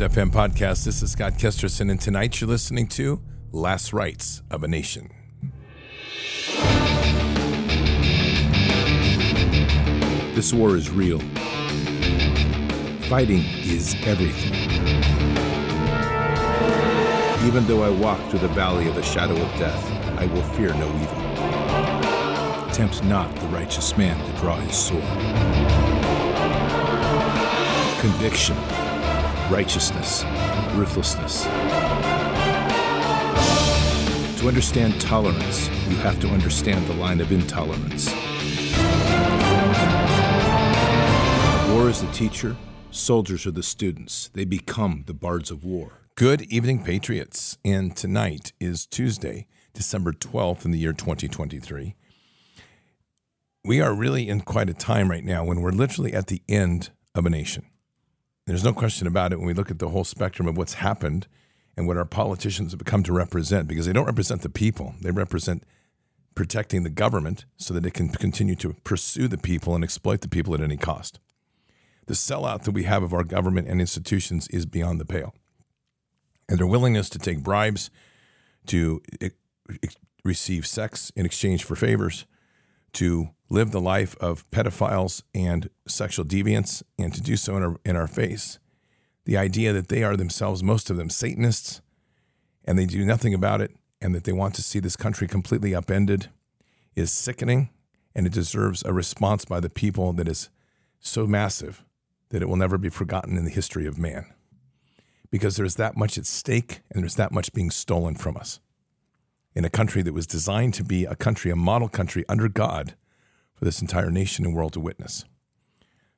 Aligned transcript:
FM 0.00 0.30
podcast. 0.30 0.84
This 0.84 1.02
is 1.02 1.12
Scott 1.12 1.34
Kesterson, 1.34 1.90
and 1.90 2.00
tonight 2.00 2.40
you're 2.40 2.48
listening 2.48 2.86
to 2.88 3.20
Last 3.50 3.92
Rights 3.92 4.42
of 4.50 4.62
a 4.62 4.68
Nation. 4.68 5.10
This 10.34 10.52
war 10.52 10.76
is 10.76 10.88
real. 10.88 11.18
Fighting 13.08 13.42
is 13.64 13.94
everything. 14.04 14.54
Even 17.46 17.66
though 17.66 17.82
I 17.82 17.90
walk 17.90 18.20
through 18.30 18.40
the 18.40 18.48
valley 18.48 18.88
of 18.88 18.94
the 18.94 19.02
shadow 19.02 19.34
of 19.34 19.58
death, 19.58 19.90
I 20.18 20.26
will 20.26 20.42
fear 20.42 20.72
no 20.74 20.86
evil. 20.86 22.72
Tempt 22.72 23.04
not 23.04 23.34
the 23.36 23.48
righteous 23.48 23.96
man 23.98 24.18
to 24.24 24.40
draw 24.40 24.56
his 24.56 24.76
sword. 24.76 25.02
Conviction 28.00 28.56
righteousness, 29.52 30.24
ruthlessness. 30.72 31.44
To 34.40 34.48
understand 34.48 34.98
tolerance, 34.98 35.68
you 35.90 35.96
have 35.96 36.18
to 36.20 36.28
understand 36.28 36.86
the 36.86 36.94
line 36.94 37.20
of 37.20 37.30
intolerance. 37.30 38.10
War 41.70 41.90
is 41.90 42.00
the 42.00 42.10
teacher, 42.14 42.56
soldiers 42.90 43.46
are 43.46 43.50
the 43.50 43.62
students. 43.62 44.30
They 44.32 44.46
become 44.46 45.04
the 45.06 45.12
bards 45.12 45.50
of 45.50 45.64
war. 45.64 45.98
Good 46.14 46.40
evening, 46.50 46.82
Patriots. 46.82 47.58
And 47.62 47.94
tonight 47.94 48.54
is 48.58 48.86
Tuesday, 48.86 49.48
December 49.74 50.12
12th 50.12 50.64
in 50.64 50.70
the 50.70 50.78
year 50.78 50.94
2023. 50.94 51.94
We 53.66 53.82
are 53.82 53.92
really 53.92 54.30
in 54.30 54.40
quite 54.40 54.70
a 54.70 54.74
time 54.74 55.10
right 55.10 55.24
now 55.24 55.44
when 55.44 55.60
we're 55.60 55.72
literally 55.72 56.14
at 56.14 56.28
the 56.28 56.40
end 56.48 56.88
of 57.14 57.26
a 57.26 57.30
nation. 57.30 57.66
There's 58.46 58.64
no 58.64 58.72
question 58.72 59.06
about 59.06 59.32
it 59.32 59.38
when 59.38 59.46
we 59.46 59.54
look 59.54 59.70
at 59.70 59.78
the 59.78 59.90
whole 59.90 60.04
spectrum 60.04 60.48
of 60.48 60.56
what's 60.56 60.74
happened 60.74 61.28
and 61.76 61.86
what 61.86 61.96
our 61.96 62.04
politicians 62.04 62.72
have 62.72 62.84
come 62.84 63.02
to 63.04 63.12
represent, 63.12 63.68
because 63.68 63.86
they 63.86 63.92
don't 63.92 64.06
represent 64.06 64.42
the 64.42 64.48
people. 64.48 64.94
They 65.00 65.10
represent 65.10 65.64
protecting 66.34 66.82
the 66.82 66.90
government 66.90 67.44
so 67.56 67.72
that 67.74 67.86
it 67.86 67.94
can 67.94 68.08
continue 68.08 68.56
to 68.56 68.74
pursue 68.84 69.28
the 69.28 69.38
people 69.38 69.74
and 69.74 69.84
exploit 69.84 70.22
the 70.22 70.28
people 70.28 70.54
at 70.54 70.60
any 70.60 70.76
cost. 70.76 71.20
The 72.06 72.14
sellout 72.14 72.64
that 72.64 72.72
we 72.72 72.82
have 72.82 73.02
of 73.02 73.14
our 73.14 73.24
government 73.24 73.68
and 73.68 73.80
institutions 73.80 74.48
is 74.48 74.66
beyond 74.66 75.00
the 75.00 75.04
pale. 75.04 75.34
And 76.48 76.58
their 76.58 76.66
willingness 76.66 77.08
to 77.10 77.18
take 77.18 77.42
bribes, 77.42 77.90
to 78.66 79.00
receive 80.24 80.66
sex 80.66 81.10
in 81.14 81.24
exchange 81.24 81.64
for 81.64 81.76
favors, 81.76 82.26
to 82.94 83.30
live 83.48 83.70
the 83.70 83.80
life 83.80 84.16
of 84.18 84.50
pedophiles 84.50 85.22
and 85.34 85.68
sexual 85.86 86.24
deviants 86.24 86.82
and 86.98 87.12
to 87.14 87.20
do 87.20 87.36
so 87.36 87.56
in 87.56 87.62
our, 87.62 87.76
in 87.84 87.96
our 87.96 88.06
face. 88.06 88.58
The 89.24 89.36
idea 89.36 89.72
that 89.72 89.88
they 89.88 90.02
are 90.02 90.16
themselves, 90.16 90.62
most 90.62 90.90
of 90.90 90.96
them, 90.96 91.10
Satanists, 91.10 91.80
and 92.64 92.78
they 92.78 92.86
do 92.86 93.04
nothing 93.04 93.34
about 93.34 93.60
it, 93.60 93.72
and 94.00 94.14
that 94.14 94.24
they 94.24 94.32
want 94.32 94.54
to 94.54 94.62
see 94.62 94.80
this 94.80 94.96
country 94.96 95.28
completely 95.28 95.74
upended 95.74 96.28
is 96.96 97.12
sickening, 97.12 97.70
and 98.14 98.26
it 98.26 98.32
deserves 98.32 98.82
a 98.84 98.92
response 98.92 99.44
by 99.44 99.60
the 99.60 99.70
people 99.70 100.12
that 100.14 100.28
is 100.28 100.48
so 100.98 101.26
massive 101.26 101.84
that 102.30 102.42
it 102.42 102.48
will 102.48 102.56
never 102.56 102.78
be 102.78 102.88
forgotten 102.88 103.36
in 103.36 103.44
the 103.44 103.50
history 103.50 103.86
of 103.86 103.98
man. 103.98 104.26
Because 105.30 105.56
there's 105.56 105.76
that 105.76 105.96
much 105.96 106.18
at 106.18 106.26
stake, 106.26 106.80
and 106.90 107.02
there's 107.02 107.14
that 107.14 107.32
much 107.32 107.52
being 107.52 107.70
stolen 107.70 108.16
from 108.16 108.36
us 108.36 108.60
in 109.54 109.64
a 109.64 109.70
country 109.70 110.02
that 110.02 110.14
was 110.14 110.26
designed 110.26 110.74
to 110.74 110.84
be 110.84 111.04
a 111.04 111.14
country, 111.14 111.50
a 111.50 111.56
model 111.56 111.88
country 111.88 112.24
under 112.28 112.48
God 112.48 112.94
for 113.54 113.64
this 113.64 113.80
entire 113.80 114.10
nation 114.10 114.44
and 114.44 114.54
world 114.54 114.72
to 114.72 114.80
witness. 114.80 115.24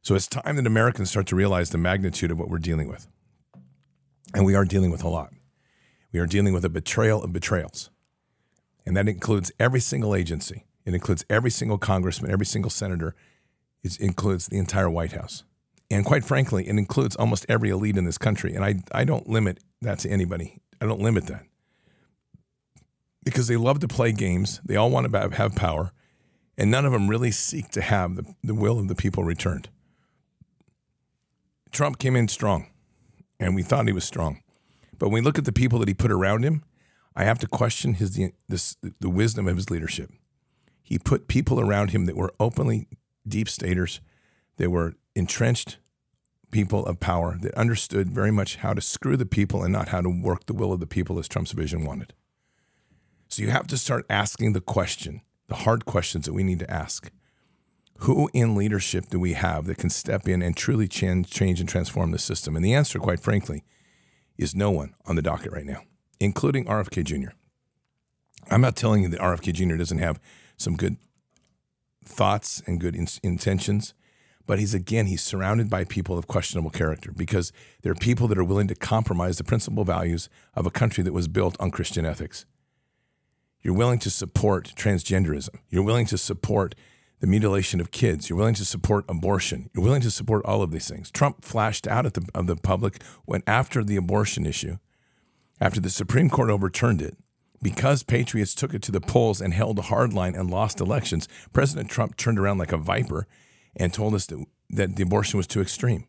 So 0.02 0.14
it's 0.14 0.26
time 0.26 0.56
that 0.56 0.66
Americans 0.66 1.10
start 1.10 1.26
to 1.28 1.36
realize 1.36 1.70
the 1.70 1.78
magnitude 1.78 2.30
of 2.30 2.38
what 2.38 2.48
we're 2.48 2.58
dealing 2.58 2.88
with. 2.88 3.08
And 4.34 4.44
we 4.44 4.54
are 4.54 4.64
dealing 4.64 4.90
with 4.90 5.02
a 5.02 5.08
lot. 5.08 5.32
We 6.12 6.20
are 6.20 6.26
dealing 6.26 6.52
with 6.52 6.64
a 6.64 6.68
betrayal 6.68 7.22
of 7.22 7.32
betrayals. 7.32 7.90
And 8.86 8.96
that 8.96 9.08
includes 9.08 9.50
every 9.58 9.80
single 9.80 10.14
agency. 10.14 10.66
It 10.84 10.94
includes 10.94 11.24
every 11.30 11.50
single 11.50 11.78
congressman, 11.78 12.30
every 12.30 12.46
single 12.46 12.70
senator. 12.70 13.14
It 13.82 13.98
includes 13.98 14.46
the 14.46 14.58
entire 14.58 14.90
White 14.90 15.12
House. 15.12 15.44
And 15.90 16.04
quite 16.04 16.24
frankly, 16.24 16.68
it 16.68 16.76
includes 16.76 17.16
almost 17.16 17.46
every 17.48 17.70
elite 17.70 17.96
in 17.96 18.04
this 18.04 18.18
country. 18.18 18.54
And 18.54 18.64
I, 18.64 18.76
I 18.92 19.04
don't 19.04 19.28
limit 19.28 19.58
that 19.80 19.98
to 20.00 20.10
anybody. 20.10 20.60
I 20.80 20.86
don't 20.86 21.00
limit 21.00 21.26
that 21.26 21.44
because 23.24 23.48
they 23.48 23.56
love 23.56 23.80
to 23.80 23.88
play 23.88 24.12
games. 24.12 24.60
They 24.64 24.76
all 24.76 24.90
want 24.90 25.10
to 25.10 25.30
have 25.36 25.54
power, 25.56 25.92
and 26.56 26.70
none 26.70 26.84
of 26.84 26.92
them 26.92 27.08
really 27.08 27.30
seek 27.30 27.70
to 27.70 27.80
have 27.80 28.16
the, 28.16 28.34
the 28.42 28.54
will 28.54 28.78
of 28.78 28.88
the 28.88 28.94
people 28.94 29.24
returned. 29.24 29.68
Trump 31.72 31.98
came 31.98 32.14
in 32.14 32.28
strong, 32.28 32.70
and 33.40 33.54
we 33.54 33.62
thought 33.62 33.86
he 33.86 33.92
was 33.92 34.04
strong. 34.04 34.42
But 34.98 35.08
when 35.08 35.14
we 35.14 35.20
look 35.22 35.38
at 35.38 35.44
the 35.44 35.52
people 35.52 35.80
that 35.80 35.88
he 35.88 35.94
put 35.94 36.12
around 36.12 36.44
him, 36.44 36.62
I 37.16 37.24
have 37.24 37.38
to 37.40 37.46
question 37.46 37.94
his 37.94 38.20
this, 38.48 38.76
the 39.00 39.10
wisdom 39.10 39.48
of 39.48 39.56
his 39.56 39.70
leadership. 39.70 40.10
He 40.82 40.98
put 40.98 41.28
people 41.28 41.60
around 41.60 41.90
him 41.90 42.06
that 42.06 42.16
were 42.16 42.32
openly 42.38 42.88
deep 43.26 43.48
staters, 43.48 44.00
that 44.56 44.70
were 44.70 44.94
entrenched 45.14 45.78
people 46.50 46.86
of 46.86 47.00
power 47.00 47.36
that 47.40 47.54
understood 47.54 48.10
very 48.10 48.30
much 48.30 48.56
how 48.56 48.72
to 48.72 48.80
screw 48.80 49.16
the 49.16 49.26
people 49.26 49.64
and 49.64 49.72
not 49.72 49.88
how 49.88 50.00
to 50.00 50.08
work 50.08 50.46
the 50.46 50.54
will 50.54 50.72
of 50.72 50.78
the 50.78 50.86
people 50.86 51.18
as 51.18 51.26
Trump's 51.26 51.50
vision 51.50 51.84
wanted. 51.84 52.12
So 53.28 53.42
you 53.42 53.50
have 53.50 53.66
to 53.68 53.78
start 53.78 54.06
asking 54.08 54.52
the 54.52 54.60
question, 54.60 55.22
the 55.48 55.56
hard 55.56 55.84
questions 55.84 56.26
that 56.26 56.32
we 56.32 56.44
need 56.44 56.58
to 56.60 56.70
ask. 56.70 57.10
Who 57.98 58.28
in 58.32 58.54
leadership 58.54 59.08
do 59.08 59.20
we 59.20 59.34
have 59.34 59.66
that 59.66 59.78
can 59.78 59.90
step 59.90 60.28
in 60.28 60.42
and 60.42 60.56
truly 60.56 60.88
change, 60.88 61.30
change 61.30 61.60
and 61.60 61.68
transform 61.68 62.10
the 62.10 62.18
system? 62.18 62.56
And 62.56 62.64
the 62.64 62.74
answer, 62.74 62.98
quite 62.98 63.20
frankly, 63.20 63.62
is 64.36 64.54
no 64.54 64.70
one 64.70 64.94
on 65.06 65.16
the 65.16 65.22
docket 65.22 65.52
right 65.52 65.64
now, 65.64 65.82
including 66.20 66.64
RFK 66.64 67.04
Jr. 67.04 67.30
I'm 68.50 68.60
not 68.60 68.76
telling 68.76 69.02
you 69.02 69.08
that 69.08 69.20
RFK 69.20 69.52
Jr. 69.52 69.76
doesn't 69.76 69.98
have 69.98 70.20
some 70.56 70.76
good 70.76 70.96
thoughts 72.04 72.62
and 72.66 72.80
good 72.80 72.94
in- 72.94 73.08
intentions, 73.22 73.94
but 74.46 74.58
he's 74.58 74.74
again, 74.74 75.06
he's 75.06 75.22
surrounded 75.22 75.70
by 75.70 75.84
people 75.84 76.18
of 76.18 76.26
questionable 76.26 76.70
character 76.70 77.12
because 77.12 77.52
there 77.82 77.92
are 77.92 77.96
people 77.96 78.28
that 78.28 78.38
are 78.38 78.44
willing 78.44 78.68
to 78.68 78.74
compromise 78.74 79.38
the 79.38 79.44
principal 79.44 79.84
values 79.84 80.28
of 80.54 80.66
a 80.66 80.70
country 80.70 81.02
that 81.04 81.14
was 81.14 81.28
built 81.28 81.56
on 81.58 81.70
Christian 81.70 82.04
ethics. 82.04 82.44
You're 83.64 83.74
willing 83.74 83.98
to 84.00 84.10
support 84.10 84.74
transgenderism. 84.76 85.56
You're 85.70 85.82
willing 85.82 86.06
to 86.06 86.18
support 86.18 86.74
the 87.20 87.26
mutilation 87.26 87.80
of 87.80 87.90
kids. 87.90 88.28
You're 88.28 88.36
willing 88.36 88.54
to 88.54 88.64
support 88.64 89.06
abortion. 89.08 89.70
You're 89.74 89.82
willing 89.82 90.02
to 90.02 90.10
support 90.10 90.44
all 90.44 90.60
of 90.60 90.70
these 90.70 90.86
things. 90.86 91.10
Trump 91.10 91.42
flashed 91.42 91.88
out 91.88 92.04
at 92.04 92.12
the, 92.12 92.28
of 92.34 92.46
the 92.46 92.56
public 92.56 93.02
when 93.24 93.42
after 93.46 93.82
the 93.82 93.96
abortion 93.96 94.44
issue, 94.44 94.76
after 95.62 95.80
the 95.80 95.88
Supreme 95.88 96.28
Court 96.28 96.50
overturned 96.50 97.00
it, 97.00 97.16
because 97.62 98.02
patriots 98.02 98.54
took 98.54 98.74
it 98.74 98.82
to 98.82 98.92
the 98.92 99.00
polls 99.00 99.40
and 99.40 99.54
held 99.54 99.78
a 99.78 99.82
hard 99.82 100.12
line 100.12 100.34
and 100.34 100.50
lost 100.50 100.78
elections, 100.78 101.26
President 101.54 101.88
Trump 101.88 102.18
turned 102.18 102.38
around 102.38 102.58
like 102.58 102.72
a 102.72 102.76
viper 102.76 103.26
and 103.74 103.94
told 103.94 104.12
us 104.12 104.26
that, 104.26 104.44
that 104.68 104.96
the 104.96 105.02
abortion 105.04 105.38
was 105.38 105.46
too 105.46 105.62
extreme. 105.62 106.06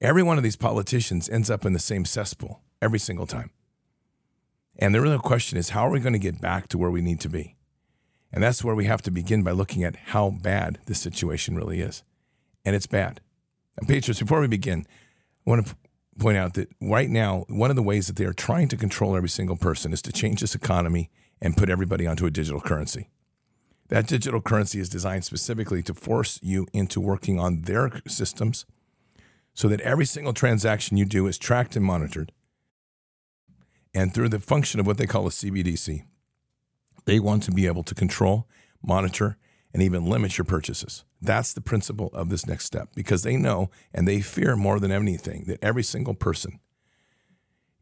Every 0.00 0.22
one 0.22 0.36
of 0.36 0.44
these 0.44 0.54
politicians 0.54 1.28
ends 1.28 1.50
up 1.50 1.66
in 1.66 1.72
the 1.72 1.80
same 1.80 2.04
cesspool 2.04 2.62
every 2.80 3.00
single 3.00 3.26
time. 3.26 3.50
And 4.78 4.94
the 4.94 5.00
real 5.00 5.18
question 5.18 5.58
is 5.58 5.70
how 5.70 5.86
are 5.86 5.90
we 5.90 6.00
going 6.00 6.12
to 6.12 6.18
get 6.18 6.40
back 6.40 6.68
to 6.68 6.78
where 6.78 6.90
we 6.90 7.00
need 7.00 7.20
to 7.20 7.28
be? 7.28 7.56
And 8.32 8.42
that's 8.42 8.62
where 8.62 8.74
we 8.74 8.84
have 8.84 9.02
to 9.02 9.10
begin 9.10 9.42
by 9.42 9.52
looking 9.52 9.82
at 9.84 9.96
how 9.96 10.30
bad 10.30 10.78
this 10.86 11.00
situation 11.00 11.56
really 11.56 11.80
is. 11.80 12.02
And 12.64 12.76
it's 12.76 12.86
bad. 12.86 13.20
And 13.76 13.88
Patriots, 13.88 14.20
before 14.20 14.40
we 14.40 14.46
begin, 14.48 14.86
I 15.46 15.50
want 15.50 15.66
to 15.66 15.76
point 16.18 16.36
out 16.36 16.54
that 16.54 16.68
right 16.80 17.08
now, 17.08 17.44
one 17.48 17.70
of 17.70 17.76
the 17.76 17.82
ways 17.82 18.06
that 18.06 18.16
they 18.16 18.24
are 18.24 18.32
trying 18.32 18.68
to 18.68 18.76
control 18.76 19.16
every 19.16 19.28
single 19.28 19.56
person 19.56 19.92
is 19.92 20.02
to 20.02 20.12
change 20.12 20.40
this 20.40 20.54
economy 20.54 21.10
and 21.40 21.56
put 21.56 21.70
everybody 21.70 22.06
onto 22.06 22.26
a 22.26 22.30
digital 22.30 22.60
currency. 22.60 23.08
That 23.88 24.06
digital 24.06 24.42
currency 24.42 24.80
is 24.80 24.88
designed 24.88 25.24
specifically 25.24 25.82
to 25.84 25.94
force 25.94 26.38
you 26.42 26.66
into 26.72 27.00
working 27.00 27.40
on 27.40 27.62
their 27.62 28.02
systems 28.06 28.66
so 29.54 29.68
that 29.68 29.80
every 29.80 30.04
single 30.04 30.34
transaction 30.34 30.96
you 30.96 31.04
do 31.04 31.26
is 31.26 31.38
tracked 31.38 31.74
and 31.74 31.84
monitored 31.84 32.32
and 33.94 34.12
through 34.12 34.28
the 34.28 34.40
function 34.40 34.80
of 34.80 34.86
what 34.86 34.98
they 34.98 35.06
call 35.06 35.26
a 35.26 35.30
CBDC, 35.30 36.04
they 37.04 37.18
want 37.18 37.42
to 37.44 37.50
be 37.50 37.66
able 37.66 37.82
to 37.84 37.94
control, 37.94 38.46
monitor, 38.82 39.38
and 39.72 39.82
even 39.82 40.06
limit 40.06 40.38
your 40.38 40.44
purchases. 40.44 41.04
That's 41.20 41.52
the 41.52 41.60
principle 41.60 42.10
of 42.12 42.28
this 42.28 42.46
next 42.46 42.64
step 42.64 42.90
because 42.94 43.22
they 43.22 43.36
know 43.36 43.70
and 43.92 44.06
they 44.06 44.20
fear 44.20 44.56
more 44.56 44.78
than 44.78 44.92
anything 44.92 45.44
that 45.46 45.62
every 45.62 45.82
single 45.82 46.14
person 46.14 46.60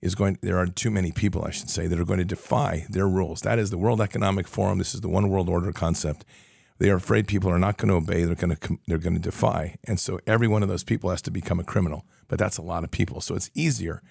is 0.02 0.14
going 0.14 0.38
there 0.42 0.58
are 0.58 0.66
too 0.66 0.90
many 0.90 1.10
people 1.10 1.44
I 1.44 1.50
should 1.50 1.70
say 1.70 1.86
that 1.86 1.98
are 1.98 2.04
going 2.04 2.18
to 2.18 2.24
defy 2.24 2.86
their 2.88 3.08
rules. 3.08 3.40
That 3.42 3.58
is 3.58 3.70
the 3.70 3.78
World 3.78 4.00
Economic 4.00 4.46
Forum, 4.46 4.78
this 4.78 4.94
is 4.94 5.00
the 5.00 5.08
one 5.08 5.28
world 5.28 5.48
order 5.48 5.72
concept. 5.72 6.24
They 6.78 6.90
are 6.90 6.96
afraid 6.96 7.26
people 7.26 7.50
are 7.50 7.58
not 7.58 7.78
going 7.78 7.88
to 7.88 7.94
obey, 7.94 8.24
they're 8.24 8.34
going 8.34 8.54
to 8.54 8.78
they're 8.86 8.98
going 8.98 9.14
to 9.14 9.20
defy. 9.20 9.76
And 9.84 9.98
so 9.98 10.20
every 10.26 10.48
one 10.48 10.62
of 10.62 10.68
those 10.68 10.84
people 10.84 11.10
has 11.10 11.22
to 11.22 11.30
become 11.30 11.58
a 11.58 11.64
criminal. 11.64 12.04
But 12.28 12.38
that's 12.38 12.58
a 12.58 12.62
lot 12.62 12.84
of 12.84 12.90
people. 12.90 13.20
So 13.20 13.34
it's 13.34 13.50
easier 13.54 14.02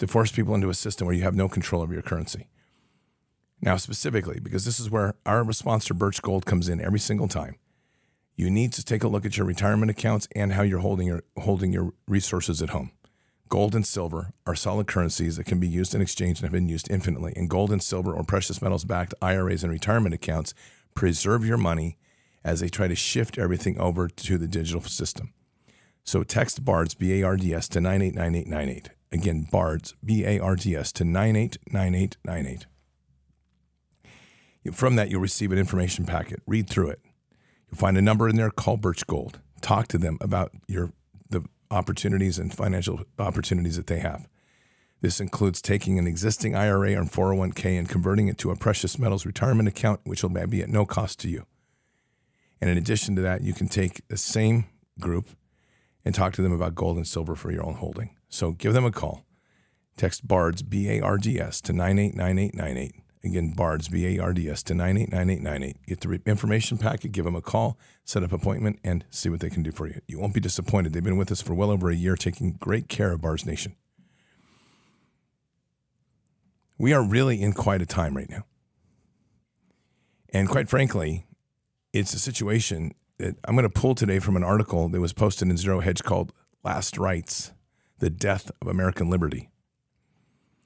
to 0.00 0.06
force 0.06 0.32
people 0.32 0.54
into 0.54 0.70
a 0.70 0.74
system 0.74 1.06
where 1.06 1.14
you 1.14 1.22
have 1.22 1.36
no 1.36 1.48
control 1.48 1.82
over 1.82 1.92
your 1.92 2.02
currency. 2.02 2.48
Now, 3.60 3.76
specifically, 3.76 4.40
because 4.40 4.64
this 4.64 4.80
is 4.80 4.90
where 4.90 5.14
our 5.26 5.44
response 5.44 5.84
to 5.86 5.94
Birch 5.94 6.22
Gold 6.22 6.46
comes 6.46 6.68
in 6.68 6.80
every 6.80 6.98
single 6.98 7.28
time, 7.28 7.56
you 8.34 8.50
need 8.50 8.72
to 8.72 8.84
take 8.84 9.04
a 9.04 9.08
look 9.08 9.26
at 9.26 9.36
your 9.36 9.46
retirement 9.46 9.90
accounts 9.90 10.26
and 10.34 10.54
how 10.54 10.62
you're 10.62 10.78
holding 10.78 11.06
your 11.06 11.22
holding 11.36 11.72
your 11.72 11.92
resources 12.08 12.62
at 12.62 12.70
home. 12.70 12.92
Gold 13.50 13.74
and 13.74 13.86
silver 13.86 14.32
are 14.46 14.54
solid 14.54 14.86
currencies 14.86 15.36
that 15.36 15.44
can 15.44 15.60
be 15.60 15.68
used 15.68 15.94
in 15.94 16.00
exchange 16.00 16.38
and 16.38 16.44
have 16.44 16.52
been 16.52 16.68
used 16.68 16.90
infinitely. 16.90 17.34
And 17.36 17.50
gold 17.50 17.70
and 17.70 17.82
silver 17.82 18.14
or 18.14 18.24
precious 18.24 18.62
metals 18.62 18.84
backed 18.84 19.12
IRAs 19.20 19.62
and 19.62 19.72
retirement 19.72 20.14
accounts 20.14 20.54
preserve 20.94 21.44
your 21.44 21.58
money 21.58 21.98
as 22.42 22.60
they 22.60 22.70
try 22.70 22.88
to 22.88 22.94
shift 22.94 23.36
everything 23.36 23.78
over 23.78 24.08
to 24.08 24.38
the 24.38 24.48
digital 24.48 24.80
system. 24.80 25.34
So 26.04 26.22
text 26.22 26.64
BARDS, 26.64 26.94
B 26.94 27.20
A 27.20 27.26
R 27.26 27.36
D 27.36 27.52
S, 27.52 27.68
to 27.68 27.80
989898. 27.82 28.96
Again, 29.12 29.46
BARDS, 29.50 29.94
B 30.04 30.24
A 30.24 30.38
R 30.38 30.56
D 30.56 30.76
S, 30.76 30.92
to 30.92 31.04
989898. 31.04 32.66
From 34.72 34.96
that, 34.96 35.10
you'll 35.10 35.20
receive 35.20 35.52
an 35.52 35.58
information 35.58 36.04
packet. 36.04 36.42
Read 36.46 36.68
through 36.68 36.90
it. 36.90 37.00
You'll 37.68 37.78
find 37.78 37.96
a 37.96 38.02
number 38.02 38.28
in 38.28 38.36
there. 38.36 38.50
Call 38.50 38.76
Birch 38.76 39.06
Gold. 39.06 39.40
Talk 39.60 39.88
to 39.88 39.98
them 39.98 40.18
about 40.20 40.52
your 40.68 40.92
the 41.28 41.42
opportunities 41.70 42.38
and 42.38 42.52
financial 42.52 43.00
opportunities 43.18 43.76
that 43.76 43.86
they 43.86 43.98
have. 44.00 44.28
This 45.00 45.20
includes 45.20 45.62
taking 45.62 45.98
an 45.98 46.06
existing 46.06 46.54
IRA 46.54 46.94
or 46.94 47.04
401k 47.04 47.78
and 47.78 47.88
converting 47.88 48.28
it 48.28 48.36
to 48.38 48.50
a 48.50 48.56
precious 48.56 48.98
metals 48.98 49.24
retirement 49.24 49.68
account, 49.68 50.00
which 50.04 50.22
will 50.22 50.46
be 50.46 50.62
at 50.62 50.68
no 50.68 50.84
cost 50.84 51.18
to 51.20 51.28
you. 51.28 51.46
And 52.60 52.68
in 52.68 52.76
addition 52.76 53.16
to 53.16 53.22
that, 53.22 53.42
you 53.42 53.54
can 53.54 53.68
take 53.68 54.06
the 54.08 54.18
same 54.18 54.66
group 55.00 55.30
and 56.04 56.14
talk 56.14 56.34
to 56.34 56.42
them 56.42 56.52
about 56.52 56.74
gold 56.74 56.98
and 56.98 57.06
silver 57.06 57.34
for 57.34 57.50
your 57.50 57.64
own 57.64 57.74
holding. 57.74 58.14
So 58.30 58.52
give 58.52 58.72
them 58.72 58.86
a 58.86 58.92
call. 58.92 59.26
Text 59.96 60.26
BARDS, 60.26 60.62
B 60.62 60.88
A 60.88 61.00
R 61.00 61.18
D 61.18 61.38
S, 61.38 61.60
to 61.62 61.74
989898. 61.74 62.94
Again, 63.22 63.52
BARDS, 63.54 63.88
B 63.88 64.16
A 64.16 64.22
R 64.22 64.32
D 64.32 64.48
S, 64.48 64.62
to 64.62 64.74
989898. 64.74 65.86
Get 65.86 66.00
the 66.00 66.30
information 66.30 66.78
packet, 66.78 67.12
give 67.12 67.26
them 67.26 67.36
a 67.36 67.42
call, 67.42 67.78
set 68.04 68.22
up 68.22 68.32
appointment, 68.32 68.78
and 68.82 69.04
see 69.10 69.28
what 69.28 69.40
they 69.40 69.50
can 69.50 69.62
do 69.62 69.72
for 69.72 69.86
you. 69.86 70.00
You 70.06 70.18
won't 70.18 70.32
be 70.32 70.40
disappointed. 70.40 70.94
They've 70.94 71.04
been 71.04 71.18
with 71.18 71.30
us 71.30 71.42
for 71.42 71.52
well 71.52 71.70
over 71.70 71.90
a 71.90 71.94
year, 71.94 72.16
taking 72.16 72.52
great 72.52 72.88
care 72.88 73.12
of 73.12 73.20
Bards 73.20 73.44
Nation. 73.44 73.76
We 76.78 76.94
are 76.94 77.04
really 77.04 77.42
in 77.42 77.52
quite 77.52 77.82
a 77.82 77.86
time 77.86 78.16
right 78.16 78.30
now. 78.30 78.46
And 80.32 80.48
quite 80.48 80.70
frankly, 80.70 81.26
it's 81.92 82.14
a 82.14 82.18
situation 82.18 82.92
that 83.18 83.36
I'm 83.44 83.54
going 83.54 83.68
to 83.68 83.68
pull 83.68 83.94
today 83.94 84.18
from 84.18 84.36
an 84.36 84.44
article 84.44 84.88
that 84.88 85.00
was 85.00 85.12
posted 85.12 85.48
in 85.48 85.58
Zero 85.58 85.80
Hedge 85.80 86.02
called 86.04 86.32
Last 86.64 86.96
Rights 86.96 87.52
The 88.00 88.10
Death 88.10 88.50
of 88.60 88.68
American 88.68 89.10
Liberty. 89.10 89.50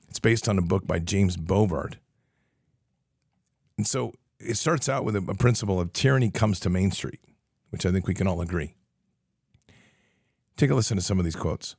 It's 0.08 0.20
based 0.20 0.48
on 0.48 0.56
a 0.56 0.62
book 0.62 0.86
by 0.86 1.00
James 1.00 1.36
Bovard. 1.36 1.96
And 3.76 3.86
so 3.86 4.12
it 4.38 4.56
starts 4.56 4.88
out 4.88 5.04
with 5.04 5.16
a, 5.16 5.34
principle 5.34 5.80
of 5.80 5.92
tyranny 5.92 6.30
comes 6.30 6.60
to 6.60 6.70
Main 6.70 6.92
Street, 6.92 7.20
which 7.70 7.84
I 7.84 7.90
think 7.90 8.06
we 8.06 8.14
can 8.14 8.28
all 8.28 8.40
agree. 8.40 8.76
Take 10.56 10.70
a 10.70 10.76
listen 10.76 10.96
to 10.96 11.02
some 11.02 11.18
of 11.18 11.24
these 11.24 11.34
quotes. 11.34 11.74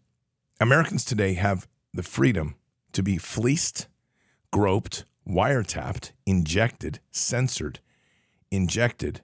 Americans 0.60 1.06
today 1.06 1.36
have 1.36 1.68
the 1.94 2.04
freedom 2.04 2.56
to 2.92 3.02
be 3.02 3.18
fleeced, 3.18 3.88
groped, 4.52 5.06
wiretapped, 5.26 6.12
injected, 6.26 7.00
censored, 7.12 7.80
injected, 8.52 9.22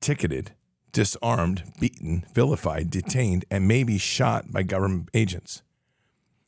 ticketed, 0.00 0.52
disarmed, 0.96 1.62
beaten, 1.78 2.24
vilified, 2.32 2.88
detained, 2.88 3.44
and 3.50 3.68
maybe 3.68 3.98
shot 3.98 4.50
by 4.50 4.62
government 4.62 5.10
agents. 5.12 5.62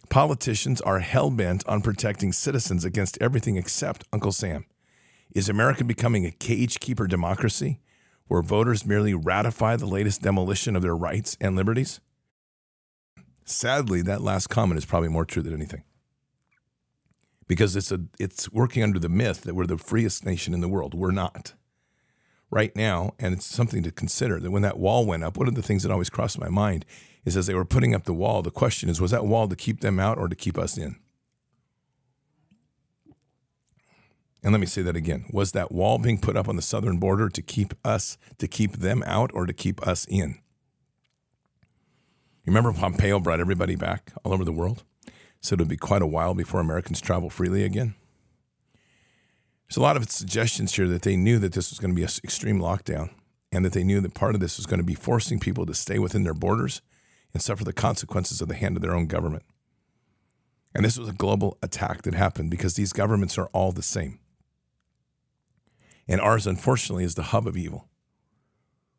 Politicians 0.09 0.81
are 0.81 1.01
hell 1.01 1.29
bent 1.29 1.69
on 1.69 1.83
protecting 1.83 2.33
citizens 2.33 2.83
against 2.83 3.19
everything 3.21 3.59
except 3.59 4.07
Uncle 4.11 4.33
Sam. 4.33 4.65
Is 5.35 5.51
America 5.51 5.85
becoming 5.85 6.25
a 6.25 6.31
cage 6.31 6.81
keeper 6.81 7.07
democracy 7.07 7.81
where 8.29 8.41
voters 8.41 8.87
merely 8.87 9.13
ratify 9.13 9.77
the 9.77 9.85
latest 9.85 10.23
demolition 10.23 10.75
of 10.75 10.81
their 10.81 10.97
rights 10.97 11.37
and 11.43 11.55
liberties? 11.55 12.01
Sadly, 13.45 14.01
that 14.01 14.23
last 14.23 14.47
comment 14.47 14.79
is 14.79 14.87
probably 14.87 15.11
more 15.11 15.27
true 15.27 15.43
than 15.43 15.53
anything. 15.53 15.85
Because 17.47 17.77
it's 17.77 17.93
a 17.93 18.01
it's 18.19 18.51
working 18.51 18.83
under 18.83 18.99
the 18.99 19.11
myth 19.11 19.43
that 19.43 19.55
we're 19.55 19.67
the 19.67 19.77
freest 19.77 20.25
nation 20.25 20.55
in 20.55 20.63
the 20.63 20.69
world. 20.69 20.95
We're 20.95 21.11
not 21.11 21.53
right 22.51 22.75
now, 22.75 23.15
and 23.19 23.35
it's 23.35 23.47
something 23.47 23.83
to 23.83 23.91
consider 23.91 24.41
that 24.41 24.51
when 24.51 24.63
that 24.63 24.79
wall 24.79 25.05
went 25.07 25.25
up, 25.25 25.37
one 25.37 25.49
of 25.49 25.55
the 25.55 25.63
things 25.63 25.83
that 25.83 25.93
always 25.93 26.11
crossed 26.11 26.41
my 26.41 26.49
mind 26.49 26.85
is 27.25 27.37
as 27.37 27.47
they 27.47 27.55
were 27.55 27.65
putting 27.65 27.95
up 27.95 28.05
the 28.05 28.15
wall, 28.15 28.43
the 28.43 28.51
question 28.51 28.89
is, 28.89 29.01
was 29.01 29.11
that 29.11 29.27
wall 29.27 29.49
to 29.49 29.57
keep 29.57 29.81
them 29.81 30.01
out 30.01 30.19
or 30.19 30.29
to 30.29 30.37
keep 30.37 30.59
us 30.59 30.79
in? 30.79 30.97
And 34.43 34.53
let 34.53 34.61
me 34.61 34.67
say 34.67 34.83
that 34.83 34.97
again. 34.97 35.27
Was 35.33 35.53
that 35.53 35.73
wall 35.73 35.99
being 35.99 36.19
put 36.19 36.37
up 36.37 36.49
on 36.49 36.57
the 36.57 36.63
southern 36.63 36.99
border 36.99 37.29
to 37.29 37.43
keep 37.43 37.75
us, 37.85 38.17
to 38.39 38.47
keep 38.47 38.79
them 38.79 39.03
out 39.05 39.31
or 39.35 39.47
to 39.47 39.53
keep 39.53 39.87
us 39.87 40.07
in? 40.07 40.39
You 42.45 42.53
remember 42.55 42.73
Pompeo 42.73 43.21
brought 43.21 43.41
everybody 43.41 43.75
back 43.75 44.13
all 44.25 44.33
over 44.33 44.45
the 44.45 44.53
world? 44.53 44.85
So 45.41 45.55
it 45.55 45.59
would 45.59 45.69
be 45.69 45.77
quite 45.77 46.03
a 46.03 46.07
while 46.07 46.35
before 46.35 46.61
Americans 46.61 47.01
travel 47.01 47.31
freely 47.31 47.65
again. 47.65 47.95
There's 49.69 49.77
a 49.77 49.83
lot 49.83 49.99
of 49.99 50.11
suggestions 50.11 50.75
here 50.75 50.89
that 50.89 51.03
they 51.03 51.17
knew 51.17 51.39
that 51.41 51.53
this 51.53 51.71
was 51.71 51.79
going 51.79 51.91
to 51.91 51.97
be 51.97 52.03
an 52.03 52.09
extreme 52.25 52.59
lockdown 52.59 53.11
and 53.53 53.65
that 53.65 53.75
they 53.75 53.85
knew 53.85 54.01
that 54.01 54.15
part 54.15 54.35
of 54.35 54.41
this 54.41 54.57
was 54.57 54.65
going 54.65 54.81
to 54.81 54.85
be 54.85 54.95
forcing 54.95 55.39
people 55.39 55.67
to 55.67 55.75
stay 55.75 55.99
within 55.99 56.25
their 56.25 56.35
borders 56.35 56.81
and 57.35 57.43
suffer 57.43 57.65
the 57.65 57.75
consequences 57.75 58.41
of 58.41 58.49
the 58.49 58.55
hand 58.55 58.77
of 58.77 58.83
their 58.83 58.95
own 58.95 59.07
government. 59.07 59.43
And 60.75 60.85
this 60.85 60.99
was 60.99 61.09
a 61.09 61.13
global 61.13 61.59
attack 61.63 62.03
that 62.03 62.15
happened 62.15 62.51
because 62.51 62.77
these 62.77 62.95
governments 62.95 63.37
are 63.37 63.49
all 63.53 63.73
the 63.73 63.83
same. 63.83 64.21
And 66.07 66.21
ours, 66.21 66.47
unfortunately, 66.47 67.05
is 67.05 67.15
the 67.15 67.25
hub 67.25 67.47
of 67.47 67.57
evil. 67.57 67.89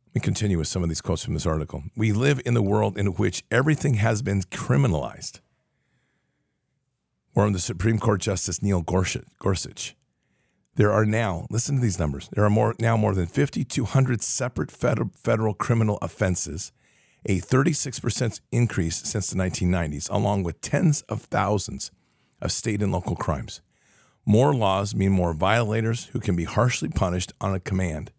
Let 0.08 0.16
me 0.16 0.22
continue 0.22 0.60
with 0.60 0.68
some 0.68 0.84
of 0.84 0.90
these 0.90 1.02
quotes 1.02 1.24
from 1.24 1.34
this 1.34 1.48
article. 1.48 1.84
We 1.96 2.12
live 2.12 2.42
in 2.46 2.54
the 2.54 2.62
world 2.62 2.96
in 2.96 3.08
which 3.14 3.44
everything 3.50 3.96
has 3.96 4.22
been 4.22 4.42
criminalized. 4.44 5.40
On 7.36 7.54
the 7.54 7.60
Supreme 7.60 8.00
Court 8.00 8.20
Justice 8.20 8.62
Neil 8.62 8.82
Gorsuch 8.82 9.96
there 10.80 10.94
are 10.94 11.06
now, 11.06 11.46
listen 11.50 11.76
to 11.76 11.82
these 11.82 12.00
numbers, 12.00 12.30
there 12.32 12.46
are 12.46 12.50
more, 12.50 12.74
now 12.80 12.96
more 12.96 13.14
than 13.14 13.26
5,200 13.26 14.22
separate 14.22 14.72
federal, 14.72 15.10
federal 15.14 15.54
criminal 15.54 15.98
offenses, 16.02 16.72
a 17.26 17.42
36% 17.42 18.40
increase 18.54 18.96
since 18.96 19.30
the 19.30 19.36
1990s, 19.36 20.10
along 20.10 20.44
with 20.44 20.62
tens 20.62 21.02
of 21.10 21.24
thousands 21.24 21.92
of 22.42 22.54
state 22.54 22.82
and 22.82 22.94
local 22.94 23.18
crimes. 23.18 23.60
More 24.26 24.54
laws 24.54 24.96
mean 24.96 25.12
more 25.12 25.34
violators 25.34 26.06
who 26.14 26.22
can 26.22 26.38
be 26.38 26.46
harshly 26.46 26.88
punished 26.88 27.34
on 27.42 27.54
a 27.54 27.60
command, 27.60 28.14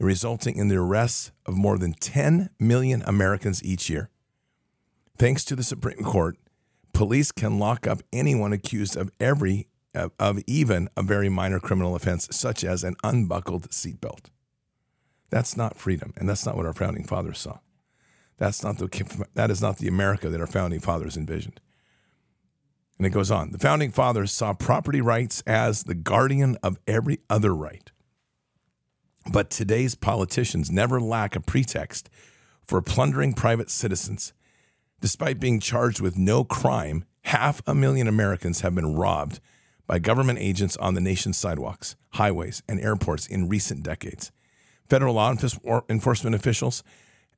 resulting 0.00 0.56
in 0.56 0.66
the 0.66 0.78
arrests 0.78 1.30
of 1.46 1.54
more 1.54 1.78
than 1.78 1.92
10 1.92 2.50
million 2.58 3.04
Americans 3.06 3.62
each 3.62 3.88
year. 3.88 4.10
Thanks 5.18 5.44
to 5.44 5.54
the 5.54 5.62
Supreme 5.62 6.02
Court, 6.02 6.36
police 6.92 7.30
can 7.30 7.60
lock 7.60 7.86
up 7.86 8.02
anyone 8.12 8.52
accused 8.52 8.96
of 8.96 9.12
every 9.20 9.68
of 9.94 10.40
even 10.46 10.88
a 10.96 11.02
very 11.02 11.28
minor 11.28 11.60
criminal 11.60 11.94
offense, 11.94 12.28
such 12.30 12.64
as 12.64 12.82
an 12.84 12.96
unbuckled 13.04 13.70
seatbelt. 13.70 14.26
That's 15.30 15.56
not 15.56 15.78
freedom, 15.78 16.12
and 16.16 16.28
that's 16.28 16.44
not 16.44 16.56
what 16.56 16.66
our 16.66 16.72
founding 16.72 17.04
fathers 17.04 17.38
saw. 17.38 17.58
That's 18.38 18.62
not 18.62 18.78
the, 18.78 19.26
that 19.34 19.50
is 19.50 19.62
not 19.62 19.78
the 19.78 19.88
America 19.88 20.28
that 20.28 20.40
our 20.40 20.46
founding 20.46 20.80
fathers 20.80 21.16
envisioned. 21.16 21.60
And 22.98 23.06
it 23.06 23.10
goes 23.10 23.30
on. 23.30 23.52
The 23.52 23.58
founding 23.58 23.90
fathers 23.90 24.32
saw 24.32 24.52
property 24.52 25.00
rights 25.00 25.42
as 25.46 25.84
the 25.84 25.94
guardian 25.94 26.56
of 26.62 26.78
every 26.86 27.20
other 27.28 27.54
right. 27.54 27.90
But 29.32 29.50
today's 29.50 29.94
politicians 29.94 30.70
never 30.70 31.00
lack 31.00 31.36
a 31.36 31.40
pretext 31.40 32.10
for 32.60 32.82
plundering 32.82 33.32
private 33.32 33.70
citizens. 33.70 34.32
Despite 35.00 35.40
being 35.40 35.58
charged 35.58 36.00
with 36.00 36.16
no 36.16 36.44
crime, 36.44 37.04
half 37.24 37.62
a 37.66 37.74
million 37.74 38.06
Americans 38.06 38.60
have 38.60 38.74
been 38.74 38.94
robbed 38.94 39.40
by 39.86 39.98
government 39.98 40.38
agents 40.38 40.76
on 40.76 40.94
the 40.94 41.00
nation's 41.00 41.36
sidewalks, 41.36 41.96
highways, 42.10 42.62
and 42.68 42.80
airports 42.80 43.26
in 43.26 43.48
recent 43.48 43.82
decades. 43.82 44.32
Federal 44.88 45.14
law 45.14 45.34
enforcement 45.88 46.36
officials 46.36 46.82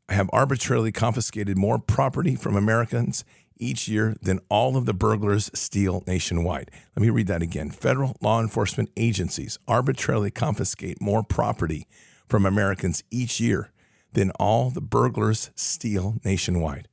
have 0.09 0.29
arbitrarily 0.33 0.93
confiscated 0.93 1.57
more 1.57 1.79
property 1.79 2.35
from 2.35 2.57
Americans 2.57 3.25
each 3.57 3.89
year 3.89 4.17
than 4.21 4.41
all 4.49 4.77
of 4.77 4.85
the 4.85 4.93
burglars 4.93 5.51
steal 5.55 6.03
nationwide. 6.07 6.71
Let 6.97 7.03
me 7.03 7.11
read 7.11 7.29
that 7.29 7.43
again. 7.43 7.71
Federal 7.71 8.17
law 8.21 8.41
enforcement 8.41 8.91
agencies 8.97 9.59
arbitrarily 9.69 10.31
confiscate 10.31 11.01
more 11.01 11.23
property 11.23 11.87
from 12.29 12.45
Americans 12.45 13.05
each 13.11 13.41
year 13.41 13.71
than 14.13 14.31
all 14.33 14.71
the 14.71 14.81
burglars 14.81 15.51
steal 15.55 16.17
nationwide. 16.25 16.89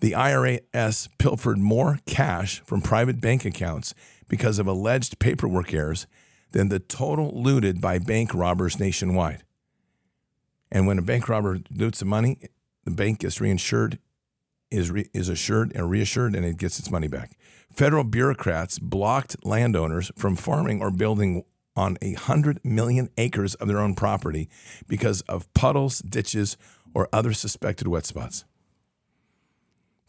The 0.00 0.12
IRS 0.12 1.08
pilfered 1.18 1.58
more 1.58 2.00
cash 2.06 2.60
from 2.64 2.82
private 2.82 3.20
bank 3.20 3.44
accounts 3.44 3.94
because 4.28 4.58
of 4.58 4.66
alleged 4.66 5.18
paperwork 5.18 5.72
errors 5.72 6.06
than 6.52 6.68
the 6.68 6.78
total 6.78 7.30
looted 7.34 7.80
by 7.80 7.98
bank 7.98 8.32
robbers 8.32 8.78
nationwide. 8.78 9.42
And 10.70 10.86
when 10.86 10.98
a 10.98 11.02
bank 11.02 11.28
robber 11.28 11.60
loots 11.70 12.00
the 12.00 12.04
money, 12.04 12.38
the 12.84 12.90
bank 12.90 13.20
gets 13.20 13.38
reinsured, 13.38 13.98
is, 14.70 14.90
re, 14.90 15.08
is 15.12 15.28
assured 15.28 15.72
and 15.74 15.90
reassured, 15.90 16.34
and 16.34 16.44
it 16.44 16.56
gets 16.56 16.78
its 16.78 16.90
money 16.90 17.08
back. 17.08 17.36
Federal 17.72 18.04
bureaucrats 18.04 18.78
blocked 18.78 19.36
landowners 19.44 20.10
from 20.16 20.36
farming 20.36 20.80
or 20.80 20.90
building 20.90 21.44
on 21.76 21.98
a 22.00 22.14
hundred 22.14 22.60
million 22.64 23.08
acres 23.18 23.54
of 23.56 23.68
their 23.68 23.80
own 23.80 23.94
property 23.94 24.48
because 24.86 25.22
of 25.22 25.52
puddles, 25.54 25.98
ditches, 26.00 26.56
or 26.94 27.08
other 27.12 27.32
suspected 27.32 27.88
wet 27.88 28.06
spots. 28.06 28.44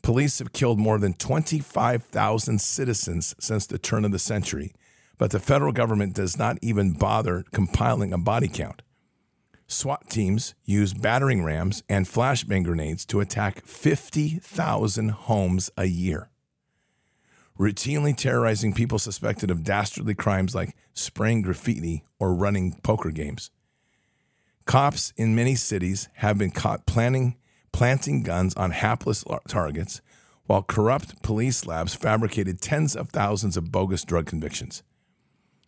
Police 0.06 0.38
have 0.38 0.54
killed 0.54 0.78
more 0.78 1.00
than 1.00 1.16
25,000 1.16 2.62
citizens 2.62 3.34
since 3.40 3.66
the 3.66 3.80
turn 3.80 4.06
of 4.06 4.12
the 4.12 4.20
century, 4.20 4.72
but 5.18 5.32
the 5.32 5.40
federal 5.40 5.72
government 5.72 6.14
does 6.14 6.38
not 6.38 6.60
even 6.62 6.92
bother 6.92 7.44
compiling 7.52 8.14
a 8.14 8.20
body 8.20 8.48
count. 8.48 8.84
SWAT 9.66 10.08
teams 10.08 10.54
use 10.64 10.94
battering 10.94 11.44
rams 11.44 11.82
and 11.90 12.06
flashbang 12.06 12.64
grenades 12.64 13.04
to 13.08 13.20
attack 13.20 13.66
50,000 13.66 15.10
homes 15.10 15.72
a 15.76 15.86
year, 15.86 16.30
routinely 17.60 18.16
terrorizing 18.16 18.76
people 18.76 19.00
suspected 19.00 19.50
of 19.50 19.64
dastardly 19.64 20.14
crimes 20.14 20.54
like 20.54 20.76
spraying 20.94 21.42
graffiti 21.42 22.04
or 22.20 22.32
running 22.36 22.74
poker 22.84 23.10
games. 23.10 23.50
Cops 24.66 25.14
in 25.18 25.34
many 25.34 25.56
cities 25.56 26.10
have 26.18 26.38
been 26.38 26.52
caught 26.52 26.86
planning 26.86 27.38
planting 27.76 28.24
guns 28.24 28.56
on 28.56 28.72
hapless 28.72 29.26
targets, 29.50 30.00
while 30.46 30.64
corrupt 30.64 31.22
police 31.22 31.66
labs 31.66 31.94
fabricated 31.94 32.62
tens 32.62 32.96
of 32.96 33.10
thousands 33.10 33.58
of 33.58 33.70
bogus 33.70 34.06
drug 34.06 34.26
convictions. 34.26 34.82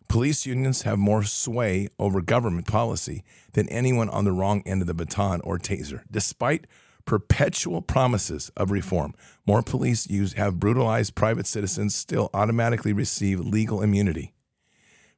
Police 0.08 0.46
unions 0.46 0.82
have 0.82 0.98
more 0.98 1.22
sway 1.22 1.88
over 1.98 2.22
government 2.22 2.66
policy 2.66 3.24
than 3.52 3.68
anyone 3.68 4.08
on 4.08 4.24
the 4.24 4.32
wrong 4.32 4.62
end 4.64 4.80
of 4.80 4.86
the 4.86 4.94
baton 4.94 5.42
or 5.42 5.58
taser. 5.58 6.00
Despite 6.10 6.66
perpetual 7.04 7.82
promises 7.82 8.50
of 8.56 8.70
reform, 8.70 9.12
more 9.46 9.62
police 9.62 10.08
use 10.08 10.32
have 10.32 10.58
brutalized 10.58 11.14
private 11.14 11.46
citizens 11.46 11.94
still 11.94 12.30
automatically 12.32 12.94
receive 12.94 13.38
legal 13.38 13.82
immunity. 13.82 14.32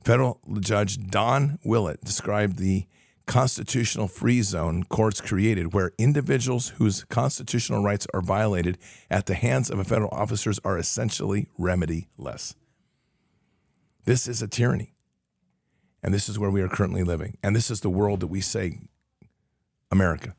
Federal 0.03 0.41
Judge 0.59 0.99
Don 0.99 1.61
Willett 1.63 2.03
described 2.03 2.59
the 2.59 2.89
constitutional 3.27 4.09
free 4.09 4.43
zone 4.43 4.85
courts 4.85 5.21
created 5.21 5.73
where 5.73 5.93
individuals 5.99 6.71
whose 6.71 7.05
constitutional 7.05 7.83
rights 7.83 8.07
are 8.13 8.21
violated 8.21 8.79
at 9.11 9.27
the 9.27 9.35
hands 9.35 9.71
of 9.71 9.87
federal 9.87 10.11
officers 10.13 10.59
are 10.65 10.79
essentially 10.79 11.49
remedyless. 11.59 12.55
This 14.05 14.27
is 14.27 14.43
a 14.43 14.49
tyranny. 14.49 14.95
And 16.03 16.15
this 16.15 16.29
is 16.29 16.39
where 16.39 16.51
we 16.51 16.63
are 16.63 16.69
currently 16.69 17.03
living. 17.03 17.37
And 17.43 17.55
this 17.55 17.71
is 17.71 17.81
the 17.81 17.91
world 17.91 18.21
that 18.21 18.29
we 18.29 18.41
say 18.41 18.81
America. 19.91 20.35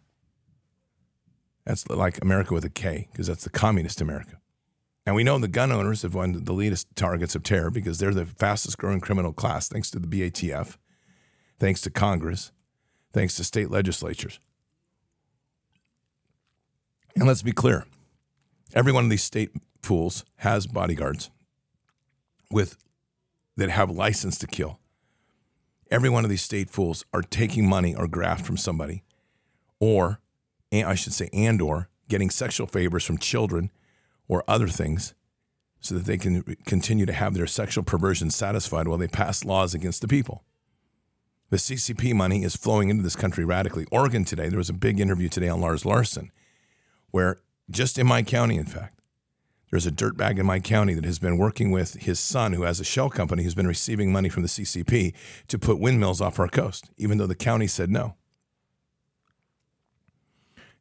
That's 1.65 1.87
like 1.87 2.21
America 2.21 2.53
with 2.53 2.65
a 2.65 2.69
K, 2.69 3.07
because 3.11 3.27
that's 3.27 3.43
the 3.43 3.51
communist 3.51 4.01
America. 4.01 4.37
And 5.05 5.15
we 5.15 5.23
know 5.23 5.37
the 5.37 5.47
gun 5.47 5.71
owners 5.71 6.01
have 6.01 6.15
of 6.15 6.45
the 6.45 6.53
leadest 6.53 6.95
targets 6.95 7.35
of 7.35 7.43
terror 7.43 7.71
because 7.71 7.97
they're 7.97 8.13
the 8.13 8.25
fastest 8.25 8.77
growing 8.77 8.99
criminal 8.99 9.33
class, 9.33 9.67
thanks 9.67 9.89
to 9.91 9.99
the 9.99 10.07
BATF, 10.07 10.77
thanks 11.59 11.81
to 11.81 11.89
Congress, 11.89 12.51
thanks 13.13 13.35
to 13.35 13.43
state 13.43 13.69
legislatures. 13.69 14.39
And 17.15 17.27
let's 17.27 17.41
be 17.41 17.51
clear 17.51 17.85
every 18.73 18.91
one 18.91 19.03
of 19.03 19.09
these 19.09 19.23
state 19.23 19.51
fools 19.81 20.23
has 20.37 20.67
bodyguards 20.67 21.29
with 22.49 22.77
that 23.57 23.69
have 23.69 23.89
license 23.89 24.37
to 24.39 24.47
kill. 24.47 24.79
Every 25.89 26.09
one 26.09 26.23
of 26.23 26.29
these 26.29 26.41
state 26.41 26.69
fools 26.69 27.03
are 27.13 27.21
taking 27.21 27.67
money 27.67 27.93
or 27.93 28.07
graft 28.07 28.45
from 28.45 28.55
somebody, 28.55 29.03
or 29.79 30.21
I 30.71 30.95
should 30.95 31.13
say, 31.13 31.29
and 31.33 31.61
or 31.61 31.89
getting 32.07 32.29
sexual 32.29 32.65
favors 32.65 33.03
from 33.03 33.17
children 33.17 33.71
or 34.27 34.45
other 34.47 34.69
things 34.69 35.13
so 35.81 35.95
that 35.95 36.05
they 36.05 36.17
can 36.17 36.43
continue 36.65 37.05
to 37.05 37.11
have 37.11 37.33
their 37.33 37.47
sexual 37.47 37.83
perversion 37.83 38.31
satisfied 38.31 38.87
while 38.87 38.97
they 38.97 39.07
pass 39.07 39.43
laws 39.43 39.73
against 39.73 40.01
the 40.01 40.07
people. 40.07 40.45
The 41.51 41.57
CCP 41.57 42.13
money 42.13 42.45
is 42.45 42.55
flowing 42.55 42.87
into 42.87 43.03
this 43.03 43.17
country 43.17 43.43
radically. 43.43 43.85
Oregon 43.91 44.23
today, 44.23 44.47
there 44.47 44.57
was 44.57 44.69
a 44.69 44.73
big 44.73 45.01
interview 45.01 45.27
today 45.27 45.49
on 45.49 45.59
Lars 45.59 45.85
Larson, 45.85 46.31
where 47.11 47.41
just 47.69 47.99
in 47.99 48.07
my 48.07 48.23
county, 48.23 48.55
in 48.55 48.65
fact, 48.65 49.01
there's 49.69 49.85
a 49.85 49.91
dirtbag 49.91 50.39
in 50.39 50.45
my 50.45 50.61
county 50.61 50.93
that 50.93 51.03
has 51.03 51.19
been 51.19 51.37
working 51.37 51.69
with 51.69 51.95
his 51.95 52.21
son, 52.21 52.53
who 52.53 52.63
has 52.63 52.79
a 52.79 52.85
shell 52.85 53.09
company, 53.09 53.43
who's 53.43 53.53
been 53.53 53.67
receiving 53.67 54.13
money 54.13 54.29
from 54.29 54.43
the 54.43 54.49
CCP 54.49 55.13
to 55.49 55.59
put 55.59 55.77
windmills 55.77 56.21
off 56.21 56.39
our 56.39 56.47
coast, 56.47 56.89
even 56.95 57.17
though 57.17 57.27
the 57.27 57.35
county 57.35 57.67
said 57.67 57.89
no. 57.89 58.15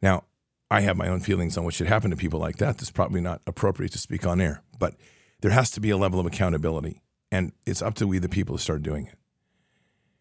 Now, 0.00 0.22
I 0.70 0.82
have 0.82 0.96
my 0.96 1.08
own 1.08 1.18
feelings 1.18 1.58
on 1.58 1.64
what 1.64 1.74
should 1.74 1.88
happen 1.88 2.10
to 2.10 2.16
people 2.16 2.38
like 2.38 2.58
that. 2.58 2.78
That's 2.78 2.92
probably 2.92 3.20
not 3.20 3.42
appropriate 3.44 3.90
to 3.92 3.98
speak 3.98 4.24
on 4.24 4.40
air, 4.40 4.62
but 4.78 4.94
there 5.40 5.50
has 5.50 5.72
to 5.72 5.80
be 5.80 5.90
a 5.90 5.96
level 5.96 6.20
of 6.20 6.26
accountability, 6.26 7.02
and 7.32 7.50
it's 7.66 7.82
up 7.82 7.94
to 7.96 8.06
we, 8.06 8.20
the 8.20 8.28
people, 8.28 8.56
to 8.56 8.62
start 8.62 8.84
doing 8.84 9.06
it 9.06 9.19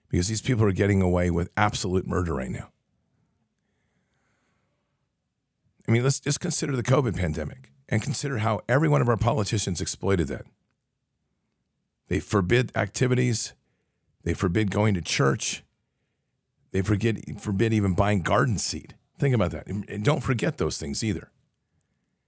because 0.10 0.28
these 0.28 0.42
people 0.42 0.66
are 0.66 0.72
getting 0.72 1.02
away 1.02 1.30
with 1.30 1.50
absolute 1.56 2.08
murder 2.08 2.34
right 2.34 2.52
now. 2.52 2.70
I 5.88 5.92
mean, 5.92 6.04
let's 6.04 6.20
just 6.20 6.40
consider 6.40 6.76
the 6.76 6.84
COVID 6.84 7.16
pandemic 7.18 7.72
and 7.88 8.02
consider 8.02 8.40
how 8.40 8.62
every 8.70 8.88
one 8.88 9.02
of 9.02 9.10
our 9.10 9.18
politicians 9.18 9.82
exploited 9.82 10.28
that. 10.28 10.46
They 12.08 12.20
forbid 12.20 12.72
activities, 12.76 13.54
they 14.24 14.34
forbid 14.34 14.72
going 14.72 14.94
to 14.96 15.02
church, 15.02 15.64
they 16.72 16.82
forbid, 16.82 17.42
forbid 17.42 17.74
even 17.74 17.94
buying 17.94 18.22
garden 18.22 18.58
seed. 18.58 18.96
Think 19.18 19.36
about 19.36 19.52
that. 19.52 19.68
And 19.68 20.04
don't 20.04 20.22
forget 20.22 20.58
those 20.58 20.78
things 20.78 21.04
either. 21.04 21.30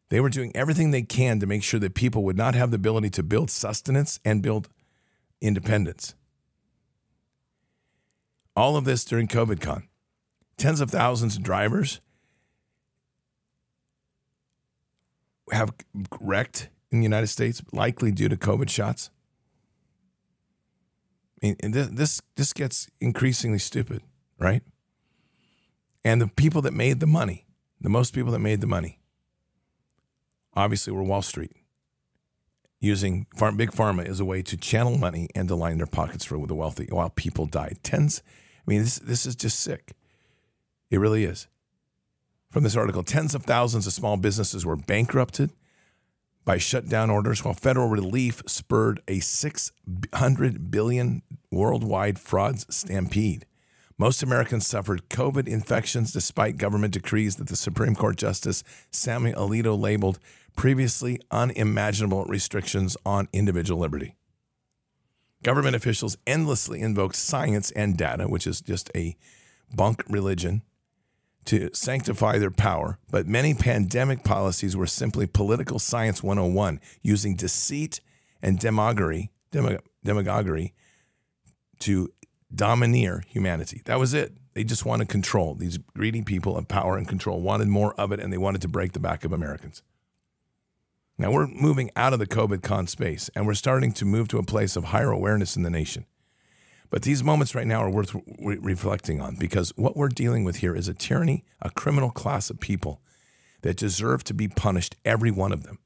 They 0.09 0.19
were 0.19 0.29
doing 0.29 0.51
everything 0.53 0.91
they 0.91 1.03
can 1.03 1.39
to 1.39 1.45
make 1.45 1.63
sure 1.63 1.79
that 1.79 1.93
people 1.93 2.23
would 2.23 2.35
not 2.35 2.53
have 2.53 2.71
the 2.71 2.75
ability 2.75 3.11
to 3.11 3.23
build 3.23 3.49
sustenance 3.49 4.19
and 4.25 4.41
build 4.41 4.67
independence. 5.39 6.15
All 8.55 8.75
of 8.75 8.85
this 8.85 9.05
during 9.05 9.27
COVID 9.27 9.61
con. 9.61 9.87
Tens 10.57 10.81
of 10.81 10.89
thousands 10.89 11.37
of 11.37 11.43
drivers 11.43 12.01
have 15.51 15.73
wrecked 16.19 16.69
in 16.91 16.99
the 16.99 17.03
United 17.03 17.27
States, 17.27 17.61
likely 17.71 18.11
due 18.11 18.29
to 18.29 18.37
COVID 18.37 18.69
shots. 18.69 19.09
This, 21.41 21.87
this, 21.87 22.21
this 22.35 22.53
gets 22.53 22.87
increasingly 22.99 23.57
stupid, 23.57 24.01
right? 24.37 24.61
And 26.03 26.21
the 26.21 26.27
people 26.27 26.61
that 26.63 26.73
made 26.73 26.99
the 26.99 27.07
money, 27.07 27.45
the 27.79 27.89
most 27.89 28.13
people 28.13 28.31
that 28.31 28.39
made 28.39 28.61
the 28.61 28.67
money, 28.67 28.99
obviously 30.53 30.93
were 30.93 31.03
Wall 31.03 31.21
Street, 31.21 31.53
using 32.79 33.25
farm, 33.35 33.57
big 33.57 33.71
pharma 33.71 34.05
as 34.05 34.19
a 34.19 34.25
way 34.25 34.41
to 34.43 34.57
channel 34.57 34.97
money 34.97 35.29
and 35.33 35.47
to 35.47 35.55
line 35.55 35.77
their 35.77 35.87
pockets 35.87 36.25
for 36.25 36.45
the 36.45 36.55
wealthy 36.55 36.87
while 36.91 37.09
people 37.09 37.45
died. 37.45 37.79
Tens, 37.83 38.21
I 38.67 38.71
mean, 38.71 38.81
this, 38.81 38.99
this 38.99 39.25
is 39.25 39.35
just 39.35 39.59
sick. 39.59 39.93
It 40.89 40.99
really 40.99 41.23
is. 41.23 41.47
From 42.49 42.63
this 42.63 42.75
article, 42.75 43.03
tens 43.03 43.33
of 43.33 43.43
thousands 43.43 43.87
of 43.87 43.93
small 43.93 44.17
businesses 44.17 44.65
were 44.65 44.75
bankrupted 44.75 45.51
by 46.43 46.57
shutdown 46.57 47.09
orders, 47.09 47.43
while 47.45 47.53
federal 47.53 47.87
relief 47.87 48.41
spurred 48.45 49.01
a 49.07 49.19
600 49.19 50.71
billion 50.71 51.21
worldwide 51.51 52.19
frauds 52.19 52.65
stampede. 52.73 53.45
Most 53.97 54.23
Americans 54.23 54.65
suffered 54.65 55.09
COVID 55.09 55.47
infections 55.47 56.11
despite 56.11 56.57
government 56.57 56.93
decrees 56.93 57.35
that 57.35 57.47
the 57.47 57.55
Supreme 57.55 57.95
Court 57.95 58.17
Justice 58.17 58.63
Samuel 58.89 59.47
Alito 59.47 59.79
labeled 59.79 60.19
previously 60.55 61.19
unimaginable 61.29 62.25
restrictions 62.25 62.97
on 63.05 63.27
individual 63.31 63.79
liberty. 63.79 64.15
Government 65.43 65.75
officials 65.75 66.17
endlessly 66.27 66.81
invoke 66.81 67.15
science 67.15 67.71
and 67.71 67.97
data, 67.97 68.27
which 68.27 68.45
is 68.45 68.61
just 68.61 68.91
a 68.95 69.15
bunk 69.73 70.03
religion, 70.07 70.61
to 71.45 71.69
sanctify 71.73 72.37
their 72.37 72.51
power. 72.51 72.99
But 73.09 73.27
many 73.27 73.53
pandemic 73.53 74.23
policies 74.23 74.77
were 74.77 74.85
simply 74.85 75.25
political 75.25 75.79
science 75.79 76.21
101, 76.21 76.79
using 77.01 77.35
deceit 77.35 77.99
and 78.41 78.59
demagoguery, 78.59 79.31
demagoguery 80.03 80.73
to 81.79 82.09
domineer 82.53 83.23
humanity. 83.27 83.81
That 83.85 83.99
was 83.99 84.13
it. 84.13 84.37
They 84.53 84.63
just 84.63 84.85
wanted 84.85 85.09
control. 85.09 85.55
These 85.55 85.77
greedy 85.77 86.21
people 86.21 86.57
of 86.57 86.67
power 86.67 86.97
and 86.97 87.07
control 87.07 87.41
wanted 87.41 87.69
more 87.69 87.93
of 87.95 88.11
it, 88.11 88.19
and 88.19 88.31
they 88.31 88.37
wanted 88.37 88.61
to 88.61 88.67
break 88.67 88.91
the 88.91 88.99
back 88.99 89.23
of 89.23 89.31
Americans. 89.31 89.81
Now 91.17 91.31
we're 91.31 91.47
moving 91.47 91.91
out 91.95 92.13
of 92.13 92.19
the 92.19 92.27
COVID 92.27 92.63
con 92.63 92.87
space 92.87 93.29
and 93.35 93.45
we're 93.45 93.53
starting 93.53 93.91
to 93.93 94.05
move 94.05 94.27
to 94.29 94.37
a 94.37 94.43
place 94.43 94.75
of 94.75 94.85
higher 94.85 95.11
awareness 95.11 95.55
in 95.55 95.63
the 95.63 95.69
nation. 95.69 96.05
But 96.89 97.03
these 97.03 97.23
moments 97.23 97.55
right 97.55 97.67
now 97.67 97.81
are 97.81 97.89
worth 97.89 98.13
re- 98.13 98.57
reflecting 98.59 99.21
on 99.21 99.35
because 99.35 99.71
what 99.77 99.95
we're 99.95 100.09
dealing 100.09 100.43
with 100.43 100.57
here 100.57 100.75
is 100.75 100.87
a 100.87 100.93
tyranny, 100.93 101.45
a 101.61 101.69
criminal 101.69 102.11
class 102.11 102.49
of 102.49 102.59
people 102.59 103.01
that 103.61 103.77
deserve 103.77 104.23
to 104.25 104.33
be 104.33 104.47
punished, 104.47 104.97
every 105.05 105.31
one 105.31 105.51
of 105.51 105.63
them. 105.63 105.79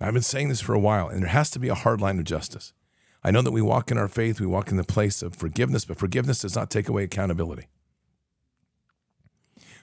I've 0.00 0.14
been 0.14 0.22
saying 0.22 0.48
this 0.48 0.60
for 0.60 0.74
a 0.74 0.80
while, 0.80 1.08
and 1.08 1.22
there 1.22 1.28
has 1.28 1.50
to 1.50 1.60
be 1.60 1.68
a 1.68 1.74
hard 1.74 2.00
line 2.00 2.18
of 2.18 2.24
justice. 2.24 2.72
I 3.22 3.30
know 3.30 3.42
that 3.42 3.52
we 3.52 3.62
walk 3.62 3.90
in 3.90 3.98
our 3.98 4.08
faith, 4.08 4.40
we 4.40 4.46
walk 4.46 4.70
in 4.70 4.76
the 4.76 4.84
place 4.84 5.22
of 5.22 5.36
forgiveness, 5.36 5.84
but 5.84 5.98
forgiveness 5.98 6.40
does 6.40 6.56
not 6.56 6.70
take 6.70 6.88
away 6.88 7.04
accountability. 7.04 7.68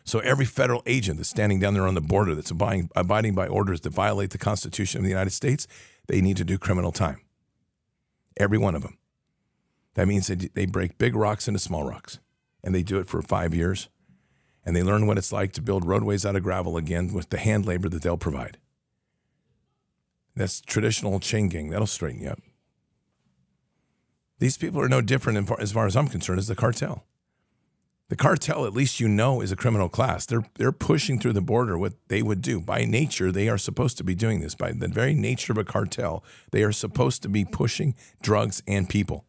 So 0.09 0.17
every 0.21 0.45
federal 0.45 0.81
agent 0.87 1.17
that's 1.17 1.29
standing 1.29 1.59
down 1.59 1.75
there 1.75 1.85
on 1.85 1.93
the 1.93 2.01
border 2.01 2.33
that's 2.33 2.49
abiding, 2.49 2.89
abiding 2.95 3.35
by 3.35 3.45
orders 3.45 3.81
that 3.81 3.91
violate 3.91 4.31
the 4.31 4.39
Constitution 4.39 4.97
of 4.97 5.03
the 5.03 5.11
United 5.11 5.29
States, 5.29 5.67
they 6.07 6.19
need 6.19 6.35
to 6.37 6.43
do 6.43 6.57
criminal 6.57 6.91
time. 6.91 7.21
Every 8.35 8.57
one 8.57 8.73
of 8.73 8.81
them. 8.81 8.97
That 9.93 10.07
means 10.07 10.25
they, 10.25 10.33
they 10.33 10.65
break 10.65 10.97
big 10.97 11.15
rocks 11.15 11.47
into 11.47 11.59
small 11.59 11.83
rocks, 11.83 12.17
and 12.63 12.73
they 12.73 12.81
do 12.81 12.97
it 12.97 13.05
for 13.05 13.21
five 13.21 13.53
years, 13.53 13.87
and 14.65 14.75
they 14.75 14.81
learn 14.81 15.05
what 15.05 15.19
it's 15.19 15.31
like 15.31 15.51
to 15.51 15.61
build 15.61 15.85
roadways 15.85 16.25
out 16.25 16.35
of 16.35 16.41
gravel 16.41 16.75
again 16.75 17.13
with 17.13 17.29
the 17.29 17.37
hand 17.37 17.67
labor 17.67 17.87
that 17.87 18.01
they'll 18.01 18.17
provide. 18.17 18.57
That's 20.35 20.59
traditional 20.59 21.19
chain 21.19 21.49
gang. 21.49 21.69
That'll 21.69 21.85
straighten 21.85 22.23
you 22.23 22.29
up. 22.29 22.39
These 24.39 24.57
people 24.57 24.81
are 24.81 24.89
no 24.89 25.01
different 25.01 25.51
as 25.59 25.71
far 25.71 25.85
as 25.85 25.95
I'm 25.95 26.07
concerned 26.07 26.39
as 26.39 26.47
the 26.47 26.55
cartel. 26.55 27.05
The 28.09 28.15
cartel, 28.15 28.65
at 28.65 28.73
least 28.73 28.99
you 28.99 29.07
know, 29.07 29.39
is 29.39 29.51
a 29.51 29.55
criminal 29.55 29.87
class. 29.87 30.25
They're 30.25 30.43
they're 30.55 30.71
pushing 30.71 31.19
through 31.19 31.33
the 31.33 31.41
border 31.41 31.77
what 31.77 31.93
they 32.07 32.23
would 32.23 32.41
do. 32.41 32.59
By 32.59 32.83
nature, 32.85 33.31
they 33.31 33.47
are 33.47 33.57
supposed 33.57 33.97
to 33.97 34.03
be 34.03 34.15
doing 34.15 34.41
this. 34.41 34.55
By 34.55 34.71
the 34.71 34.87
very 34.87 35.13
nature 35.13 35.53
of 35.53 35.59
a 35.59 35.63
cartel, 35.63 36.23
they 36.51 36.63
are 36.63 36.71
supposed 36.71 37.21
to 37.21 37.29
be 37.29 37.45
pushing 37.45 37.95
drugs 38.21 38.63
and 38.67 38.89
people. 38.89 39.25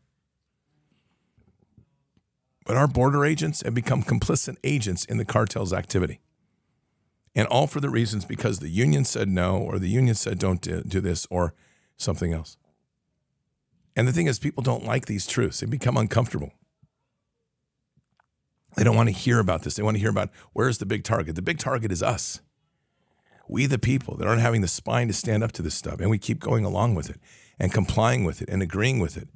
But 2.65 2.77
our 2.77 2.89
border 2.89 3.25
agents 3.25 3.63
have 3.63 3.75
become 3.75 4.03
complicit 4.03 4.57
agents 4.65 5.05
in 5.05 5.19
the 5.19 5.25
cartel's 5.25 5.73
activity. 5.73 6.21
And 7.35 7.47
all 7.49 7.67
for 7.67 7.81
the 7.81 7.91
reasons 7.91 8.25
because 8.25 8.61
the 8.61 8.69
union 8.69 9.05
said 9.05 9.29
no, 9.29 9.57
or 9.59 9.79
the 9.79 9.89
union 9.89 10.15
said 10.15 10.39
don't 10.39 10.61
do, 10.61 11.01
this, 11.01 11.27
or 11.31 11.55
something 11.97 12.33
else. 12.33 12.57
And 13.95 14.09
the 14.09 14.13
thing 14.13 14.27
is, 14.27 14.39
people 14.39 14.63
don't 14.63 14.85
like 14.85 15.07
these 15.07 15.27
truths. 15.27 15.61
They 15.61 15.67
become 15.67 15.97
uncomfortable. 15.97 16.53
They 18.77 18.85
don't 18.85 18.97
want 18.97 19.09
to 19.09 19.15
hear 19.15 19.39
about 19.39 19.63
this. 19.63 19.75
They 19.75 19.83
want 19.83 19.97
to 19.97 20.01
hear 20.01 20.11
about 20.11 20.31
where's 20.53 20.79
the 20.79 20.87
big 20.87 21.05
target. 21.05 21.35
The 21.35 21.43
big 21.43 21.59
target 21.59 21.91
is 21.91 22.03
us. 22.03 22.41
We, 23.49 23.67
the 23.67 23.79
people 23.79 24.17
that 24.17 24.29
aren't 24.29 24.43
having 24.43 24.61
the 24.61 24.69
spine 24.69 25.09
to 25.09 25.13
stand 25.13 25.43
up 25.43 25.51
to 25.53 25.63
this 25.63 25.75
stuff, 25.75 26.01
and 26.01 26.09
we 26.09 26.19
keep 26.19 26.39
going 26.39 26.65
along 26.65 26.95
with 26.95 27.11
it 27.11 27.19
and 27.59 27.73
complying 27.73 28.25
with 28.25 28.43
it 28.43 28.49
and 28.49 28.63
agreeing 28.63 29.01
with 29.01 29.17
it. 29.17 29.29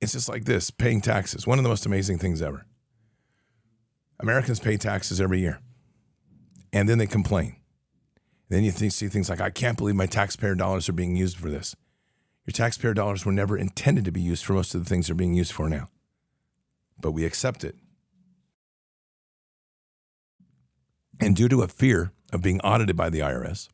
It's 0.00 0.12
just 0.12 0.28
like 0.28 0.46
this 0.46 0.70
paying 0.70 1.02
taxes, 1.02 1.46
one 1.46 1.58
of 1.58 1.62
the 1.62 1.68
most 1.68 1.84
amazing 1.84 2.18
things 2.18 2.40
ever. 2.40 2.66
Americans 4.18 4.58
pay 4.58 4.78
taxes 4.78 5.20
every 5.20 5.40
year, 5.40 5.60
and 6.72 6.88
then 6.88 6.96
they 6.96 7.06
complain. 7.06 7.56
And 8.48 8.56
Then 8.56 8.64
you 8.64 8.70
see 8.70 9.08
things 9.08 9.28
like, 9.28 9.40
I 9.40 9.50
can't 9.50 9.76
believe 9.76 9.96
my 9.96 10.06
taxpayer 10.06 10.54
dollars 10.54 10.88
are 10.88 10.94
being 10.94 11.14
used 11.14 11.36
for 11.36 11.50
this. 11.50 11.76
Your 12.46 12.52
taxpayer 12.52 12.94
dollars 12.94 13.26
were 13.26 13.32
never 13.32 13.58
intended 13.58 14.06
to 14.06 14.12
be 14.12 14.20
used 14.20 14.44
for 14.46 14.54
most 14.54 14.74
of 14.74 14.82
the 14.82 14.88
things 14.88 15.08
they're 15.08 15.16
being 15.16 15.34
used 15.34 15.52
for 15.52 15.68
now 15.68 15.88
but 17.00 17.12
we 17.12 17.24
accept 17.24 17.64
it. 17.64 17.76
And 21.20 21.34
due 21.34 21.48
to 21.48 21.62
a 21.62 21.68
fear 21.68 22.12
of 22.32 22.42
being 22.42 22.60
audited 22.60 22.96
by 22.96 23.10
the 23.10 23.20
IRS 23.20 23.68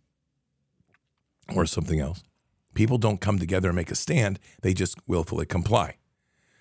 or 1.55 1.67
something 1.67 1.99
else, 1.99 2.23
people 2.75 2.99
don't 2.99 3.21
come 3.21 3.39
together 3.39 3.69
and 3.69 3.77
make 3.77 3.91
a 3.91 3.97
stand. 3.97 4.39
They 4.63 4.75
just 4.75 4.97
willfully 5.07 5.47
comply. 5.47 5.97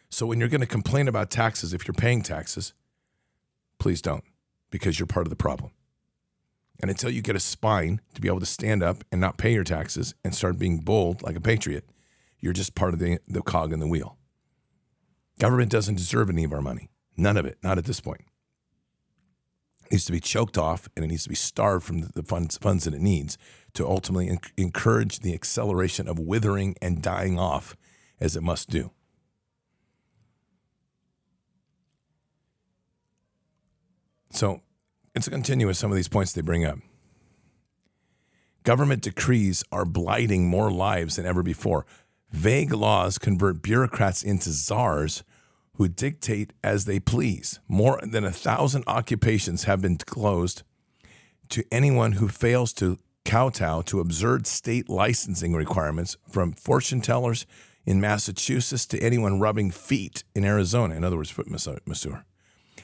So 0.09 0.25
when 0.25 0.39
you're 0.39 0.49
going 0.49 0.61
to 0.61 0.67
complain 0.67 1.07
about 1.07 1.29
taxes, 1.29 1.73
if 1.73 1.87
you're 1.87 1.93
paying 1.93 2.21
taxes, 2.21 2.73
please 3.79 4.01
don't, 4.01 4.23
because 4.69 4.99
you're 4.99 5.07
part 5.07 5.25
of 5.25 5.29
the 5.29 5.35
problem. 5.35 5.71
And 6.81 6.89
until 6.89 7.11
you 7.11 7.21
get 7.21 7.35
a 7.35 7.39
spine 7.39 8.01
to 8.15 8.21
be 8.21 8.27
able 8.27 8.39
to 8.39 8.45
stand 8.45 8.81
up 8.81 9.03
and 9.11 9.21
not 9.21 9.37
pay 9.37 9.53
your 9.53 9.63
taxes 9.63 10.15
and 10.25 10.33
start 10.33 10.57
being 10.57 10.79
bold 10.79 11.21
like 11.21 11.35
a 11.35 11.41
patriot, 11.41 11.85
you're 12.39 12.53
just 12.53 12.75
part 12.75 12.93
of 12.93 12.99
the, 12.99 13.19
the 13.27 13.43
cog 13.43 13.71
in 13.71 13.79
the 13.79 13.87
wheel. 13.87 14.17
Government 15.41 15.71
doesn't 15.71 15.95
deserve 15.95 16.29
any 16.29 16.43
of 16.43 16.53
our 16.53 16.61
money. 16.61 16.91
None 17.17 17.35
of 17.35 17.47
it, 17.47 17.57
not 17.63 17.79
at 17.79 17.85
this 17.85 17.99
point. 17.99 18.21
It 19.85 19.93
needs 19.93 20.05
to 20.05 20.11
be 20.11 20.19
choked 20.19 20.55
off 20.55 20.87
and 20.95 21.03
it 21.03 21.07
needs 21.07 21.23
to 21.23 21.29
be 21.29 21.35
starved 21.35 21.83
from 21.83 22.01
the 22.13 22.21
funds, 22.21 22.59
funds 22.59 22.83
that 22.83 22.93
it 22.93 23.01
needs 23.01 23.39
to 23.73 23.87
ultimately 23.87 24.37
encourage 24.55 25.21
the 25.21 25.33
acceleration 25.33 26.07
of 26.07 26.19
withering 26.19 26.75
and 26.79 27.01
dying 27.01 27.39
off 27.39 27.75
as 28.19 28.35
it 28.35 28.43
must 28.43 28.69
do. 28.69 28.91
So 34.29 34.61
let's 35.15 35.27
continue 35.27 35.65
with 35.65 35.75
some 35.75 35.89
of 35.89 35.95
these 35.95 36.07
points 36.07 36.33
they 36.33 36.41
bring 36.41 36.65
up. 36.65 36.77
Government 38.61 39.01
decrees 39.01 39.63
are 39.71 39.85
blighting 39.85 40.45
more 40.45 40.69
lives 40.69 41.15
than 41.15 41.25
ever 41.25 41.41
before. 41.41 41.87
Vague 42.29 42.73
laws 42.73 43.17
convert 43.17 43.63
bureaucrats 43.63 44.21
into 44.21 44.51
czars 44.51 45.23
who 45.81 45.87
dictate 45.87 46.53
as 46.63 46.85
they 46.85 46.99
please. 46.99 47.59
More 47.67 47.99
than 48.03 48.23
a 48.23 48.31
thousand 48.31 48.83
occupations 48.85 49.63
have 49.63 49.81
been 49.81 49.97
closed 49.97 50.61
to 51.49 51.63
anyone 51.71 52.13
who 52.13 52.27
fails 52.27 52.71
to 52.73 52.99
kowtow 53.25 53.81
to 53.81 53.99
absurd 53.99 54.45
state 54.45 54.89
licensing 54.89 55.55
requirements, 55.55 56.17
from 56.29 56.53
fortune 56.53 57.01
tellers 57.01 57.47
in 57.83 57.99
Massachusetts 57.99 58.85
to 58.85 58.99
anyone 58.99 59.39
rubbing 59.39 59.71
feet 59.71 60.23
in 60.35 60.45
Arizona, 60.45 60.93
in 60.93 61.03
other 61.03 61.17
words, 61.17 61.31
foot 61.31 61.49
masseur. 61.49 62.25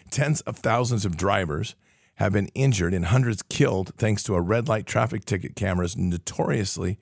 Tens 0.09 0.41
of 0.41 0.57
thousands 0.57 1.05
of 1.05 1.15
drivers 1.15 1.75
have 2.15 2.33
been 2.33 2.47
injured 2.55 2.95
and 2.95 3.05
hundreds 3.05 3.43
killed 3.43 3.93
thanks 3.97 4.23
to 4.23 4.33
a 4.33 4.41
red 4.41 4.67
light 4.67 4.87
traffic 4.87 5.23
ticket 5.23 5.55
cameras 5.55 5.95
notoriously 5.95 6.97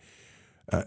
uh, 0.74 0.84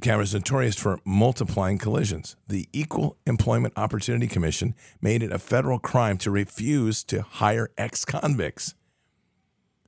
cameras 0.00 0.34
notorious 0.34 0.76
for 0.76 0.98
multiplying 1.04 1.78
collisions. 1.78 2.36
The 2.46 2.68
Equal 2.72 3.16
Employment 3.26 3.74
Opportunity 3.76 4.26
Commission 4.26 4.74
made 5.00 5.22
it 5.22 5.32
a 5.32 5.38
federal 5.38 5.78
crime 5.78 6.18
to 6.18 6.30
refuse 6.30 7.04
to 7.04 7.22
hire 7.22 7.70
ex 7.78 8.04
convicts. 8.04 8.74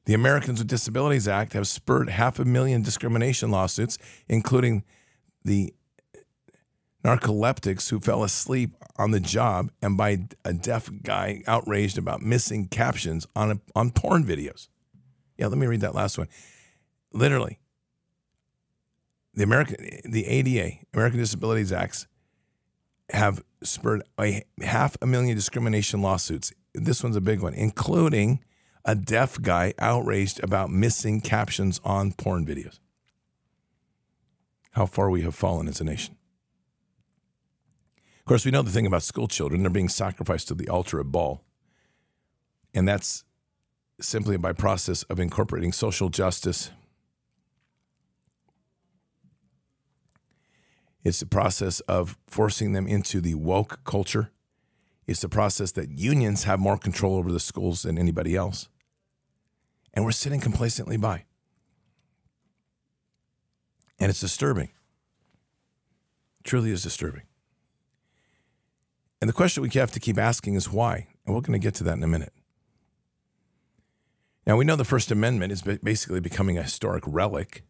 The 0.07 0.14
Americans 0.14 0.59
with 0.59 0.68
Disabilities 0.68 1.29
Act 1.29 1.53
have 1.53 1.68
spurred 1.68 2.09
half 2.09 2.38
a 2.38 2.44
million 2.44 2.83
discrimination 2.83 3.50
lawsuits, 3.50 3.98
including 4.29 4.85
the 5.44 5.74
narcoleptics 7.05 7.90
who 7.90 8.00
fell 8.00 8.22
asleep 8.22 8.76
on 8.96 9.11
the 9.11 9.20
job 9.20 9.70
and 9.81 9.96
by 9.96 10.26
a 10.44 10.53
deaf 10.53 10.90
guy 11.03 11.42
outraged 11.46 11.98
about 11.98 12.22
missing 12.22 12.66
captions 12.66 13.26
on, 13.35 13.50
a, 13.53 13.61
on 13.74 13.90
porn 13.90 14.24
videos. 14.24 14.68
Yeah, 15.38 15.46
let 15.46 15.59
me 15.59 15.66
read 15.66 15.81
that 15.81 15.94
last 15.94 16.18
one. 16.18 16.29
Literally, 17.12 17.59
the 19.40 19.44
American, 19.44 19.76
the 20.05 20.26
ADA, 20.26 20.76
American 20.92 21.18
Disabilities 21.18 21.72
Acts, 21.72 22.07
have 23.09 23.42
spurred 23.62 24.03
a 24.20 24.44
half 24.61 24.98
a 25.00 25.07
million 25.07 25.35
discrimination 25.35 26.03
lawsuits. 26.03 26.53
This 26.74 27.03
one's 27.03 27.16
a 27.16 27.22
big 27.22 27.40
one, 27.40 27.55
including 27.55 28.44
a 28.85 28.94
deaf 28.94 29.40
guy 29.40 29.72
outraged 29.79 30.44
about 30.44 30.70
missing 30.70 31.22
captions 31.22 31.81
on 31.85 32.12
porn 32.12 32.44
videos. 32.44 32.81
How 34.72 34.85
far 34.85 35.09
we 35.09 35.22
have 35.22 35.35
fallen 35.35 35.68
as 35.68 35.81
a 35.81 35.85
nation. 35.85 36.16
Of 38.18 38.26
course, 38.26 38.44
we 38.44 38.50
know 38.50 38.61
the 38.61 38.70
thing 38.70 38.87
about 38.87 39.03
school 39.03 39.26
children, 39.26 39.62
they're 39.62 39.70
being 39.70 39.88
sacrificed 39.88 40.48
to 40.48 40.55
the 40.55 40.68
altar 40.68 41.00
of 41.00 41.11
Baal. 41.11 41.42
And 42.74 42.87
that's 42.87 43.24
simply 44.03 44.37
by 44.37 44.53
process 44.53 45.03
of 45.05 45.18
incorporating 45.18 45.72
social 45.72 46.11
justice 46.11 46.70
It's 51.03 51.21
the 51.21 51.27
process 51.27 51.81
of 51.81 52.19
forcing 52.27 52.73
them 52.73 52.87
into 52.87 53.21
the 53.21 53.35
woke 53.35 53.81
culture. 53.85 54.31
It's 55.07 55.21
the 55.21 55.29
process 55.29 55.73
that 55.73 55.91
unions 55.91 56.45
have 56.45 56.61
more 56.61 56.77
control 56.77 57.17
over 57.17 57.33
the 57.33 57.41
schools 57.41 57.83
than 57.83 57.99
anybody 57.99 58.37
else. 58.37 58.69
And 59.95 60.05
we're 60.05 60.13
sitting 60.13 60.41
complacently 60.41 60.97
by. 60.97 61.25
And 63.99 64.11
it's 64.11 64.21
disturbing. 64.21 64.71
Truly 66.45 66.71
is 66.71 66.83
disturbing. 66.83 67.23
And 69.21 69.29
the 69.29 69.35
question 69.35 69.63
we 69.63 69.69
have 69.71 69.91
to 69.93 70.01
keep 70.01 70.17
asking 70.17 70.55
is 70.55 70.71
why? 70.71 71.09
And 71.27 71.35
we're 71.35 71.43
going 71.43 71.61
to 71.61 71.65
get 71.65 71.75
to 71.77 71.85
that 71.85 71.97
in 71.97 72.03
a 72.03 72.09
minute. 72.09 72.33
Now, 74.47 74.57
we 74.57 74.65
know 74.65 74.77
the 74.77 74.85
First 74.85 75.11
Amendment 75.11 75.53
is 75.53 75.63
basically 75.63 76.21
becoming 76.21 76.57
a 76.57 76.63
historic 76.63 77.05
relic 77.07 77.63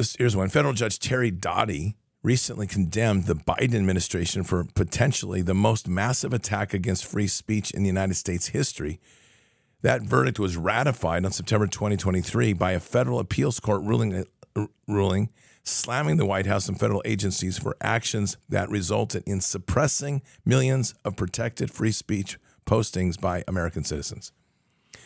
this, 0.00 0.16
here's 0.18 0.36
one. 0.36 0.48
Federal 0.48 0.72
Judge 0.72 0.98
Terry 0.98 1.30
Doughty 1.30 1.94
recently 2.22 2.66
condemned 2.66 3.26
the 3.26 3.34
Biden 3.34 3.74
administration 3.74 4.42
for 4.44 4.64
potentially 4.64 5.42
the 5.42 5.54
most 5.54 5.88
massive 5.88 6.32
attack 6.32 6.74
against 6.74 7.04
free 7.04 7.26
speech 7.26 7.70
in 7.70 7.82
the 7.82 7.88
United 7.88 8.14
States 8.14 8.48
history. 8.48 8.98
That 9.82 10.02
verdict 10.02 10.38
was 10.38 10.56
ratified 10.56 11.24
on 11.24 11.32
September 11.32 11.66
2023 11.66 12.52
by 12.54 12.72
a 12.72 12.80
federal 12.80 13.18
appeals 13.18 13.60
court 13.60 13.82
ruling, 13.82 14.24
uh, 14.56 14.66
ruling 14.86 15.30
slamming 15.62 16.16
the 16.16 16.26
White 16.26 16.46
House 16.46 16.68
and 16.68 16.78
federal 16.78 17.02
agencies 17.04 17.58
for 17.58 17.76
actions 17.80 18.38
that 18.48 18.70
resulted 18.70 19.22
in 19.26 19.40
suppressing 19.40 20.22
millions 20.44 20.94
of 21.04 21.16
protected 21.16 21.70
free 21.70 21.92
speech 21.92 22.38
postings 22.66 23.20
by 23.20 23.44
American 23.46 23.84
citizens. 23.84 24.32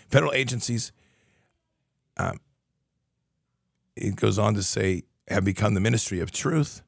Federal 0.09 0.33
agencies 0.33 0.93
um, 2.17 2.39
it 3.97 4.17
goes 4.17 4.39
on 4.39 4.55
to 4.55 4.63
say, 4.63 5.05
have 5.29 5.45
become 5.45 5.75
the 5.75 5.81
ministry 5.81 6.21
of 6.21 6.31
truth, 6.31 6.83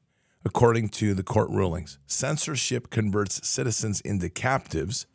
according 0.45 0.89
to 0.89 1.13
the 1.13 1.23
court 1.23 1.49
rulings. 1.49 1.97
Censorship 2.05 2.89
converts 2.89 3.47
citizens 3.47 4.01
into 4.01 4.29
captives. 4.29 5.05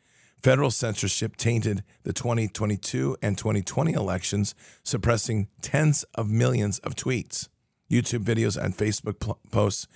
Federal 0.42 0.70
censorship 0.72 1.37
tainted 1.37 1.85
the 2.02 2.12
2022 2.12 3.16
and 3.22 3.38
2020 3.38 3.92
elections, 3.92 4.55
suppressing 4.83 5.48
tens 5.61 6.05
of 6.14 6.28
millions 6.28 6.81
of 6.81 6.96
tweets, 6.96 7.48
YouTube 7.90 8.24
videos, 8.24 8.62
and 8.62 8.76
Facebook 8.76 9.37
posts 9.52 9.87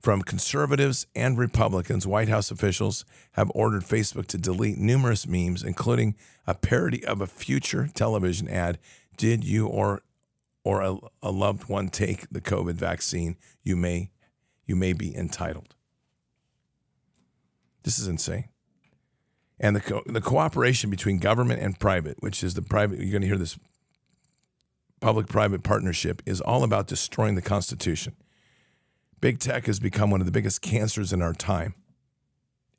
from 0.00 0.20
conservatives 0.20 1.06
and 1.16 1.38
Republicans. 1.38 2.06
White 2.06 2.28
House 2.28 2.50
officials 2.50 3.06
have 3.32 3.50
ordered 3.54 3.82
Facebook 3.82 4.26
to 4.26 4.38
delete 4.38 4.76
numerous 4.76 5.26
memes, 5.26 5.62
including 5.62 6.14
a 6.46 6.54
parody 6.54 7.04
of 7.04 7.22
a 7.22 7.26
future 7.26 7.88
television 7.94 8.48
ad 8.48 8.78
did 9.16 9.44
you 9.44 9.66
or 9.66 10.02
or 10.66 10.80
a, 10.80 10.96
a 11.22 11.30
loved 11.30 11.68
one 11.68 11.88
take 11.88 12.28
the 12.28 12.40
COVID 12.40 12.74
vaccine, 12.74 13.36
you 13.62 13.76
may 13.76 14.10
you 14.66 14.74
may 14.74 14.92
be 14.92 15.14
entitled. 15.14 15.76
This 17.84 18.00
is 18.00 18.08
insane. 18.08 18.48
And 19.60 19.76
the 19.76 19.80
co- 19.80 20.02
the 20.06 20.20
cooperation 20.20 20.90
between 20.90 21.18
government 21.18 21.62
and 21.62 21.78
private, 21.78 22.16
which 22.18 22.42
is 22.42 22.54
the 22.54 22.62
private, 22.62 22.98
you're 22.98 23.12
going 23.12 23.22
to 23.22 23.28
hear 23.28 23.38
this 23.38 23.56
public 25.00 25.28
private 25.28 25.62
partnership, 25.62 26.20
is 26.26 26.40
all 26.40 26.64
about 26.64 26.88
destroying 26.88 27.36
the 27.36 27.42
Constitution. 27.42 28.16
Big 29.20 29.38
tech 29.38 29.66
has 29.66 29.78
become 29.78 30.10
one 30.10 30.20
of 30.20 30.26
the 30.26 30.32
biggest 30.32 30.62
cancers 30.62 31.12
in 31.12 31.22
our 31.22 31.32
time. 31.32 31.76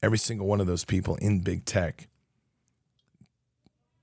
Every 0.04 0.18
single 0.18 0.46
one 0.46 0.60
of 0.60 0.68
those 0.68 0.84
people 0.84 1.16
in 1.16 1.40
big 1.40 1.64
tech 1.64 2.10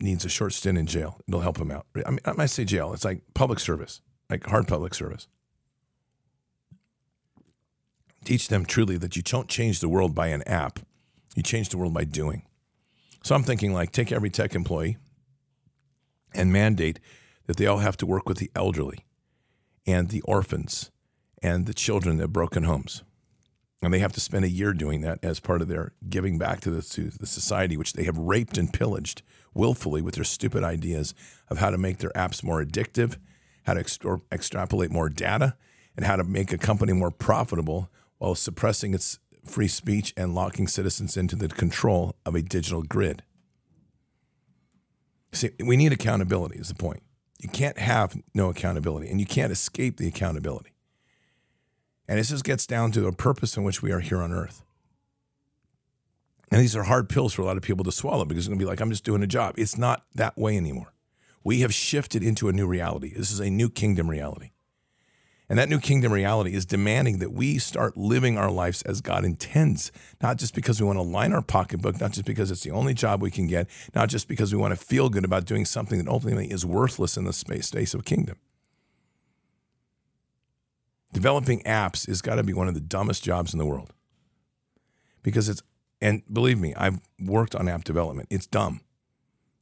needs 0.00 0.24
a 0.24 0.28
short 0.28 0.52
stint 0.52 0.78
in 0.78 0.86
jail. 0.86 1.20
It'll 1.28 1.40
help 1.40 1.58
him 1.58 1.70
out. 1.70 1.86
I 2.06 2.10
mean, 2.10 2.20
I 2.24 2.32
might 2.32 2.46
say 2.46 2.64
jail. 2.64 2.92
It's 2.92 3.04
like 3.04 3.22
public 3.34 3.58
service, 3.58 4.00
like 4.28 4.46
hard 4.46 4.68
public 4.68 4.94
service. 4.94 5.28
Teach 8.24 8.48
them 8.48 8.64
truly 8.64 8.96
that 8.98 9.16
you 9.16 9.22
don't 9.22 9.48
change 9.48 9.80
the 9.80 9.88
world 9.88 10.14
by 10.14 10.28
an 10.28 10.42
app. 10.42 10.80
You 11.36 11.42
change 11.42 11.68
the 11.68 11.76
world 11.76 11.92
by 11.92 12.04
doing. 12.04 12.42
So 13.22 13.34
I'm 13.34 13.42
thinking 13.42 13.72
like 13.72 13.92
take 13.92 14.12
every 14.12 14.30
tech 14.30 14.54
employee 14.54 14.96
and 16.34 16.52
mandate 16.52 17.00
that 17.46 17.56
they 17.56 17.66
all 17.66 17.78
have 17.78 17.96
to 17.98 18.06
work 18.06 18.28
with 18.28 18.38
the 18.38 18.50
elderly 18.54 19.04
and 19.86 20.08
the 20.08 20.22
orphans 20.22 20.90
and 21.42 21.66
the 21.66 21.74
children 21.74 22.20
of 22.20 22.32
broken 22.32 22.64
homes. 22.64 23.02
And 23.82 23.92
they 23.92 23.98
have 23.98 24.12
to 24.12 24.20
spend 24.20 24.46
a 24.46 24.50
year 24.50 24.72
doing 24.72 25.02
that 25.02 25.18
as 25.22 25.40
part 25.40 25.60
of 25.60 25.68
their 25.68 25.92
giving 26.08 26.38
back 26.38 26.60
to 26.62 26.70
the, 26.70 26.80
to 26.80 27.10
the 27.10 27.26
society, 27.26 27.76
which 27.76 27.92
they 27.92 28.04
have 28.04 28.16
raped 28.16 28.56
and 28.56 28.72
pillaged 28.72 29.22
willfully 29.54 30.02
with 30.02 30.16
their 30.16 30.24
stupid 30.24 30.62
ideas 30.64 31.14
of 31.48 31.58
how 31.58 31.70
to 31.70 31.78
make 31.78 31.98
their 31.98 32.10
apps 32.10 32.42
more 32.42 32.62
addictive, 32.62 33.16
how 33.64 33.74
to 33.74 33.80
extra- 33.80 34.20
extrapolate 34.30 34.90
more 34.90 35.08
data, 35.08 35.56
and 35.96 36.04
how 36.04 36.16
to 36.16 36.24
make 36.24 36.52
a 36.52 36.58
company 36.58 36.92
more 36.92 37.10
profitable 37.10 37.88
while 38.18 38.34
suppressing 38.34 38.94
its 38.94 39.18
free 39.44 39.68
speech 39.68 40.12
and 40.16 40.34
locking 40.34 40.66
citizens 40.66 41.16
into 41.16 41.36
the 41.36 41.48
control 41.48 42.16
of 42.24 42.34
a 42.34 42.42
digital 42.42 42.82
grid. 42.82 43.22
See, 45.32 45.50
we 45.64 45.76
need 45.76 45.92
accountability, 45.92 46.58
is 46.58 46.68
the 46.68 46.74
point. 46.74 47.02
You 47.40 47.48
can't 47.48 47.78
have 47.78 48.16
no 48.34 48.48
accountability, 48.48 49.08
and 49.08 49.20
you 49.20 49.26
can't 49.26 49.52
escape 49.52 49.96
the 49.96 50.08
accountability. 50.08 50.70
And 52.08 52.18
this 52.18 52.30
just 52.30 52.44
gets 52.44 52.66
down 52.66 52.92
to 52.92 53.00
the 53.00 53.12
purpose 53.12 53.56
in 53.56 53.64
which 53.64 53.82
we 53.82 53.90
are 53.90 54.00
here 54.00 54.22
on 54.22 54.32
earth. 54.32 54.62
And 56.54 56.62
these 56.62 56.76
are 56.76 56.84
hard 56.84 57.08
pills 57.08 57.34
for 57.34 57.42
a 57.42 57.44
lot 57.44 57.56
of 57.56 57.64
people 57.64 57.82
to 57.82 57.90
swallow 57.90 58.24
because 58.24 58.44
it's 58.44 58.48
going 58.48 58.60
to 58.60 58.64
be 58.64 58.68
like, 58.68 58.78
I'm 58.78 58.88
just 58.88 59.02
doing 59.02 59.24
a 59.24 59.26
job. 59.26 59.56
It's 59.58 59.76
not 59.76 60.04
that 60.14 60.38
way 60.38 60.56
anymore. 60.56 60.92
We 61.42 61.62
have 61.62 61.74
shifted 61.74 62.22
into 62.22 62.48
a 62.48 62.52
new 62.52 62.68
reality. 62.68 63.12
This 63.12 63.32
is 63.32 63.40
a 63.40 63.50
new 63.50 63.68
kingdom 63.68 64.08
reality. 64.08 64.52
And 65.48 65.58
that 65.58 65.68
new 65.68 65.80
kingdom 65.80 66.12
reality 66.12 66.54
is 66.54 66.64
demanding 66.64 67.18
that 67.18 67.32
we 67.32 67.58
start 67.58 67.96
living 67.96 68.38
our 68.38 68.52
lives 68.52 68.82
as 68.82 69.00
God 69.00 69.24
intends, 69.24 69.90
not 70.22 70.36
just 70.36 70.54
because 70.54 70.80
we 70.80 70.86
want 70.86 70.96
to 70.96 71.02
line 71.02 71.32
our 71.32 71.42
pocketbook, 71.42 72.00
not 72.00 72.12
just 72.12 72.24
because 72.24 72.52
it's 72.52 72.62
the 72.62 72.70
only 72.70 72.94
job 72.94 73.20
we 73.20 73.32
can 73.32 73.48
get, 73.48 73.68
not 73.92 74.08
just 74.08 74.28
because 74.28 74.54
we 74.54 74.60
want 74.60 74.78
to 74.78 74.84
feel 74.84 75.08
good 75.08 75.24
about 75.24 75.46
doing 75.46 75.64
something 75.64 75.98
that 75.98 76.08
ultimately 76.08 76.52
is 76.52 76.64
worthless 76.64 77.16
in 77.16 77.24
the 77.24 77.32
space, 77.32 77.66
space 77.66 77.94
of 77.94 78.04
kingdom. 78.04 78.36
Developing 81.12 81.64
apps 81.64 82.06
has 82.06 82.22
got 82.22 82.36
to 82.36 82.44
be 82.44 82.52
one 82.52 82.68
of 82.68 82.74
the 82.74 82.80
dumbest 82.80 83.24
jobs 83.24 83.52
in 83.52 83.58
the 83.58 83.66
world 83.66 83.92
because 85.24 85.48
it's 85.48 85.64
and 86.04 86.22
believe 86.30 86.60
me, 86.60 86.74
I've 86.76 87.00
worked 87.18 87.54
on 87.54 87.66
app 87.66 87.82
development. 87.82 88.28
It's 88.30 88.46
dumb. 88.46 88.82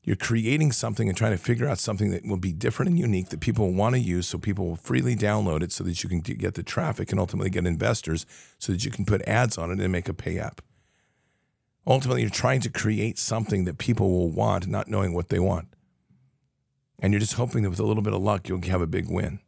You're 0.03 0.17
creating 0.17 0.73
something 0.73 1.09
and 1.09 1.17
trying 1.17 1.31
to 1.31 1.39
figure 1.39 1.69
out 1.69 1.79
something 1.79 2.11
that 2.11 2.27
will 2.27 2.37
be 2.37 2.53
different 2.53 2.91
and 2.91 2.99
unique 2.99 3.29
that 3.29 3.39
people 3.39 3.67
will 3.67 3.75
want 3.75 3.95
to 3.95 4.01
use 4.01 4.27
so 4.27 4.39
people 4.39 4.67
will 4.67 4.75
freely 4.75 5.15
download 5.15 5.63
it 5.63 5.71
so 5.71 5.85
that 5.85 6.03
you 6.03 6.09
can 6.09 6.19
get 6.19 6.55
the 6.55 6.65
traffic 6.65 7.13
and 7.13 7.21
ultimately 7.21 7.49
get 7.49 7.65
investors 7.65 8.27
so 8.59 8.73
that 8.73 8.85
you 8.85 8.91
can 8.91 9.05
put 9.05 9.23
ads 9.23 9.57
on 9.57 9.71
it 9.71 9.79
and 9.79 9.93
make 9.93 10.09
a 10.09 10.13
pay 10.13 10.41
app. 10.41 10.61
Ultimately, 11.87 12.23
you're 12.23 12.31
trying 12.31 12.61
to 12.63 12.71
create 12.71 13.21
something 13.21 13.65
that 13.65 13.79
people 13.79 14.11
will 14.11 14.29
want, 14.29 14.67
not 14.67 14.89
knowing 14.89 15.15
what 15.15 15.29
they 15.29 15.39
want. 15.39 15.69
And 16.99 17.13
you're 17.13 17.21
just 17.21 17.35
hoping 17.35 17.63
that 17.63 17.71
with 17.71 17.79
a 17.79 17.85
little 17.85 18.03
bit 18.03 18.15
of 18.15 18.21
luck, 18.21 18.49
you'll 18.49 18.63
have 18.63 18.83
a 18.83 18.89
big 18.89 19.09
win. 19.09 19.39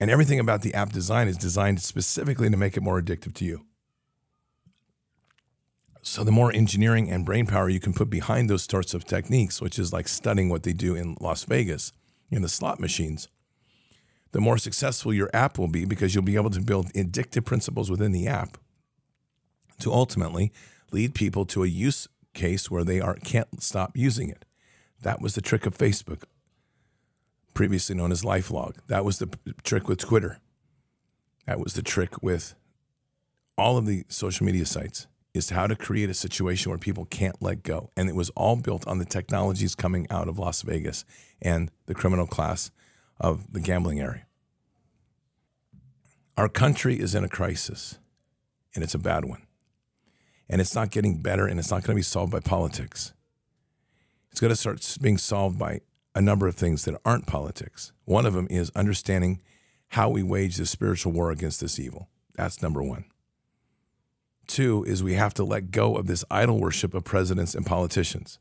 And 0.00 0.10
everything 0.10 0.40
about 0.40 0.62
the 0.62 0.72
app 0.72 0.90
design 0.90 1.28
is 1.28 1.36
designed 1.36 1.82
specifically 1.82 2.48
to 2.48 2.56
make 2.56 2.78
it 2.78 2.82
more 2.82 2.98
addictive 2.98 3.34
to 3.34 3.44
you. 3.44 3.66
So 6.06 6.22
the 6.22 6.30
more 6.30 6.52
engineering 6.52 7.10
and 7.10 7.24
brain 7.24 7.46
power 7.46 7.68
you 7.68 7.80
can 7.80 7.92
put 7.92 8.08
behind 8.08 8.48
those 8.48 8.62
sorts 8.62 8.94
of 8.94 9.04
techniques, 9.04 9.60
which 9.60 9.76
is 9.76 9.92
like 9.92 10.06
studying 10.06 10.48
what 10.48 10.62
they 10.62 10.72
do 10.72 10.94
in 10.94 11.16
Las 11.20 11.42
Vegas 11.42 11.92
in 12.30 12.42
the 12.42 12.48
slot 12.48 12.78
machines, 12.78 13.28
the 14.30 14.40
more 14.40 14.56
successful 14.56 15.12
your 15.12 15.28
app 15.34 15.58
will 15.58 15.66
be 15.66 15.84
because 15.84 16.14
you'll 16.14 16.22
be 16.22 16.36
able 16.36 16.50
to 16.50 16.60
build 16.60 16.92
addictive 16.92 17.44
principles 17.44 17.90
within 17.90 18.12
the 18.12 18.28
app 18.28 18.56
to 19.80 19.92
ultimately 19.92 20.52
lead 20.92 21.12
people 21.12 21.44
to 21.44 21.64
a 21.64 21.66
use 21.66 22.06
case 22.34 22.70
where 22.70 22.84
they 22.84 23.00
are 23.00 23.16
can't 23.16 23.60
stop 23.60 23.96
using 23.96 24.30
it. 24.30 24.44
That 25.02 25.20
was 25.20 25.34
the 25.34 25.42
trick 25.42 25.66
of 25.66 25.76
Facebook, 25.76 26.22
previously 27.52 27.96
known 27.96 28.12
as 28.12 28.22
LifeLog. 28.22 28.76
That 28.86 29.04
was 29.04 29.18
the 29.18 29.28
trick 29.64 29.88
with 29.88 29.98
Twitter. 29.98 30.38
That 31.46 31.58
was 31.58 31.74
the 31.74 31.82
trick 31.82 32.22
with 32.22 32.54
all 33.58 33.76
of 33.76 33.86
the 33.86 34.04
social 34.08 34.46
media 34.46 34.66
sites 34.66 35.08
is 35.36 35.50
how 35.50 35.66
to 35.66 35.76
create 35.76 36.10
a 36.10 36.14
situation 36.14 36.70
where 36.70 36.78
people 36.78 37.04
can't 37.04 37.40
let 37.40 37.62
go. 37.62 37.90
And 37.96 38.08
it 38.08 38.14
was 38.14 38.30
all 38.30 38.56
built 38.56 38.86
on 38.86 38.98
the 38.98 39.04
technologies 39.04 39.74
coming 39.74 40.06
out 40.10 40.28
of 40.28 40.38
Las 40.38 40.62
Vegas 40.62 41.04
and 41.40 41.70
the 41.86 41.94
criminal 41.94 42.26
class 42.26 42.70
of 43.20 43.52
the 43.52 43.60
gambling 43.60 44.00
area. 44.00 44.26
Our 46.36 46.48
country 46.48 47.00
is 47.00 47.14
in 47.14 47.24
a 47.24 47.28
crisis, 47.28 47.98
and 48.74 48.84
it's 48.84 48.94
a 48.94 48.98
bad 48.98 49.24
one. 49.24 49.42
And 50.48 50.60
it's 50.60 50.74
not 50.74 50.90
getting 50.90 51.22
better, 51.22 51.46
and 51.46 51.58
it's 51.58 51.70
not 51.70 51.82
going 51.82 51.94
to 51.94 52.00
be 52.00 52.02
solved 52.02 52.32
by 52.32 52.40
politics. 52.40 53.12
It's 54.30 54.40
going 54.40 54.50
to 54.50 54.56
start 54.56 54.96
being 55.00 55.18
solved 55.18 55.58
by 55.58 55.80
a 56.14 56.20
number 56.20 56.46
of 56.46 56.54
things 56.54 56.84
that 56.84 57.00
aren't 57.04 57.26
politics. 57.26 57.92
One 58.04 58.26
of 58.26 58.34
them 58.34 58.46
is 58.50 58.70
understanding 58.76 59.40
how 59.88 60.08
we 60.08 60.22
wage 60.22 60.56
the 60.56 60.66
spiritual 60.66 61.12
war 61.12 61.30
against 61.30 61.60
this 61.60 61.78
evil. 61.78 62.08
That's 62.34 62.62
number 62.62 62.82
one. 62.82 63.06
Two 64.46 64.84
is 64.84 65.02
we 65.02 65.14
have 65.14 65.34
to 65.34 65.44
let 65.44 65.70
go 65.70 65.96
of 65.96 66.06
this 66.06 66.24
idol 66.30 66.58
worship 66.58 66.94
of 66.94 67.04
presidents 67.04 67.54
and 67.54 67.66
politicians. 67.66 68.38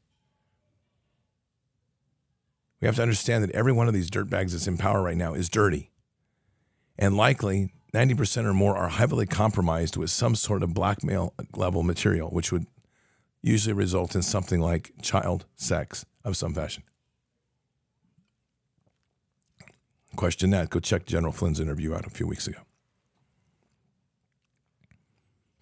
We 2.82 2.88
have 2.88 2.98
to 2.98 3.02
understand 3.02 3.44
that 3.44 3.52
every 3.52 3.72
one 3.72 3.88
of 3.88 3.94
these 3.94 4.12
dirtbags 4.12 4.52
that's 4.52 4.68
in 4.68 4.78
power 4.78 5.02
right 5.02 5.18
now 5.18 5.34
is 5.34 5.50
dirty. 5.50 5.92
And 6.98 7.18
likely 7.18 7.74
90% 7.94 8.46
or 8.46 8.54
more 8.54 8.76
are 8.76 8.90
heavily 8.90 9.26
compromised 9.26 9.98
with 9.98 10.10
some 10.10 10.36
sort 10.36 10.62
of 10.62 10.74
blackmail 10.74 11.34
level 11.56 11.82
material, 11.82 12.30
which 12.30 12.52
would 12.52 12.68
usually 13.42 13.74
result 13.74 14.16
in 14.16 14.22
something 14.22 14.60
like 14.60 14.92
child 15.02 15.46
sex 15.56 16.06
of 16.24 16.36
some 16.36 16.54
fashion. 16.54 16.84
Question 20.16 20.50
that. 20.52 20.70
Go 20.70 20.80
check 20.80 21.06
General 21.06 21.32
Flynn's 21.32 21.60
interview 21.60 21.94
out 21.94 22.06
a 22.06 22.10
few 22.10 22.28
weeks 22.28 22.48
ago. 22.48 22.65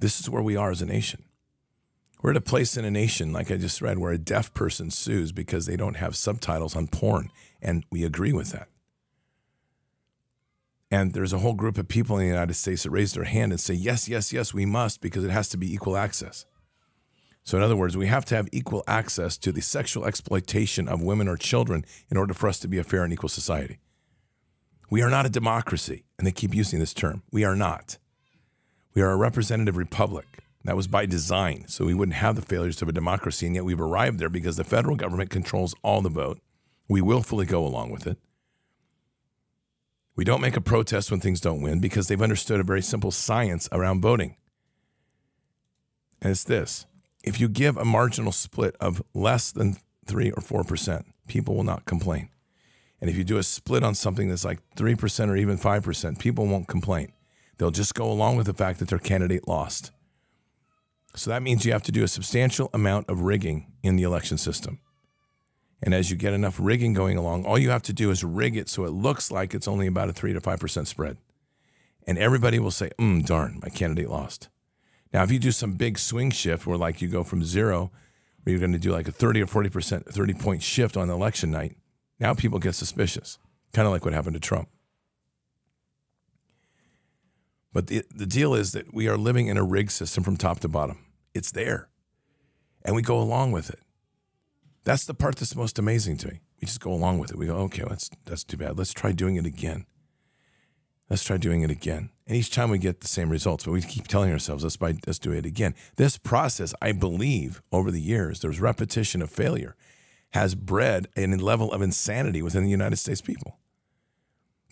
This 0.04 0.20
is 0.20 0.30
where 0.30 0.44
we 0.44 0.58
are 0.58 0.70
as 0.70 0.82
a 0.82 0.86
nation. 0.86 1.24
We're 2.22 2.32
at 2.32 2.36
a 2.36 2.42
place 2.42 2.76
in 2.76 2.84
a 2.84 2.92
nation, 2.92 3.32
like 3.32 3.50
I 3.50 3.56
just 3.56 3.82
read, 3.82 4.00
where 4.00 4.12
a 4.12 4.18
deaf 4.18 4.54
person 4.54 4.92
sues 4.92 5.32
because 5.32 5.66
they 5.66 5.78
don't 5.78 5.96
have 5.96 6.18
subtitles 6.18 6.76
on 6.76 6.88
porn. 6.88 7.32
And 7.62 7.86
we 7.90 8.04
agree 8.04 8.34
with 8.34 8.52
that. 8.52 8.68
And 10.92 11.14
there's 11.14 11.32
a 11.32 11.40
whole 11.40 11.54
group 11.54 11.78
of 11.78 11.88
people 11.88 12.18
in 12.18 12.24
the 12.24 12.34
United 12.34 12.56
States 12.56 12.84
that 12.84 12.90
raise 12.90 13.14
their 13.14 13.24
hand 13.24 13.54
and 13.54 13.62
say, 13.62 13.76
yes, 13.76 14.10
yes, 14.10 14.34
yes, 14.34 14.54
we 14.54 14.66
must, 14.66 15.00
because 15.00 15.24
it 15.24 15.32
has 15.32 15.48
to 15.48 15.58
be 15.58 15.74
equal 15.74 15.96
access. 15.96 16.46
So, 17.46 17.56
in 17.56 17.64
other 17.64 17.78
words, 17.78 17.96
we 17.96 18.08
have 18.08 18.26
to 18.26 18.36
have 18.36 18.50
equal 18.52 18.84
access 18.86 19.38
to 19.38 19.54
the 19.54 19.62
sexual 19.62 20.04
exploitation 20.04 20.90
of 20.90 21.02
women 21.02 21.30
or 21.30 21.38
children 21.38 21.86
in 22.12 22.18
order 22.18 22.34
for 22.34 22.50
us 22.50 22.60
to 22.60 22.68
be 22.68 22.78
a 22.78 22.84
fair 22.84 23.06
and 23.06 23.14
equal 23.14 23.30
society. 23.30 23.80
We 24.90 25.02
are 25.02 25.10
not 25.10 25.26
a 25.26 25.30
democracy. 25.30 26.04
And 26.18 26.28
they 26.28 26.34
keep 26.34 26.54
using 26.54 26.80
this 26.80 26.94
term. 26.94 27.24
We 27.32 27.46
are 27.46 27.56
not. 27.56 28.00
We 28.94 29.02
are 29.02 29.12
a 29.12 29.18
representative 29.18 29.78
republic. 29.78 30.40
That 30.66 30.78
was 30.78 30.88
by 30.88 31.06
design, 31.06 31.66
so 31.68 31.86
we 31.86 31.94
wouldn't 31.94 32.16
have 32.16 32.36
the 32.36 32.42
failures 32.42 32.82
of 32.82 32.88
a 32.88 32.94
democracy, 32.94 33.46
and 33.46 33.56
yet 33.56 33.66
we've 33.66 33.82
arrived 33.82 34.20
there 34.20 34.30
because 34.30 34.56
the 34.56 34.64
federal 34.64 34.96
government 34.96 35.30
controls 35.30 35.76
all 35.84 36.02
the 36.02 36.10
vote. 36.10 36.40
We 36.88 37.02
willfully 37.02 37.46
go 37.46 37.66
along 37.66 37.92
with 37.92 38.08
it. 38.08 38.18
We 40.16 40.24
don't 40.24 40.42
make 40.42 40.56
a 40.56 40.62
protest 40.62 41.12
when 41.12 41.20
things 41.20 41.42
don't 41.42 41.62
win 41.62 41.80
because 41.80 42.08
they've 42.08 42.22
understood 42.22 42.60
a 42.60 42.64
very 42.64 42.82
simple 42.82 43.12
science 43.12 43.68
around 43.72 44.02
voting. 44.02 44.38
And 46.22 46.32
it's 46.32 46.44
this 46.44 46.86
if 47.24 47.40
you 47.40 47.50
give 47.50 47.78
a 47.78 47.86
marginal 47.86 48.32
split 48.32 48.76
of 48.80 49.02
less 49.14 49.52
than 49.52 49.78
3 50.06 50.32
or 50.32 50.64
4%, 50.64 51.04
people 51.28 51.56
will 51.56 51.64
not 51.64 51.86
complain. 51.86 52.30
And 53.02 53.10
if 53.10 53.18
you 53.18 53.24
do 53.24 53.38
a 53.38 53.44
split 53.44 53.84
on 53.84 53.96
something 53.96 54.30
that's 54.30 54.46
like 54.46 54.60
3% 54.78 55.30
or 55.30 55.36
even 55.36 55.58
5%, 55.58 56.20
people 56.20 56.48
won't 56.48 56.68
complain. 56.68 57.12
They'll 57.58 57.72
just 57.72 57.94
go 57.94 58.12
along 58.12 58.38
with 58.38 58.46
the 58.46 58.54
fact 58.54 58.80
that 58.80 58.88
their 58.88 59.00
candidate 59.00 59.48
lost. 59.48 59.92
So 61.16 61.30
that 61.30 61.44
means 61.44 61.66
you 61.66 61.72
have 61.72 61.84
to 61.84 61.92
do 61.92 62.04
a 62.04 62.08
substantial 62.08 62.70
amount 62.74 63.10
of 63.10 63.22
rigging 63.22 63.72
in 63.84 63.96
the 63.96 64.04
election 64.04 64.38
system. 64.38 64.80
And 65.82 65.94
as 65.94 66.10
you 66.10 66.18
get 66.18 66.34
enough 66.34 66.58
rigging 66.60 66.94
going 66.94 67.18
along, 67.18 67.46
all 67.46 67.60
you 67.60 67.70
have 67.70 67.84
to 67.84 67.94
do 67.94 68.10
is 68.10 68.24
rig 68.24 68.56
it 68.56 68.70
so 68.70 68.86
it 68.86 68.92
looks 68.92 69.30
like 69.30 69.54
it's 69.54 69.68
only 69.68 69.86
about 69.86 70.10
a 70.10 70.14
3 70.14 70.34
to 70.34 70.42
5% 70.42 70.88
spread. 70.88 71.18
And 72.08 72.18
everybody 72.18 72.58
will 72.58 72.72
say, 72.72 72.90
mm, 72.98 73.26
darn, 73.26 73.60
my 73.62 73.70
candidate 73.70 74.10
lost. 74.10 74.50
Now, 75.14 75.24
if 75.24 75.32
you 75.32 75.40
do 75.40 75.52
some 75.52 75.74
big 75.74 76.00
swing 76.00 76.32
shift 76.32 76.66
where 76.66 76.78
like 76.78 77.02
you 77.02 77.08
go 77.08 77.24
from 77.24 77.44
zero, 77.44 77.92
where 78.42 78.52
you're 78.52 78.60
going 78.60 78.72
to 78.74 78.80
do 78.80 78.92
like 78.92 79.08
a 79.08 79.12
30 79.12 79.44
or 79.44 79.46
40%, 79.46 80.06
30 80.06 80.34
point 80.34 80.64
shift 80.64 80.98
on 80.98 81.10
election 81.10 81.52
night, 81.52 81.78
now 82.20 82.34
people 82.34 82.60
get 82.60 82.76
suspicious, 82.76 83.38
kind 83.74 83.86
of 83.86 83.92
like 83.92 84.06
what 84.06 84.14
happened 84.14 84.36
to 84.36 84.40
Trump. 84.40 84.70
But 87.74 87.88
the, 87.88 88.04
the 88.16 88.28
deal 88.28 88.54
is 88.54 88.72
that 88.72 88.94
we 88.94 89.08
are 89.08 89.18
living 89.18 89.48
in 89.48 89.58
a 89.58 89.64
rigged 89.64 89.92
system 89.92 90.24
from 90.24 90.38
top 90.38 90.60
to 90.62 90.68
bottom. 90.68 91.06
It's 91.34 91.52
there. 91.52 91.90
And 92.86 92.96
we 92.96 93.02
go 93.02 93.20
along 93.20 93.52
with 93.52 93.70
it. 93.70 93.80
That's 94.84 95.06
the 95.06 95.14
part 95.14 95.38
that's 95.38 95.56
most 95.56 95.80
amazing 95.80 96.18
to 96.18 96.28
me. 96.28 96.42
We 96.62 96.68
just 96.68 96.80
go 96.80 96.94
along 96.94 97.20
with 97.20 97.32
it. 97.32 97.38
We 97.38 97.48
go, 97.48 97.56
okay, 97.56 97.84
that's 97.88 98.10
that's 98.26 98.44
too 98.44 98.58
bad. 98.58 98.78
Let's 98.78 98.94
try 98.94 99.12
doing 99.12 99.38
it 99.38 99.46
again. 99.46 99.86
Let's 101.10 101.24
try 101.24 101.38
doing 101.38 101.62
it 101.62 101.72
again. 101.72 102.10
And 102.28 102.38
each 102.38 102.52
time 102.52 102.70
we 102.70 102.78
get 102.78 103.02
the 103.02 103.08
same 103.08 103.30
results, 103.30 103.66
but 103.66 103.72
we 103.72 103.82
keep 103.82 104.08
telling 104.08 104.32
ourselves, 104.32 104.64
let's, 104.64 104.80
let's 104.82 105.20
do 105.20 105.32
it 105.32 105.46
again. 105.46 105.76
This 105.98 106.18
process, 106.18 106.74
I 106.82 106.92
believe, 106.94 107.62
over 107.72 107.92
the 107.92 108.02
years, 108.02 108.40
there's 108.40 108.62
repetition 108.62 109.22
of 109.22 109.30
failure, 109.30 109.76
has 110.32 110.56
bred 110.56 111.08
a 111.18 111.28
level 111.28 111.72
of 111.72 111.82
insanity 111.82 112.42
within 112.42 112.64
the 112.64 112.70
United 112.70 112.96
States 112.96 113.22
people. 113.22 113.60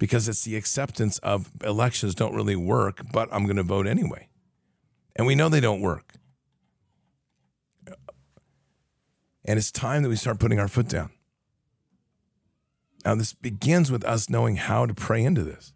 Because 0.02 0.28
it's 0.28 0.44
the 0.44 0.56
acceptance 0.56 1.20
of 1.20 1.52
elections 1.64 2.16
don't 2.16 2.34
really 2.34 2.56
work, 2.56 3.04
but 3.14 3.30
I'm 3.32 3.44
going 3.44 3.58
to 3.58 3.64
vote 3.64 3.86
anyway. 3.86 4.30
And 5.16 5.28
we 5.28 5.36
know 5.36 5.48
they 5.48 5.60
don't 5.60 5.80
work. 5.80 6.14
And 9.46 9.60
it's 9.60 9.72
time 9.72 10.02
that 10.02 10.10
we 10.10 10.16
start 10.16 10.40
putting 10.40 10.60
our 10.60 10.68
foot 10.68 10.88
down. 10.88 11.12
Now, 13.06 13.14
this 13.14 13.34
begins 13.34 13.92
with 13.92 14.04
us 14.04 14.28
knowing 14.28 14.56
how 14.56 14.88
to 14.88 14.96
pray 14.96 15.24
into 15.24 15.44
this. 15.44 15.72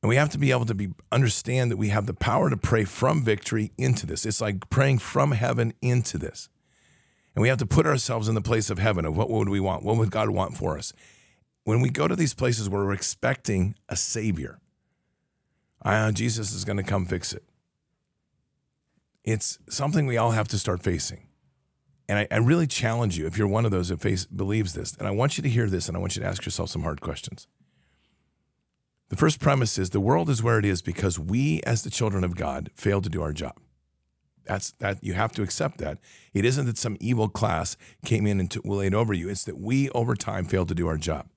And 0.00 0.08
we 0.08 0.14
have 0.14 0.30
to 0.30 0.38
be 0.38 0.52
able 0.52 0.66
to 0.66 0.74
be 0.74 0.90
understand 1.10 1.72
that 1.72 1.76
we 1.76 1.88
have 1.88 2.06
the 2.06 2.14
power 2.14 2.50
to 2.50 2.56
pray 2.56 2.84
from 2.84 3.24
victory 3.24 3.72
into 3.78 4.06
this. 4.06 4.24
It's 4.24 4.40
like 4.40 4.70
praying 4.70 4.98
from 4.98 5.32
heaven 5.32 5.74
into 5.82 6.18
this. 6.18 6.48
And 7.34 7.42
we 7.42 7.48
have 7.48 7.58
to 7.58 7.66
put 7.66 7.84
ourselves 7.84 8.28
in 8.28 8.36
the 8.36 8.40
place 8.40 8.70
of 8.70 8.78
heaven 8.78 9.04
of 9.04 9.16
what 9.16 9.28
would 9.28 9.48
we 9.48 9.58
want? 9.58 9.82
What 9.82 9.96
would 9.96 10.12
God 10.12 10.30
want 10.30 10.56
for 10.56 10.78
us? 10.78 10.92
When 11.64 11.80
we 11.80 11.90
go 11.90 12.08
to 12.08 12.16
these 12.16 12.34
places 12.34 12.68
where 12.68 12.84
we're 12.84 12.92
expecting 12.92 13.74
a 13.88 13.96
savior, 13.96 14.60
uh, 15.82 16.12
Jesus 16.12 16.52
is 16.52 16.64
going 16.64 16.76
to 16.76 16.82
come 16.82 17.06
fix 17.06 17.32
it. 17.32 17.44
It's 19.24 19.58
something 19.68 20.06
we 20.06 20.16
all 20.16 20.30
have 20.32 20.48
to 20.48 20.58
start 20.58 20.82
facing. 20.82 21.26
And 22.08 22.18
I, 22.18 22.28
I, 22.30 22.38
really 22.38 22.66
challenge 22.66 23.16
you, 23.16 23.26
if 23.26 23.38
you're 23.38 23.46
one 23.46 23.64
of 23.64 23.70
those 23.70 23.90
that 23.90 24.00
face, 24.00 24.24
believes 24.24 24.74
this, 24.74 24.96
and 24.96 25.06
I 25.06 25.12
want 25.12 25.36
you 25.36 25.42
to 25.42 25.48
hear 25.48 25.68
this 25.68 25.86
and 25.86 25.96
I 25.96 26.00
want 26.00 26.16
you 26.16 26.22
to 26.22 26.28
ask 26.28 26.44
yourself 26.44 26.70
some 26.70 26.82
hard 26.82 27.00
questions. 27.00 27.46
The 29.10 29.16
first 29.16 29.40
premise 29.40 29.78
is 29.78 29.90
the 29.90 30.00
world 30.00 30.28
is 30.30 30.42
where 30.42 30.58
it 30.58 30.64
is 30.64 30.82
because 30.82 31.18
we, 31.18 31.60
as 31.64 31.82
the 31.82 31.90
children 31.90 32.24
of 32.24 32.36
God, 32.36 32.70
failed 32.74 33.04
to 33.04 33.10
do 33.10 33.22
our 33.22 33.32
job. 33.32 33.58
That's 34.44 34.72
that 34.78 35.04
you 35.04 35.14
have 35.14 35.32
to 35.32 35.42
accept 35.42 35.78
that. 35.78 35.98
It 36.32 36.44
isn't 36.44 36.66
that 36.66 36.78
some 36.78 36.96
evil 36.98 37.28
class 37.28 37.76
came 38.04 38.26
in 38.26 38.40
and 38.40 38.56
laid 38.64 38.94
over 38.94 39.12
you. 39.12 39.28
It's 39.28 39.44
that 39.44 39.58
we, 39.58 39.90
over 39.90 40.16
time, 40.16 40.44
failed 40.44 40.68
to 40.68 40.74
do 40.74 40.88
our 40.88 40.96
job. 40.96 41.28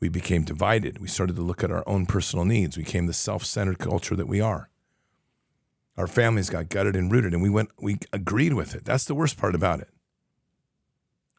We 0.00 0.08
became 0.08 0.42
divided. 0.42 0.98
We 0.98 1.08
started 1.08 1.36
to 1.36 1.42
look 1.42 1.62
at 1.62 1.70
our 1.70 1.84
own 1.86 2.06
personal 2.06 2.46
needs. 2.46 2.76
We 2.76 2.84
became 2.84 3.06
the 3.06 3.12
self-centered 3.12 3.78
culture 3.78 4.16
that 4.16 4.26
we 4.26 4.40
are. 4.40 4.70
Our 5.98 6.06
families 6.06 6.48
got 6.48 6.70
gutted 6.70 6.96
and 6.96 7.12
rooted 7.12 7.34
and 7.34 7.42
we 7.42 7.50
went 7.50 7.70
we 7.78 7.98
agreed 8.12 8.54
with 8.54 8.74
it. 8.74 8.86
That's 8.86 9.04
the 9.04 9.14
worst 9.14 9.36
part 9.36 9.54
about 9.54 9.80
it. 9.80 9.88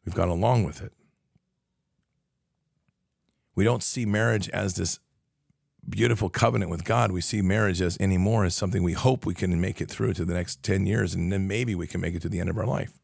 We've 0.04 0.14
gone 0.14 0.28
along 0.28 0.64
with 0.64 0.80
it. 0.80 0.92
We 3.56 3.64
don't 3.64 3.82
see 3.82 4.06
marriage 4.06 4.48
as 4.50 4.74
this 4.74 5.00
beautiful 5.88 6.30
covenant 6.30 6.70
with 6.70 6.84
god. 6.84 7.10
We 7.10 7.20
see 7.20 7.42
marriage 7.42 7.82
as 7.82 7.98
anymore 7.98 8.44
as 8.44 8.54
something 8.54 8.84
we 8.84 8.92
hope 8.92 9.26
we 9.26 9.34
can 9.34 9.60
make 9.60 9.80
it 9.80 9.90
through 9.90 10.14
to 10.14 10.24
the 10.24 10.34
next 10.34 10.62
10 10.62 10.86
years 10.86 11.14
and 11.14 11.32
then 11.32 11.48
maybe 11.48 11.74
we 11.74 11.88
can 11.88 12.00
make 12.00 12.14
it 12.14 12.22
to 12.22 12.28
the 12.28 12.38
end 12.38 12.48
of 12.48 12.56
our 12.56 12.66
life. 12.66 13.00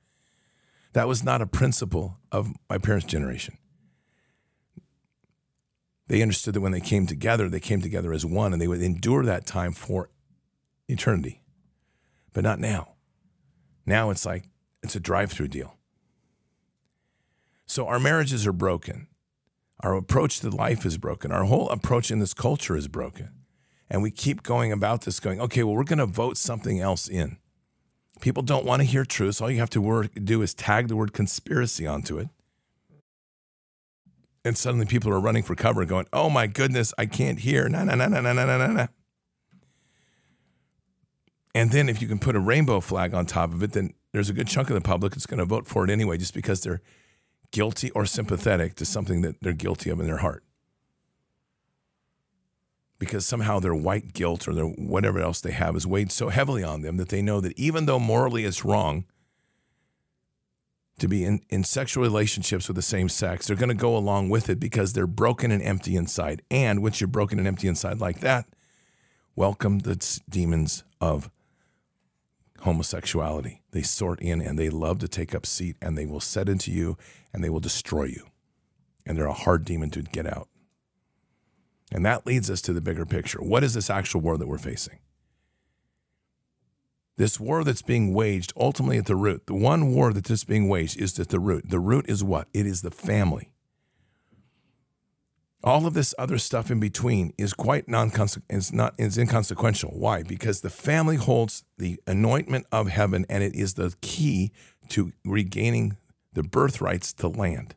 That 0.92 1.08
was 1.08 1.24
not 1.24 1.42
a 1.42 1.46
principle 1.46 2.18
of 2.30 2.52
my 2.70 2.78
parents 2.78 3.06
generation 3.06 3.58
they 6.08 6.22
understood 6.22 6.54
that 6.54 6.60
when 6.60 6.72
they 6.72 6.80
came 6.80 7.06
together 7.06 7.48
they 7.48 7.60
came 7.60 7.80
together 7.80 8.12
as 8.12 8.26
one 8.26 8.52
and 8.52 8.60
they 8.60 8.68
would 8.68 8.82
endure 8.82 9.24
that 9.24 9.46
time 9.46 9.72
for 9.72 10.10
eternity 10.88 11.42
but 12.32 12.44
not 12.44 12.60
now. 12.60 12.92
Now 13.86 14.10
it's 14.10 14.24
like 14.24 14.44
it's 14.82 14.94
a 14.94 15.00
drive 15.00 15.32
through 15.32 15.48
deal. 15.48 15.76
So 17.66 17.86
our 17.86 17.98
marriages 17.98 18.46
are 18.46 18.52
broken. 18.52 19.08
Our 19.80 19.94
approach 19.94 20.40
to 20.40 20.50
life 20.50 20.86
is 20.86 20.98
broken. 20.98 21.32
Our 21.32 21.44
whole 21.44 21.68
approach 21.70 22.10
in 22.10 22.18
this 22.18 22.34
culture 22.34 22.76
is 22.76 22.88
broken. 22.88 23.30
And 23.90 24.02
we 24.02 24.10
keep 24.10 24.42
going 24.42 24.72
about 24.72 25.02
this 25.02 25.18
going, 25.18 25.40
okay, 25.40 25.62
well, 25.62 25.74
we're 25.74 25.84
going 25.84 25.98
to 25.98 26.06
vote 26.06 26.36
something 26.36 26.80
else 26.80 27.08
in. 27.08 27.38
People 28.20 28.42
don't 28.42 28.64
want 28.64 28.82
to 28.82 28.86
hear 28.86 29.04
truth. 29.04 29.36
So 29.36 29.46
all 29.46 29.50
you 29.50 29.58
have 29.58 29.70
to 29.70 30.08
do 30.22 30.42
is 30.42 30.54
tag 30.54 30.88
the 30.88 30.96
word 30.96 31.12
conspiracy 31.12 31.86
onto 31.86 32.18
it. 32.18 32.28
And 34.48 34.56
suddenly 34.56 34.86
people 34.86 35.12
are 35.12 35.20
running 35.20 35.42
for 35.42 35.54
cover 35.54 35.84
going, 35.84 36.06
oh 36.10 36.30
my 36.30 36.46
goodness, 36.46 36.94
I 36.96 37.04
can't 37.04 37.38
hear. 37.38 37.68
No, 37.68 37.84
no, 37.84 37.94
no, 37.94 38.08
no, 38.08 38.18
no, 38.22 38.32
no, 38.32 38.46
no, 38.46 38.66
no. 38.66 38.88
And 41.54 41.70
then 41.70 41.90
if 41.90 42.00
you 42.00 42.08
can 42.08 42.18
put 42.18 42.34
a 42.34 42.40
rainbow 42.40 42.80
flag 42.80 43.12
on 43.12 43.26
top 43.26 43.52
of 43.52 43.62
it, 43.62 43.72
then 43.72 43.92
there's 44.12 44.30
a 44.30 44.32
good 44.32 44.48
chunk 44.48 44.70
of 44.70 44.74
the 44.74 44.80
public 44.80 45.12
that's 45.12 45.26
going 45.26 45.38
to 45.38 45.44
vote 45.44 45.66
for 45.66 45.84
it 45.84 45.90
anyway, 45.90 46.16
just 46.16 46.32
because 46.32 46.62
they're 46.62 46.80
guilty 47.50 47.90
or 47.90 48.06
sympathetic 48.06 48.74
to 48.76 48.86
something 48.86 49.20
that 49.20 49.36
they're 49.42 49.52
guilty 49.52 49.90
of 49.90 50.00
in 50.00 50.06
their 50.06 50.16
heart. 50.16 50.42
Because 52.98 53.26
somehow 53.26 53.60
their 53.60 53.74
white 53.74 54.14
guilt 54.14 54.48
or 54.48 54.54
their 54.54 54.64
whatever 54.64 55.20
else 55.20 55.42
they 55.42 55.52
have 55.52 55.76
is 55.76 55.86
weighed 55.86 56.10
so 56.10 56.30
heavily 56.30 56.64
on 56.64 56.80
them 56.80 56.96
that 56.96 57.10
they 57.10 57.20
know 57.20 57.42
that 57.42 57.58
even 57.58 57.84
though 57.84 57.98
morally 57.98 58.46
it's 58.46 58.64
wrong 58.64 59.04
to 60.98 61.08
be 61.08 61.24
in, 61.24 61.40
in 61.48 61.64
sexual 61.64 62.02
relationships 62.02 62.68
with 62.68 62.76
the 62.76 62.82
same 62.82 63.08
sex, 63.08 63.46
they're 63.46 63.56
going 63.56 63.68
to 63.68 63.74
go 63.74 63.96
along 63.96 64.28
with 64.28 64.48
it 64.48 64.60
because 64.60 64.92
they're 64.92 65.06
broken 65.06 65.50
and 65.50 65.62
empty 65.62 65.96
inside. 65.96 66.42
And 66.50 66.82
once 66.82 67.00
you're 67.00 67.08
broken 67.08 67.38
and 67.38 67.48
empty 67.48 67.68
inside 67.68 68.00
like 68.00 68.20
that, 68.20 68.46
welcome 69.36 69.80
the 69.80 70.20
demons 70.28 70.84
of 71.00 71.30
homosexuality. 72.60 73.62
They 73.70 73.82
sort 73.82 74.20
in 74.20 74.40
and 74.40 74.58
they 74.58 74.70
love 74.70 74.98
to 75.00 75.08
take 75.08 75.34
up 75.34 75.46
seat 75.46 75.76
and 75.80 75.96
they 75.96 76.06
will 76.06 76.20
set 76.20 76.48
into 76.48 76.72
you 76.72 76.96
and 77.32 77.42
they 77.42 77.50
will 77.50 77.60
destroy 77.60 78.04
you. 78.04 78.26
And 79.06 79.16
they're 79.16 79.26
a 79.26 79.32
hard 79.32 79.64
demon 79.64 79.90
to 79.90 80.02
get 80.02 80.26
out. 80.26 80.48
And 81.90 82.04
that 82.04 82.26
leads 82.26 82.50
us 82.50 82.60
to 82.62 82.72
the 82.72 82.80
bigger 82.80 83.06
picture. 83.06 83.38
What 83.38 83.64
is 83.64 83.74
this 83.74 83.88
actual 83.88 84.20
war 84.20 84.36
that 84.36 84.48
we're 84.48 84.58
facing? 84.58 84.98
This 87.18 87.40
war 87.40 87.64
that's 87.64 87.82
being 87.82 88.14
waged 88.14 88.52
ultimately 88.56 88.96
at 88.96 89.06
the 89.06 89.16
root, 89.16 89.46
the 89.46 89.54
one 89.54 89.92
war 89.92 90.12
that 90.12 90.30
is 90.30 90.44
being 90.44 90.68
waged 90.68 91.00
is 91.00 91.18
at 91.18 91.30
the 91.30 91.40
root. 91.40 91.68
The 91.68 91.80
root 91.80 92.08
is 92.08 92.22
what? 92.22 92.46
It 92.54 92.64
is 92.64 92.82
the 92.82 92.92
family. 92.92 93.50
All 95.64 95.84
of 95.84 95.94
this 95.94 96.14
other 96.16 96.38
stuff 96.38 96.70
in 96.70 96.78
between 96.78 97.34
is 97.36 97.52
quite 97.52 97.88
non 97.88 98.12
is 98.48 98.72
not 98.72 98.94
is 98.98 99.18
inconsequential. 99.18 99.90
Why? 99.90 100.22
Because 100.22 100.60
the 100.60 100.70
family 100.70 101.16
holds 101.16 101.64
the 101.76 102.00
anointment 102.06 102.66
of 102.70 102.86
heaven 102.88 103.26
and 103.28 103.42
it 103.42 103.56
is 103.56 103.74
the 103.74 103.92
key 104.00 104.52
to 104.90 105.10
regaining 105.24 105.96
the 106.34 106.44
birthrights 106.44 107.12
to 107.14 107.26
land. 107.26 107.74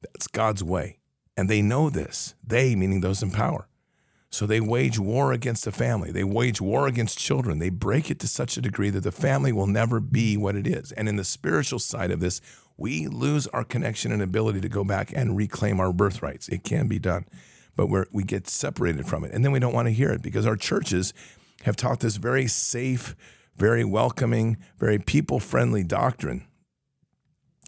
That's 0.00 0.26
God's 0.26 0.64
way. 0.64 1.00
And 1.36 1.50
they 1.50 1.60
know 1.60 1.90
this. 1.90 2.34
They, 2.42 2.74
meaning 2.74 3.02
those 3.02 3.22
in 3.22 3.30
power. 3.30 3.68
So 4.34 4.46
they 4.46 4.60
wage 4.60 4.98
war 4.98 5.32
against 5.32 5.64
the 5.64 5.70
family. 5.70 6.10
They 6.10 6.24
wage 6.24 6.60
war 6.60 6.88
against 6.88 7.18
children. 7.18 7.60
They 7.60 7.70
break 7.70 8.10
it 8.10 8.18
to 8.18 8.26
such 8.26 8.56
a 8.56 8.60
degree 8.60 8.90
that 8.90 9.04
the 9.04 9.12
family 9.12 9.52
will 9.52 9.68
never 9.68 10.00
be 10.00 10.36
what 10.36 10.56
it 10.56 10.66
is. 10.66 10.90
And 10.90 11.08
in 11.08 11.14
the 11.14 11.22
spiritual 11.22 11.78
side 11.78 12.10
of 12.10 12.18
this, 12.18 12.40
we 12.76 13.06
lose 13.06 13.46
our 13.48 13.62
connection 13.62 14.10
and 14.10 14.20
ability 14.20 14.60
to 14.62 14.68
go 14.68 14.82
back 14.82 15.12
and 15.14 15.36
reclaim 15.36 15.78
our 15.78 15.92
birthrights. 15.92 16.48
It 16.48 16.64
can 16.64 16.88
be 16.88 16.98
done, 16.98 17.26
but 17.76 17.86
we 17.86 18.02
we 18.10 18.24
get 18.24 18.48
separated 18.48 19.06
from 19.06 19.24
it. 19.24 19.30
And 19.30 19.44
then 19.44 19.52
we 19.52 19.60
don't 19.60 19.72
want 19.72 19.86
to 19.86 19.94
hear 19.94 20.10
it 20.10 20.20
because 20.20 20.46
our 20.46 20.56
churches 20.56 21.14
have 21.62 21.76
taught 21.76 22.00
this 22.00 22.16
very 22.16 22.48
safe, 22.48 23.14
very 23.56 23.84
welcoming, 23.84 24.56
very 24.80 24.98
people 24.98 25.38
friendly 25.38 25.84
doctrine 25.84 26.44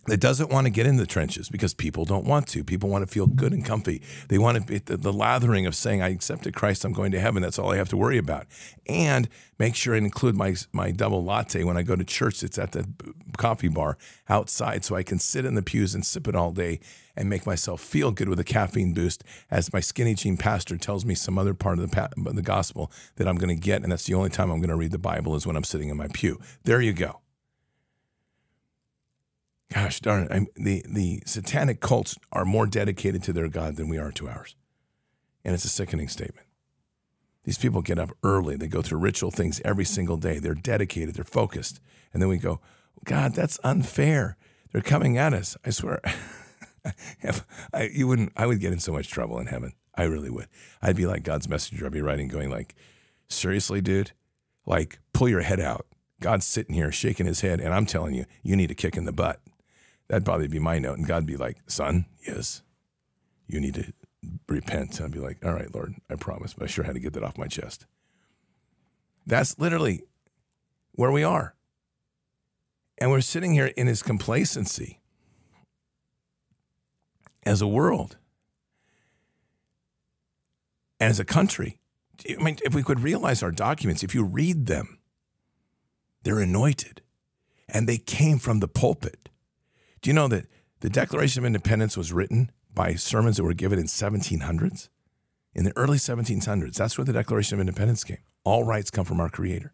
that 0.07 0.21
doesn't 0.21 0.51
want 0.51 0.67
to 0.67 0.71
get 0.71 0.87
in 0.87 0.97
the 0.97 1.07
trenches 1.07 1.49
because 1.49 1.75
people 1.75 2.05
don't 2.05 2.25
want 2.25 2.47
to. 2.49 2.65
People 2.65 2.89
want 2.89 3.07
to 3.07 3.13
feel 3.13 3.27
good 3.27 3.53
and 3.53 3.65
comfy. 3.65 4.03
They 4.29 4.39
want 4.39 4.57
to 4.59 4.63
be 4.63 4.79
the, 4.79 4.97
the, 4.97 5.13
lathering 5.13 5.67
of 5.67 5.75
saying, 5.75 6.03
I 6.03 6.11
accepted 6.11 6.55
Christ, 6.55 6.85
I'm 6.85 6.93
going 6.93 7.13
to 7.13 7.21
heaven. 7.21 7.43
That's 7.43 7.59
all 7.59 7.73
I 7.73 7.77
have 7.77 7.89
to 7.91 7.97
worry 7.97 8.19
about. 8.19 8.47
And 8.87 9.29
make 9.59 9.75
sure 9.75 9.95
I 9.95 9.99
include 9.99 10.37
my, 10.37 10.55
my 10.73 10.91
double 10.91 11.25
latte 11.25 11.65
when 11.65 11.77
I 11.77 11.83
go 11.83 11.97
to 11.97 12.05
church. 12.05 12.43
It's 12.43 12.59
at 12.59 12.73
the 12.73 12.89
coffee 13.37 13.69
bar 13.69 13.99
outside 14.29 14.85
so 14.85 14.95
I 14.95 15.03
can 15.03 15.19
sit 15.19 15.45
in 15.45 15.55
the 15.55 15.63
pews 15.63 15.95
and 15.95 16.05
sip 16.05 16.29
it 16.29 16.37
all 16.37 16.53
day 16.53 16.81
and 17.17 17.29
make 17.29 17.47
myself 17.47 17.81
feel 17.81 18.11
good 18.13 18.29
with 18.29 18.39
a 18.39 18.45
caffeine 18.45 18.93
boost 18.93 19.25
as 19.51 19.73
my 19.73 19.81
skinny 19.81 20.15
jean 20.15 20.37
pastor 20.37 20.77
tells 20.77 21.05
me 21.05 21.15
some 21.15 21.39
other 21.39 21.55
part 21.55 21.79
of 21.79 21.91
the, 21.91 22.33
the 22.33 22.43
gospel 22.43 22.93
that 23.17 23.27
I'm 23.27 23.37
going 23.37 23.55
to 23.55 23.61
get. 23.61 23.83
And 23.83 23.91
that's 23.91 24.05
the 24.05 24.15
only 24.15 24.31
time 24.31 24.51
I'm 24.51 24.61
going 24.61 24.71
to 24.71 24.77
read 24.77 24.93
the 24.93 24.99
Bible 24.99 25.35
is 25.35 25.47
when 25.47 25.57
I'm 25.57 25.65
sitting 25.65 25.89
in 25.89 25.97
my 25.97 26.09
pew. 26.09 26.39
There 26.65 26.81
you 26.81 26.93
go. 26.93 27.21
Gosh 29.73 30.01
darn 30.01 30.25
it. 30.25 30.33
I'm, 30.33 30.47
the, 30.55 30.85
the 30.89 31.23
satanic 31.27 31.81
cults 31.81 32.17
are 32.33 32.45
more 32.45 32.67
dedicated 32.67 33.23
to 33.25 33.33
their 33.33 33.49
God 33.49 33.77
than 33.77 33.89
we 33.89 33.99
are 33.99 34.13
to 34.13 34.29
ours. 34.29 34.55
And 35.45 35.55
it's 35.55 35.65
a 35.65 35.69
sickening 35.69 36.09
statement. 36.09 36.47
These 37.45 37.59
people 37.59 37.83
get 37.83 37.99
up 37.99 38.11
early. 38.23 38.57
They 38.57 38.69
go 38.69 38.83
through 38.83 38.99
ritual 38.99 39.31
things 39.31 39.61
every 39.65 39.85
single 39.85 40.17
day. 40.17 40.39
They're 40.39 40.55
dedicated. 40.55 41.15
They're 41.15 41.25
focused. 41.25 41.81
And 42.13 42.21
then 42.21 42.29
we 42.29 42.39
go, 42.39 42.61
God, 43.05 43.35
that's 43.35 43.59
unfair. 43.63 44.37
They're 44.73 44.83
coming 44.83 45.17
at 45.17 45.33
us. 45.33 45.57
I 45.65 45.71
swear. 45.71 46.01
if 47.21 47.45
I, 47.73 47.91
you 47.93 48.09
wouldn't. 48.09 48.33
I 48.37 48.47
would 48.47 48.61
get 48.61 48.73
in 48.73 48.81
so 48.81 48.93
much 48.93 49.09
trouble 49.11 49.39
in 49.39 49.47
heaven. 49.47 49.73
I 49.95 50.05
really 50.05 50.31
would. 50.31 50.49
I'd 50.83 50.97
be 50.97 51.07
like 51.07 51.23
God's 51.23 51.49
messenger. 51.49 51.87
I'd 51.87 51.93
be 51.93 52.03
writing, 52.03 52.29
going 52.29 52.51
like, 52.51 52.75
"Seriously, 53.29 53.81
dude, 53.81 54.13
like 54.67 54.99
pull 55.13 55.29
your 55.29 55.43
head 55.43 55.61
out." 55.61 55.87
God's 56.21 56.47
sitting 56.47 56.75
here 56.75 56.91
shaking 56.93 57.27
his 57.27 57.43
head, 57.43 57.61
and 57.61 57.73
I'm 57.75 57.87
telling 57.87 58.15
you, 58.15 58.25
you 58.43 58.57
need 58.57 58.71
a 58.71 58.75
kick 58.75 58.97
in 58.97 59.05
the 59.05 59.13
butt. 59.13 59.41
That'd 60.09 60.25
probably 60.25 60.49
be 60.49 60.59
my 60.59 60.79
note, 60.79 60.99
and 60.99 61.07
God'd 61.07 61.27
be 61.27 61.37
like, 61.37 61.59
"Son, 61.67 62.07
yes, 62.27 62.63
you 63.47 63.61
need 63.61 63.75
to 63.75 63.93
repent." 64.49 64.99
And 64.99 65.07
I'd 65.07 65.13
be 65.13 65.19
like, 65.19 65.45
"All 65.45 65.53
right, 65.53 65.73
Lord, 65.75 65.95
I 66.09 66.15
promise," 66.17 66.55
but 66.55 66.65
I 66.65 66.67
sure 66.67 66.85
had 66.85 66.95
to 66.95 67.01
get 67.01 67.13
that 67.15 67.23
off 67.25 67.39
my 67.39 67.49
chest. 67.49 67.87
That's 69.27 69.59
literally 69.59 70.05
where 70.93 71.11
we 71.11 71.25
are. 71.25 71.55
And 72.99 73.11
we're 73.11 73.21
sitting 73.21 73.53
here 73.53 73.67
in 73.67 73.87
his 73.87 74.03
complacency 74.03 75.01
as 77.45 77.61
a 77.61 77.67
world 77.67 78.17
and 80.99 81.11
as 81.11 81.21
a 81.21 81.25
country. 81.25 81.79
I 82.29 82.43
mean, 82.43 82.59
if 82.65 82.75
we 82.75 82.83
could 82.83 83.01
realize 83.01 83.43
our 83.43 83.51
documents, 83.51 84.03
if 84.03 84.15
you 84.15 84.25
read 84.25 84.67
them, 84.67 84.99
they're 86.23 86.41
anointed 86.41 87.03
and 87.69 87.89
they 87.89 87.99
came 87.99 88.39
from 88.39 88.61
the 88.61 88.69
pulpit. 88.69 89.26
Do 90.07 90.11
you 90.11 90.15
know 90.15 90.29
that 90.29 90.47
the 90.83 90.89
Declaration 90.89 91.43
of 91.43 91.47
Independence 91.47 91.97
was 91.97 92.13
written 92.13 92.53
by 92.73 92.95
sermons 92.95 93.39
that 93.39 93.43
were 93.43 93.55
given 93.55 93.77
in 93.77 93.87
1700s? 93.87 94.89
In 95.53 95.65
the 95.65 95.77
early 95.77 95.97
1700s, 95.99 96.75
that's 96.75 96.97
where 96.97 97.05
the 97.05 97.13
Declaration 97.13 97.57
of 97.57 97.61
Independence 97.61 98.05
came. 98.05 98.19
All 98.45 98.63
rights 98.63 98.89
come 98.89 99.05
from 99.05 99.19
our 99.19 99.29
Creator. 99.29 99.73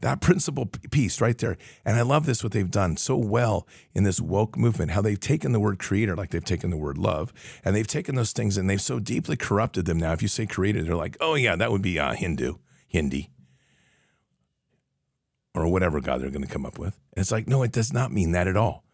That 0.00 0.22
principle 0.22 0.64
piece 0.90 1.20
right 1.20 1.36
there. 1.36 1.58
And 1.84 1.98
I 1.98 2.00
love 2.00 2.24
this, 2.24 2.42
what 2.42 2.54
they've 2.54 2.70
done 2.70 2.96
so 2.96 3.18
well 3.18 3.68
in 3.92 4.04
this 4.04 4.18
woke 4.18 4.56
movement, 4.56 4.92
how 4.92 5.02
they've 5.02 5.20
taken 5.20 5.52
the 5.52 5.60
word 5.60 5.78
creator 5.78 6.16
like 6.16 6.30
they've 6.30 6.42
taken 6.42 6.70
the 6.70 6.78
word 6.78 6.96
love, 6.96 7.30
and 7.62 7.76
they've 7.76 7.86
taken 7.86 8.14
those 8.14 8.32
things 8.32 8.56
and 8.56 8.70
they've 8.70 8.80
so 8.80 8.98
deeply 8.98 9.36
corrupted 9.36 9.84
them 9.84 9.98
now. 9.98 10.14
If 10.14 10.22
you 10.22 10.28
say 10.28 10.46
creator, 10.46 10.82
they're 10.82 10.96
like, 10.96 11.18
oh, 11.20 11.34
yeah, 11.34 11.54
that 11.56 11.70
would 11.70 11.82
be 11.82 11.98
uh, 11.98 12.14
Hindu, 12.14 12.54
Hindi, 12.88 13.28
or 15.54 15.68
whatever 15.68 16.00
God 16.00 16.22
they're 16.22 16.30
going 16.30 16.46
to 16.46 16.48
come 16.48 16.64
up 16.64 16.78
with. 16.78 16.98
And 17.12 17.20
it's 17.20 17.30
like, 17.30 17.46
no, 17.46 17.62
it 17.62 17.72
does 17.72 17.92
not 17.92 18.10
mean 18.10 18.32
that 18.32 18.48
at 18.48 18.56
all. 18.56 18.84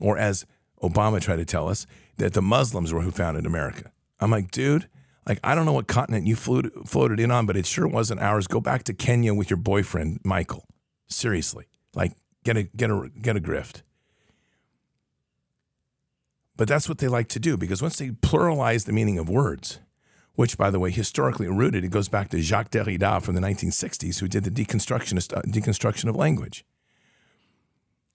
Or 0.00 0.18
as 0.18 0.46
Obama 0.82 1.20
tried 1.20 1.36
to 1.36 1.44
tell 1.44 1.68
us, 1.68 1.86
that 2.16 2.34
the 2.34 2.42
Muslims 2.42 2.92
were 2.92 3.02
who 3.02 3.10
founded 3.10 3.46
America. 3.46 3.92
I'm 4.20 4.30
like, 4.30 4.50
dude, 4.50 4.88
like, 5.26 5.40
I 5.44 5.54
don't 5.54 5.66
know 5.66 5.72
what 5.72 5.86
continent 5.86 6.26
you 6.26 6.36
floated, 6.36 6.72
floated 6.86 7.20
in 7.20 7.30
on, 7.30 7.46
but 7.46 7.56
it 7.56 7.66
sure 7.66 7.86
wasn't 7.86 8.20
ours. 8.20 8.46
Go 8.46 8.60
back 8.60 8.82
to 8.84 8.94
Kenya 8.94 9.34
with 9.34 9.50
your 9.50 9.58
boyfriend, 9.58 10.20
Michael. 10.24 10.64
Seriously. 11.08 11.66
Like, 11.94 12.12
get 12.44 12.56
a, 12.56 12.64
get 12.64 12.90
a, 12.90 13.10
get 13.20 13.36
a 13.36 13.40
grift. 13.40 13.82
But 16.56 16.66
that's 16.66 16.88
what 16.88 16.98
they 16.98 17.08
like 17.08 17.28
to 17.28 17.38
do 17.38 17.56
because 17.56 17.80
once 17.80 17.98
they 17.98 18.08
pluralize 18.10 18.84
the 18.84 18.92
meaning 18.92 19.18
of 19.18 19.28
words, 19.28 19.78
which, 20.34 20.56
by 20.56 20.70
the 20.70 20.80
way, 20.80 20.90
historically 20.90 21.46
rooted, 21.46 21.84
it 21.84 21.90
goes 21.90 22.08
back 22.08 22.30
to 22.30 22.40
Jacques 22.40 22.70
Derrida 22.70 23.22
from 23.22 23.34
the 23.34 23.40
1960s, 23.40 24.20
who 24.20 24.28
did 24.28 24.44
the 24.44 24.50
deconstructionist, 24.50 25.36
uh, 25.36 25.42
deconstruction 25.42 26.08
of 26.08 26.16
language. 26.16 26.64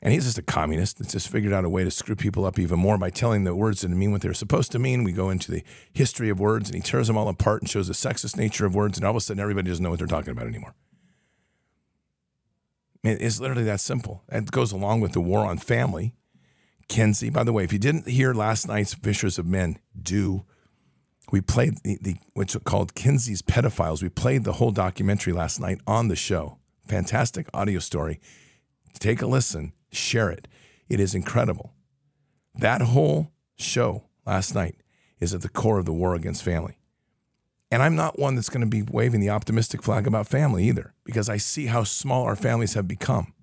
And 0.04 0.12
he's 0.12 0.26
just 0.26 0.38
a 0.38 0.44
communist 0.44 0.98
that's 0.98 1.14
just 1.14 1.30
figured 1.30 1.54
out 1.54 1.64
a 1.64 1.70
way 1.70 1.86
to 1.86 1.90
screw 1.90 2.18
people 2.18 2.44
up 2.44 2.60
even 2.60 2.78
more 2.78 2.98
by 2.98 3.10
telling 3.10 3.46
the 3.46 3.56
words 3.56 3.82
didn't 3.82 3.98
mean 3.98 4.12
what 4.12 4.22
they're 4.22 4.34
supposed 4.34 4.74
to 4.74 4.80
mean. 4.80 5.06
We 5.06 5.14
go 5.14 5.30
into 5.30 5.50
the 5.50 5.64
history 5.94 6.28
of 6.28 6.42
words 6.42 6.70
and 6.70 6.76
he 6.76 6.82
tears 6.82 7.08
them 7.08 7.18
all 7.18 7.30
apart 7.30 7.62
and 7.62 7.70
shows 7.70 7.88
the 7.88 7.94
sexist 7.94 8.36
nature 8.36 8.66
of 8.66 8.76
words, 8.76 8.98
and 8.98 9.06
all 9.06 9.12
of 9.12 9.16
a 9.16 9.22
sudden 9.22 9.40
everybody 9.40 9.70
doesn't 9.70 9.82
know 9.82 9.90
what 9.90 10.00
they're 10.00 10.08
talking 10.08 10.32
about 10.32 10.48
anymore. 10.48 10.76
It's 13.06 13.40
literally 13.40 13.64
that 13.64 13.80
simple. 13.80 14.24
It 14.30 14.52
goes 14.52 14.74
along 14.74 15.00
with 15.00 15.14
the 15.14 15.22
war 15.22 15.46
on 15.46 15.58
family. 15.58 16.16
Kinsey, 16.90 17.30
by 17.30 17.46
the 17.46 17.54
way, 17.54 17.64
if 17.64 17.72
you 17.72 17.80
didn't 17.80 18.10
hear 18.10 18.34
last 18.34 18.68
night's 18.68 18.94
Fishers 18.94 19.40
of 19.40 19.46
Men, 19.46 19.80
do. 20.00 20.44
We 21.32 21.40
played 21.40 21.78
the, 21.84 21.98
the 22.02 22.16
what's 22.34 22.58
called 22.66 22.94
Kinsey's 22.94 23.42
Pedophiles. 23.42 24.04
We 24.04 24.10
played 24.10 24.44
the 24.44 24.54
whole 24.54 24.72
documentary 24.72 25.32
last 25.32 25.62
night 25.62 25.80
on 25.88 26.10
the 26.10 26.18
show. 26.18 26.58
Fantastic 26.88 27.48
audio 27.54 27.80
story. 27.80 28.20
Take 29.00 29.22
a 29.22 29.28
listen 29.28 29.72
share 29.94 30.30
it. 30.30 30.48
It 30.90 31.00
is 31.00 31.16
incredible. 31.16 31.74
That 32.56 32.82
whole 32.82 33.32
show 33.56 34.04
last 34.26 34.54
night 34.54 34.76
is 35.20 35.34
at 35.34 35.42
the 35.42 35.50
core 35.50 35.80
of 35.80 35.86
the 35.86 35.94
war 35.94 36.16
against 36.16 36.44
family. 36.44 36.78
And 37.72 37.82
I'm 37.82 37.96
not 37.96 38.20
one 38.20 38.36
that's 38.36 38.50
going 38.50 38.62
to 38.62 38.68
be 38.68 38.84
waving 38.84 39.22
the 39.22 39.32
optimistic 39.32 39.82
flag 39.82 40.06
about 40.06 40.28
family 40.28 40.66
either, 40.66 40.94
because 41.04 41.28
I 41.28 41.38
see 41.38 41.66
how 41.66 41.84
small 41.84 42.24
our 42.24 42.36
families 42.36 42.76
have 42.76 42.88
become. 42.88 43.34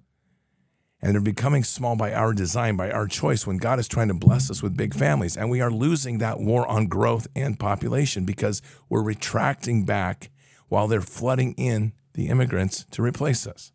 And 1.03 1.15
they're 1.15 1.21
becoming 1.21 1.65
small 1.65 1.97
by 1.97 2.13
our 2.13 2.33
design, 2.33 2.77
by 2.77 2.91
our 2.91 3.09
choice, 3.09 3.47
when 3.47 3.57
God 3.57 3.79
is 3.79 3.89
trying 3.89 4.09
to 4.09 4.15
bless 4.15 4.51
us 4.51 4.63
with 4.63 4.77
big 4.77 4.95
families. 4.95 5.37
And 5.37 5.51
we 5.51 5.61
are 5.61 5.71
losing 5.71 6.19
that 6.19 6.39
war 6.39 6.67
on 6.67 6.87
growth 6.87 7.27
and 7.35 7.59
population 7.59 8.25
because 8.25 8.61
we're 8.89 9.03
retracting 9.03 9.85
back 9.85 10.31
while 10.69 10.87
they're 10.87 11.01
flooding 11.01 11.55
in 11.55 11.95
the 12.13 12.29
immigrants 12.29 12.85
to 12.91 13.03
replace 13.03 13.47
us. 13.47 13.73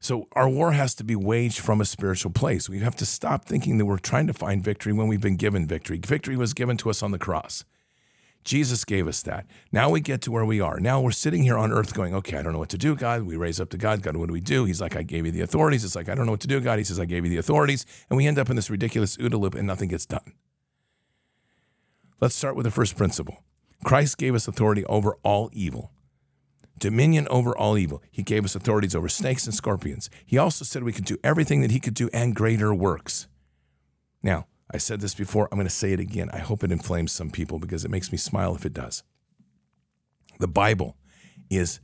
So 0.00 0.28
our 0.32 0.48
war 0.48 0.72
has 0.72 0.94
to 0.96 1.04
be 1.04 1.16
waged 1.16 1.58
from 1.58 1.80
a 1.80 1.84
spiritual 1.84 2.30
place. 2.30 2.68
We 2.68 2.80
have 2.80 2.96
to 2.96 3.06
stop 3.06 3.44
thinking 3.44 3.78
that 3.78 3.86
we're 3.86 3.98
trying 3.98 4.26
to 4.26 4.32
find 4.32 4.62
victory 4.62 4.92
when 4.92 5.08
we've 5.08 5.20
been 5.20 5.36
given 5.36 5.66
victory. 5.66 6.00
Victory 6.04 6.36
was 6.36 6.54
given 6.54 6.76
to 6.78 6.90
us 6.90 7.02
on 7.02 7.10
the 7.10 7.18
cross. 7.18 7.64
Jesus 8.44 8.84
gave 8.84 9.08
us 9.08 9.22
that. 9.22 9.44
Now 9.72 9.90
we 9.90 10.00
get 10.00 10.22
to 10.22 10.30
where 10.30 10.44
we 10.44 10.60
are. 10.60 10.78
Now 10.78 11.00
we're 11.00 11.10
sitting 11.10 11.42
here 11.42 11.58
on 11.58 11.72
earth 11.72 11.94
going, 11.94 12.14
okay, 12.14 12.36
I 12.36 12.42
don't 12.42 12.52
know 12.52 12.60
what 12.60 12.68
to 12.68 12.78
do, 12.78 12.94
God. 12.94 13.24
We 13.24 13.36
raise 13.36 13.60
up 13.60 13.70
to 13.70 13.76
God. 13.76 14.02
God, 14.02 14.16
what 14.16 14.28
do 14.28 14.32
we 14.32 14.40
do? 14.40 14.64
He's 14.64 14.80
like, 14.80 14.94
I 14.94 15.02
gave 15.02 15.26
you 15.26 15.32
the 15.32 15.40
authorities. 15.40 15.84
It's 15.84 15.96
like, 15.96 16.08
I 16.08 16.14
don't 16.14 16.26
know 16.26 16.32
what 16.32 16.42
to 16.42 16.46
do, 16.46 16.60
God. 16.60 16.78
He 16.78 16.84
says, 16.84 17.00
I 17.00 17.06
gave 17.06 17.24
you 17.24 17.30
the 17.30 17.38
authorities. 17.38 17.84
And 18.08 18.16
we 18.16 18.26
end 18.26 18.38
up 18.38 18.48
in 18.48 18.54
this 18.54 18.70
ridiculous 18.70 19.16
OODA 19.16 19.40
loop 19.40 19.56
and 19.56 19.66
nothing 19.66 19.88
gets 19.88 20.06
done. 20.06 20.32
Let's 22.20 22.36
start 22.36 22.54
with 22.54 22.64
the 22.64 22.70
first 22.70 22.96
principle 22.96 23.42
Christ 23.84 24.16
gave 24.16 24.34
us 24.34 24.46
authority 24.46 24.84
over 24.86 25.16
all 25.24 25.50
evil 25.52 25.90
dominion 26.78 27.26
over 27.28 27.56
all 27.56 27.78
evil. 27.78 28.02
He 28.10 28.22
gave 28.22 28.44
us 28.44 28.54
authorities 28.54 28.94
over 28.94 29.08
snakes 29.08 29.46
and 29.46 29.54
scorpions. 29.54 30.10
He 30.24 30.38
also 30.38 30.64
said 30.64 30.82
we 30.82 30.92
could 30.92 31.04
do 31.04 31.18
everything 31.24 31.60
that 31.62 31.70
he 31.70 31.80
could 31.80 31.94
do 31.94 32.10
and 32.12 32.34
greater 32.34 32.74
works. 32.74 33.26
Now, 34.22 34.46
I 34.70 34.78
said 34.78 35.00
this 35.00 35.14
before, 35.14 35.48
I'm 35.50 35.58
going 35.58 35.68
to 35.68 35.72
say 35.72 35.92
it 35.92 36.00
again. 36.00 36.28
I 36.32 36.38
hope 36.38 36.64
it 36.64 36.72
inflames 36.72 37.12
some 37.12 37.30
people 37.30 37.58
because 37.58 37.84
it 37.84 37.90
makes 37.90 38.10
me 38.10 38.18
smile 38.18 38.54
if 38.54 38.66
it 38.66 38.74
does. 38.74 39.02
The 40.38 40.48
Bible 40.48 40.96
is 41.48 41.80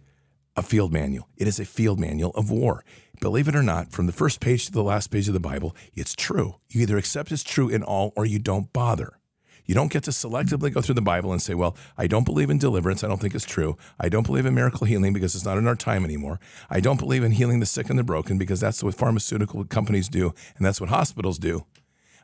a 0.57 0.63
field 0.63 0.93
manual. 0.93 1.29
It 1.37 1.47
is 1.47 1.61
a 1.61 1.65
field 1.65 1.99
manual 1.99 2.33
of 2.33 2.51
war. 2.51 2.85
Believe 3.21 3.49
it 3.49 3.55
or 3.55 3.63
not, 3.63 3.93
from 3.93 4.07
the 4.07 4.13
first 4.13 4.41
page 4.41 4.67
to 4.67 4.73
the 4.73 4.83
last 4.83 5.11
page 5.11 5.29
of 5.29 5.35
the 5.35 5.41
Bible, 5.41 5.77
it's 5.95 6.15
true. 6.15 6.57
You 6.69 6.83
either 6.83 6.99
accept 6.99 7.33
it's 7.33 7.45
true 7.45 7.69
in 7.69 7.83
all 7.83 8.13
or 8.17 8.27
you 8.27 8.39
don't 8.39 8.73
bother. 8.73 9.19
You 9.65 9.75
don't 9.75 9.93
get 9.93 10.03
to 10.05 10.11
selectively 10.11 10.73
go 10.73 10.81
through 10.81 10.97
the 10.97 11.03
Bible 11.03 11.33
and 11.33 11.41
say, 11.41 11.55
well, 11.55 11.77
I 11.97 12.07
don't 12.07 12.25
believe 12.25 12.51
in 12.51 12.59
deliverance. 12.59 13.05
I 13.05 13.09
don't 13.09 13.21
think 13.21 13.35
it's 13.35 13.45
true. 13.45 13.77
I 13.99 14.09
don't 14.09 14.27
believe 14.27 14.45
in 14.45 14.55
miracle 14.55 14.87
healing 14.87 15.13
because 15.13 15.35
it's 15.35 15.45
not 15.45 15.59
in 15.59 15.67
our 15.67 15.77
time 15.77 16.05
anymore. 16.05 16.41
I 16.69 16.81
don't 16.81 16.99
believe 16.99 17.23
in 17.23 17.33
healing 17.33 17.61
the 17.61 17.67
sick 17.67 17.89
and 17.89 17.99
the 17.99 18.03
broken 18.03 18.39
because 18.39 18.61
that's 18.61 18.83
what 18.83 18.95
pharmaceutical 18.95 19.65
companies 19.65 20.09
do 20.09 20.35
and 20.57 20.67
that's 20.67 20.81
what 20.81 20.91
hospitals 20.91 21.39
do. 21.39 21.65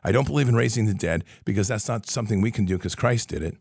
I 0.03 0.11
don't 0.11 0.27
believe 0.27 0.49
in 0.49 0.55
raising 0.55 0.85
the 0.85 0.93
dead 0.93 1.23
because 1.45 1.67
that's 1.67 1.87
not 1.87 2.07
something 2.07 2.41
we 2.41 2.51
can 2.51 2.65
do 2.65 2.77
because 2.77 2.95
Christ 2.95 3.29
did 3.29 3.43
it. 3.43 3.57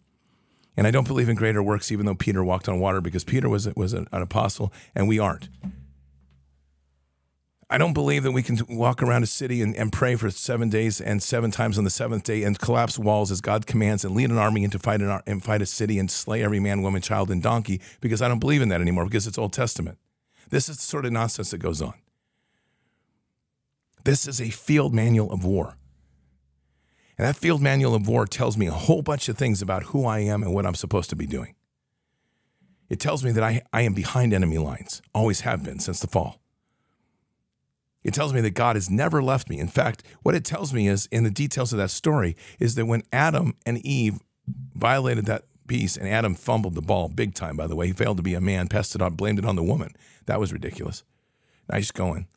And 0.76 0.86
I 0.86 0.92
don't 0.92 1.06
believe 1.06 1.28
in 1.28 1.36
greater 1.36 1.62
works 1.62 1.90
even 1.90 2.06
though 2.06 2.14
Peter 2.14 2.44
walked 2.44 2.68
on 2.68 2.78
water 2.80 3.00
because 3.00 3.24
Peter 3.24 3.48
was, 3.48 3.72
was 3.74 3.92
an, 3.92 4.06
an 4.12 4.22
apostle 4.22 4.72
and 4.94 5.08
we 5.08 5.18
aren't. 5.18 5.48
I 7.70 7.76
don't 7.76 7.92
believe 7.92 8.22
that 8.22 8.32
we 8.32 8.42
can 8.42 8.58
walk 8.68 9.02
around 9.02 9.22
a 9.22 9.26
city 9.26 9.60
and, 9.60 9.76
and 9.76 9.92
pray 9.92 10.16
for 10.16 10.30
seven 10.30 10.70
days 10.70 11.02
and 11.02 11.22
seven 11.22 11.50
times 11.50 11.76
on 11.76 11.84
the 11.84 11.90
seventh 11.90 12.24
day 12.24 12.42
and 12.42 12.58
collapse 12.58 12.98
walls 12.98 13.30
as 13.30 13.42
God 13.42 13.66
commands 13.66 14.06
and 14.06 14.14
lead 14.14 14.30
an 14.30 14.38
army 14.38 14.64
into 14.64 14.78
fight 14.78 15.02
an, 15.02 15.20
and 15.26 15.44
fight 15.44 15.60
a 15.60 15.66
city 15.66 15.98
and 15.98 16.10
slay 16.10 16.42
every 16.42 16.60
man, 16.60 16.80
woman, 16.80 17.02
child, 17.02 17.30
and 17.30 17.42
donkey 17.42 17.82
because 18.00 18.22
I 18.22 18.28
don't 18.28 18.38
believe 18.38 18.62
in 18.62 18.70
that 18.70 18.80
anymore 18.80 19.04
because 19.04 19.26
it's 19.26 19.36
Old 19.36 19.52
Testament. 19.52 19.98
This 20.48 20.70
is 20.70 20.76
the 20.76 20.82
sort 20.82 21.04
of 21.04 21.12
nonsense 21.12 21.50
that 21.50 21.58
goes 21.58 21.82
on. 21.82 21.92
This 24.04 24.26
is 24.26 24.40
a 24.40 24.48
field 24.48 24.94
manual 24.94 25.30
of 25.30 25.44
war. 25.44 25.76
And 27.18 27.26
that 27.26 27.36
field 27.36 27.60
manual 27.60 27.94
of 27.94 28.08
war 28.08 28.24
tells 28.24 28.56
me 28.56 28.66
a 28.66 28.72
whole 28.72 29.02
bunch 29.02 29.28
of 29.28 29.36
things 29.36 29.60
about 29.60 29.82
who 29.84 30.06
I 30.06 30.20
am 30.20 30.42
and 30.42 30.54
what 30.54 30.64
I'm 30.64 30.74
supposed 30.74 31.10
to 31.10 31.16
be 31.16 31.26
doing. 31.26 31.54
It 32.88 32.98
tells 32.98 33.22
me 33.22 33.32
that 33.32 33.44
I, 33.44 33.62
I 33.74 33.82
am 33.82 33.92
behind 33.92 34.32
enemy 34.32 34.56
lines, 34.56 35.02
always 35.12 35.40
have 35.42 35.62
been 35.62 35.80
since 35.80 36.00
the 36.00 36.06
fall. 36.06 36.40
It 38.04 38.14
tells 38.14 38.32
me 38.32 38.40
that 38.42 38.50
God 38.50 38.76
has 38.76 38.88
never 38.88 39.22
left 39.22 39.50
me. 39.50 39.58
In 39.58 39.68
fact, 39.68 40.02
what 40.22 40.34
it 40.34 40.44
tells 40.44 40.72
me 40.72 40.88
is 40.88 41.06
in 41.10 41.24
the 41.24 41.30
details 41.30 41.72
of 41.72 41.78
that 41.78 41.90
story 41.90 42.36
is 42.58 42.74
that 42.76 42.86
when 42.86 43.02
Adam 43.12 43.54
and 43.66 43.78
Eve 43.84 44.20
violated 44.74 45.26
that 45.26 45.44
piece 45.66 45.96
and 45.96 46.08
Adam 46.08 46.34
fumbled 46.34 46.74
the 46.74 46.82
ball 46.82 47.08
big 47.08 47.34
time, 47.34 47.56
by 47.56 47.66
the 47.66 47.76
way, 47.76 47.88
he 47.88 47.92
failed 47.92 48.16
to 48.16 48.22
be 48.22 48.34
a 48.34 48.40
man, 48.40 48.68
Pested 48.68 49.02
on, 49.02 49.14
blamed 49.14 49.38
it 49.38 49.44
on 49.44 49.56
the 49.56 49.62
woman. 49.62 49.92
That 50.26 50.40
was 50.40 50.52
ridiculous. 50.52 51.02
Nice 51.70 51.90
going. 51.90 52.28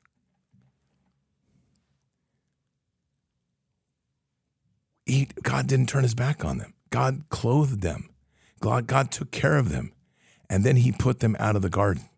He, 5.05 5.27
God 5.41 5.67
didn't 5.67 5.89
turn 5.89 6.03
his 6.03 6.15
back 6.15 6.43
on 6.45 6.57
them. 6.57 6.73
God 6.89 7.23
clothed 7.29 7.81
them. 7.81 8.09
God, 8.59 8.87
God 8.87 9.11
took 9.11 9.31
care 9.31 9.57
of 9.57 9.69
them. 9.69 9.93
And 10.49 10.63
then 10.63 10.75
he 10.75 10.91
put 10.91 11.19
them 11.19 11.35
out 11.39 11.55
of 11.55 11.61
the 11.61 11.69
garden. 11.69 12.09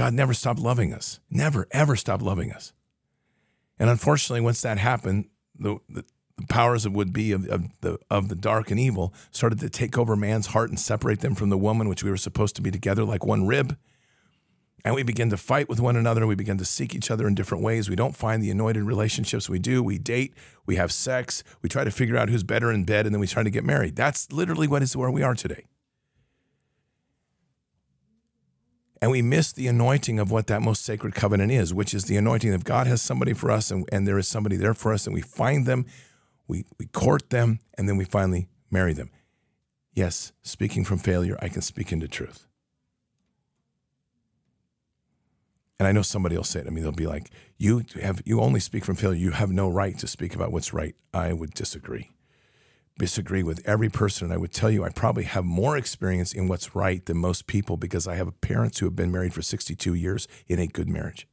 God 0.00 0.14
never 0.14 0.32
stopped 0.32 0.58
loving 0.58 0.94
us, 0.94 1.20
never, 1.30 1.68
ever 1.72 1.94
stopped 1.94 2.22
loving 2.22 2.52
us. 2.52 2.72
And 3.78 3.90
unfortunately, 3.90 4.40
once 4.40 4.62
that 4.62 4.78
happened, 4.78 5.28
the, 5.58 5.76
the, 5.90 6.06
the 6.38 6.46
powers 6.48 6.84
that 6.84 6.92
would 6.92 7.12
be 7.12 7.32
of, 7.32 7.46
of, 7.48 7.64
the, 7.82 7.98
of 8.08 8.30
the 8.30 8.34
dark 8.34 8.70
and 8.70 8.80
evil 8.80 9.12
started 9.30 9.60
to 9.60 9.68
take 9.68 9.98
over 9.98 10.16
man's 10.16 10.46
heart 10.46 10.70
and 10.70 10.80
separate 10.80 11.20
them 11.20 11.34
from 11.34 11.50
the 11.50 11.58
woman, 11.58 11.86
which 11.86 12.02
we 12.02 12.08
were 12.08 12.16
supposed 12.16 12.56
to 12.56 12.62
be 12.62 12.70
together 12.70 13.04
like 13.04 13.26
one 13.26 13.46
rib. 13.46 13.76
And 14.86 14.94
we 14.94 15.02
begin 15.02 15.28
to 15.28 15.36
fight 15.36 15.68
with 15.68 15.80
one 15.80 15.96
another. 15.96 16.26
We 16.26 16.34
begin 16.34 16.56
to 16.56 16.64
seek 16.64 16.94
each 16.94 17.10
other 17.10 17.28
in 17.28 17.34
different 17.34 17.62
ways. 17.62 17.90
We 17.90 17.96
don't 17.96 18.16
find 18.16 18.42
the 18.42 18.50
anointed 18.50 18.84
relationships 18.84 19.50
we 19.50 19.58
do. 19.58 19.82
We 19.82 19.98
date, 19.98 20.32
we 20.64 20.76
have 20.76 20.92
sex, 20.92 21.44
we 21.60 21.68
try 21.68 21.84
to 21.84 21.90
figure 21.90 22.16
out 22.16 22.30
who's 22.30 22.42
better 22.42 22.72
in 22.72 22.84
bed, 22.84 23.04
and 23.04 23.14
then 23.14 23.20
we 23.20 23.26
try 23.26 23.42
to 23.42 23.50
get 23.50 23.64
married. 23.64 23.96
That's 23.96 24.32
literally 24.32 24.66
what 24.66 24.82
is 24.82 24.96
where 24.96 25.10
we 25.10 25.22
are 25.22 25.34
today. 25.34 25.66
And 29.02 29.10
we 29.10 29.22
miss 29.22 29.52
the 29.52 29.66
anointing 29.66 30.18
of 30.18 30.30
what 30.30 30.46
that 30.48 30.60
most 30.60 30.84
sacred 30.84 31.14
covenant 31.14 31.50
is, 31.52 31.72
which 31.72 31.94
is 31.94 32.04
the 32.04 32.16
anointing 32.16 32.52
of 32.52 32.64
God 32.64 32.86
has 32.86 33.00
somebody 33.00 33.32
for 33.32 33.50
us 33.50 33.70
and, 33.70 33.88
and 33.90 34.06
there 34.06 34.18
is 34.18 34.28
somebody 34.28 34.56
there 34.56 34.74
for 34.74 34.92
us, 34.92 35.06
and 35.06 35.14
we 35.14 35.22
find 35.22 35.64
them, 35.66 35.86
we, 36.46 36.64
we 36.78 36.86
court 36.86 37.30
them, 37.30 37.60
and 37.78 37.88
then 37.88 37.96
we 37.96 38.04
finally 38.04 38.48
marry 38.70 38.92
them. 38.92 39.10
Yes, 39.94 40.32
speaking 40.42 40.84
from 40.84 40.98
failure, 40.98 41.38
I 41.40 41.48
can 41.48 41.62
speak 41.62 41.92
into 41.92 42.08
truth. 42.08 42.46
And 45.78 45.86
I 45.86 45.92
know 45.92 46.02
somebody 46.02 46.36
will 46.36 46.44
say 46.44 46.62
to 46.62 46.70
me, 46.70 46.82
they'll 46.82 46.92
be 46.92 47.06
like, 47.06 47.30
"You 47.56 47.84
have 48.02 48.20
you 48.26 48.42
only 48.42 48.60
speak 48.60 48.84
from 48.84 48.96
failure. 48.96 49.18
You 49.18 49.30
have 49.30 49.50
no 49.50 49.66
right 49.66 49.98
to 49.98 50.06
speak 50.06 50.34
about 50.34 50.52
what's 50.52 50.74
right." 50.74 50.94
I 51.14 51.32
would 51.32 51.54
disagree. 51.54 52.10
Disagree 53.00 53.42
with 53.42 53.66
every 53.66 53.88
person, 53.88 54.26
and 54.26 54.34
I 54.34 54.36
would 54.36 54.52
tell 54.52 54.70
you, 54.70 54.84
I 54.84 54.90
probably 54.90 55.24
have 55.24 55.46
more 55.46 55.74
experience 55.74 56.34
in 56.34 56.48
what's 56.48 56.74
right 56.74 57.02
than 57.06 57.16
most 57.16 57.46
people 57.46 57.78
because 57.78 58.06
I 58.06 58.16
have 58.16 58.38
parents 58.42 58.78
who 58.78 58.84
have 58.84 58.94
been 58.94 59.10
married 59.10 59.32
for 59.32 59.40
62 59.40 59.94
years 59.94 60.28
in 60.48 60.58
a 60.58 60.66
good 60.66 60.86
marriage, 60.86 61.26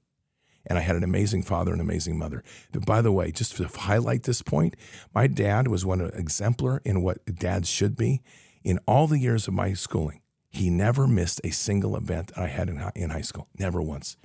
and 0.65 0.77
I 0.77 0.81
had 0.81 0.95
an 0.95 1.03
amazing 1.03 1.43
father 1.43 1.73
and 1.73 1.81
amazing 1.81 2.17
mother. 2.17 2.41
But 2.71 2.85
by 2.85 3.01
the 3.01 3.11
way, 3.11 3.33
just 3.33 3.57
to 3.57 3.67
highlight 3.67 4.23
this 4.23 4.41
point, 4.41 4.77
my 5.13 5.27
dad 5.27 5.67
was 5.67 5.85
one 5.85 5.99
exemplar 5.99 6.81
in 6.85 7.01
what 7.01 7.35
dads 7.35 7.69
should 7.69 7.97
be. 7.97 8.21
In 8.63 8.79
all 8.87 9.07
the 9.07 9.19
years 9.19 9.45
of 9.49 9.53
my 9.53 9.73
schooling, 9.73 10.21
he 10.49 10.69
never 10.69 11.05
missed 11.05 11.41
a 11.43 11.49
single 11.49 11.97
event 11.97 12.31
I 12.37 12.47
had 12.47 12.69
in, 12.69 12.81
in 12.95 13.09
high 13.09 13.19
school, 13.19 13.49
never 13.59 13.81
once. 13.81 14.15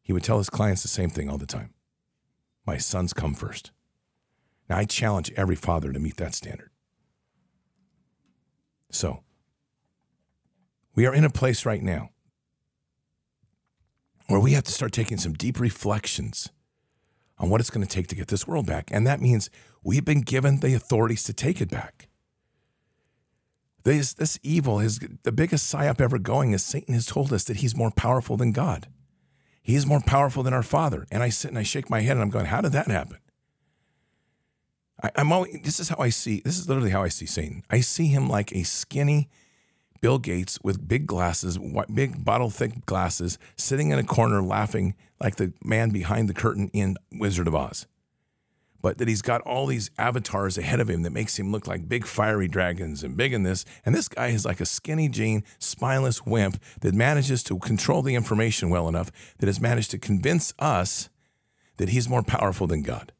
He 0.00 0.12
would 0.12 0.22
tell 0.22 0.38
his 0.38 0.48
clients 0.48 0.82
the 0.82 0.88
same 0.88 1.10
thing 1.10 1.28
all 1.28 1.38
the 1.38 1.44
time 1.44 1.74
My 2.64 2.76
sons 2.76 3.12
come 3.12 3.34
first. 3.34 3.72
Now, 4.68 4.78
I 4.78 4.84
challenge 4.84 5.32
every 5.36 5.56
father 5.56 5.92
to 5.92 5.98
meet 5.98 6.16
that 6.16 6.34
standard. 6.34 6.70
So, 8.90 9.22
we 10.94 11.06
are 11.06 11.14
in 11.14 11.24
a 11.24 11.30
place 11.30 11.66
right 11.66 11.82
now 11.82 12.10
where 14.28 14.40
we 14.40 14.52
have 14.52 14.64
to 14.64 14.72
start 14.72 14.92
taking 14.92 15.18
some 15.18 15.34
deep 15.34 15.60
reflections 15.60 16.50
on 17.38 17.50
what 17.50 17.60
it's 17.60 17.70
going 17.70 17.86
to 17.86 17.92
take 17.92 18.06
to 18.08 18.14
get 18.14 18.28
this 18.28 18.46
world 18.46 18.66
back. 18.66 18.90
And 18.92 19.06
that 19.06 19.20
means 19.20 19.50
we've 19.82 20.04
been 20.04 20.22
given 20.22 20.60
the 20.60 20.74
authorities 20.74 21.24
to 21.24 21.32
take 21.32 21.60
it 21.60 21.70
back. 21.70 22.08
This, 23.82 24.14
this 24.14 24.38
evil 24.42 24.80
is 24.80 24.98
the 25.24 25.32
biggest 25.32 25.72
psyop 25.72 26.00
ever 26.00 26.18
going 26.18 26.52
is 26.52 26.64
Satan 26.64 26.94
has 26.94 27.04
told 27.04 27.32
us 27.32 27.44
that 27.44 27.58
he's 27.58 27.76
more 27.76 27.90
powerful 27.90 28.36
than 28.38 28.52
God. 28.52 28.88
He's 29.62 29.86
more 29.86 30.00
powerful 30.00 30.42
than 30.42 30.54
our 30.54 30.62
Father. 30.62 31.06
And 31.10 31.22
I 31.22 31.28
sit 31.28 31.50
and 31.50 31.58
I 31.58 31.64
shake 31.64 31.90
my 31.90 32.00
head 32.00 32.12
and 32.12 32.22
I'm 32.22 32.30
going, 32.30 32.46
how 32.46 32.60
did 32.60 32.72
that 32.72 32.88
happen? 32.88 33.18
I, 35.04 35.10
am 35.16 35.32
always, 35.32 35.60
this 35.62 35.80
is 35.80 35.90
how 35.90 35.96
I 35.98 36.08
see, 36.08 36.40
this 36.44 36.58
is 36.58 36.68
literally 36.68 36.90
how 36.90 37.02
I 37.02 37.08
see 37.08 37.26
Satan. 37.26 37.62
I 37.70 37.80
see 37.80 38.06
him 38.06 38.28
like 38.28 38.52
a 38.52 38.62
skinny 38.62 39.28
Bill 40.00 40.18
Gates 40.18 40.58
with 40.62 40.88
big 40.88 41.06
glasses, 41.06 41.58
big 41.92 42.24
bottle 42.24 42.50
thick 42.50 42.86
glasses, 42.86 43.38
sitting 43.56 43.90
in 43.90 43.98
a 43.98 44.04
corner 44.04 44.42
laughing 44.42 44.94
like 45.20 45.36
the 45.36 45.52
man 45.62 45.90
behind 45.90 46.28
the 46.28 46.34
curtain 46.34 46.70
in 46.72 46.96
Wizard 47.12 47.48
of 47.48 47.54
Oz 47.54 47.86
but 48.84 48.98
that 48.98 49.08
he's 49.08 49.22
got 49.22 49.40
all 49.40 49.64
these 49.64 49.90
avatars 49.96 50.58
ahead 50.58 50.78
of 50.78 50.90
him 50.90 51.04
that 51.04 51.10
makes 51.10 51.38
him 51.38 51.50
look 51.50 51.66
like 51.66 51.88
big 51.88 52.04
fiery 52.04 52.46
dragons 52.46 53.02
and 53.02 53.16
big 53.16 53.32
in 53.32 53.42
this. 53.42 53.64
And 53.86 53.94
this 53.94 54.08
guy 54.08 54.26
is 54.26 54.44
like 54.44 54.60
a 54.60 54.66
skinny 54.66 55.08
jean, 55.08 55.42
spineless 55.58 56.26
wimp 56.26 56.60
that 56.82 56.92
manages 56.92 57.42
to 57.44 57.58
control 57.58 58.02
the 58.02 58.14
information 58.14 58.68
well 58.68 58.86
enough 58.86 59.10
that 59.38 59.46
has 59.46 59.58
managed 59.58 59.90
to 59.92 59.98
convince 59.98 60.52
us 60.58 61.08
that 61.78 61.88
he's 61.88 62.10
more 62.10 62.22
powerful 62.22 62.66
than 62.66 62.82
God. 62.82 63.12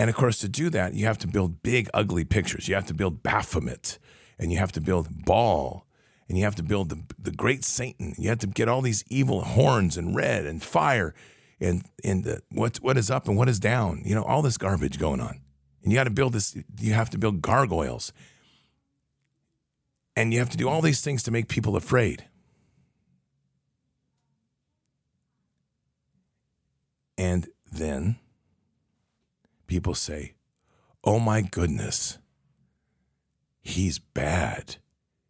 And 0.00 0.08
of 0.08 0.16
course, 0.16 0.38
to 0.38 0.48
do 0.48 0.70
that, 0.70 0.94
you 0.94 1.04
have 1.04 1.18
to 1.18 1.28
build 1.28 1.62
big, 1.62 1.90
ugly 1.92 2.24
pictures. 2.24 2.68
You 2.68 2.74
have 2.74 2.86
to 2.86 2.94
build 2.94 3.22
Baphomet, 3.22 3.98
and 4.38 4.50
you 4.50 4.56
have 4.56 4.72
to 4.72 4.80
build 4.80 5.26
Baal, 5.26 5.86
and 6.26 6.38
you 6.38 6.44
have 6.44 6.54
to 6.54 6.62
build 6.62 6.88
the, 6.88 7.02
the 7.18 7.30
great 7.30 7.64
Satan. 7.64 8.14
You 8.16 8.30
have 8.30 8.38
to 8.38 8.46
get 8.46 8.66
all 8.66 8.80
these 8.80 9.04
evil 9.10 9.42
horns 9.42 9.98
and 9.98 10.16
red 10.16 10.46
and 10.46 10.62
fire 10.62 11.14
and 11.60 11.84
and 12.02 12.26
uh, 12.26 12.36
what 12.50 12.78
what 12.78 12.96
is 12.96 13.10
up 13.10 13.28
and 13.28 13.36
what 13.36 13.50
is 13.50 13.60
down. 13.60 14.00
You 14.06 14.14
know, 14.14 14.22
all 14.22 14.40
this 14.40 14.56
garbage 14.56 14.98
going 14.98 15.20
on, 15.20 15.38
and 15.82 15.92
you 15.92 15.98
got 15.98 16.04
to 16.04 16.10
build 16.10 16.32
this. 16.32 16.56
You 16.78 16.94
have 16.94 17.10
to 17.10 17.18
build 17.18 17.42
gargoyles, 17.42 18.14
and 20.16 20.32
you 20.32 20.38
have 20.38 20.48
to 20.48 20.56
do 20.56 20.66
all 20.66 20.80
these 20.80 21.02
things 21.02 21.22
to 21.24 21.30
make 21.30 21.46
people 21.46 21.76
afraid. 21.76 22.24
And 27.18 27.46
then 27.70 28.16
people 29.70 29.94
say, 29.94 30.34
"Oh 31.04 31.18
my 31.18 31.40
goodness, 31.40 32.18
he's 33.62 33.98
bad, 33.98 34.76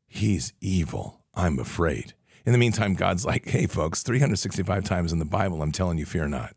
he's 0.06 0.52
evil. 0.60 1.20
I'm 1.34 1.58
afraid." 1.58 2.14
In 2.46 2.52
the 2.52 2.58
meantime, 2.58 2.94
God's 2.94 3.26
like, 3.26 3.46
hey, 3.46 3.66
folks, 3.66 4.02
365 4.02 4.82
times 4.84 5.12
in 5.12 5.18
the 5.18 5.26
Bible, 5.26 5.62
I'm 5.62 5.72
telling 5.72 5.98
you, 5.98 6.06
fear 6.06 6.26
not. 6.26 6.56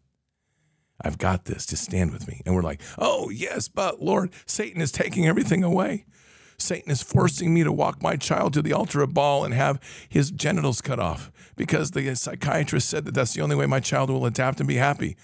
I've 1.01 1.17
got 1.17 1.45
this. 1.45 1.65
Just 1.65 1.83
stand 1.83 2.13
with 2.13 2.27
me. 2.27 2.41
And 2.45 2.55
we're 2.55 2.61
like, 2.61 2.81
oh, 2.97 3.29
yes, 3.29 3.67
but 3.67 4.01
Lord, 4.01 4.31
Satan 4.45 4.81
is 4.81 4.91
taking 4.91 5.27
everything 5.27 5.61
away. 5.61 6.05
Satan 6.57 6.91
is 6.91 7.03
forcing 7.03 7.53
me 7.53 7.63
to 7.63 7.71
walk 7.71 8.01
my 8.01 8.15
child 8.15 8.53
to 8.53 8.61
the 8.61 8.71
altar 8.71 9.01
of 9.01 9.13
Baal 9.13 9.43
and 9.43 9.53
have 9.53 9.79
his 10.07 10.31
genitals 10.31 10.81
cut 10.81 10.99
off 10.99 11.31
because 11.57 11.91
the 11.91 12.15
psychiatrist 12.15 12.89
said 12.89 13.03
that 13.05 13.13
that's 13.13 13.33
the 13.33 13.41
only 13.41 13.55
way 13.55 13.65
my 13.65 13.81
child 13.81 14.09
will 14.09 14.25
adapt 14.25 14.61
and 14.61 14.67
be 14.67 14.75
happy. 14.75 15.17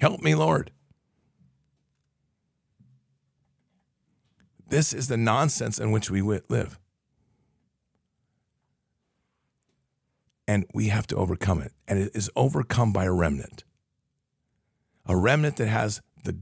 Help 0.00 0.20
me, 0.20 0.34
Lord. 0.34 0.70
This 4.70 4.92
is 4.92 5.08
the 5.08 5.16
nonsense 5.16 5.78
in 5.78 5.90
which 5.90 6.10
we 6.10 6.22
live. 6.22 6.78
and 10.50 10.66
we 10.74 10.88
have 10.88 11.06
to 11.06 11.14
overcome 11.14 11.62
it. 11.62 11.70
And 11.86 12.00
it 12.00 12.10
is 12.12 12.28
overcome 12.34 12.92
by 12.92 13.04
a 13.04 13.12
remnant. 13.12 13.62
A 15.06 15.16
remnant 15.16 15.58
that 15.58 15.68
has 15.68 16.02
the 16.24 16.40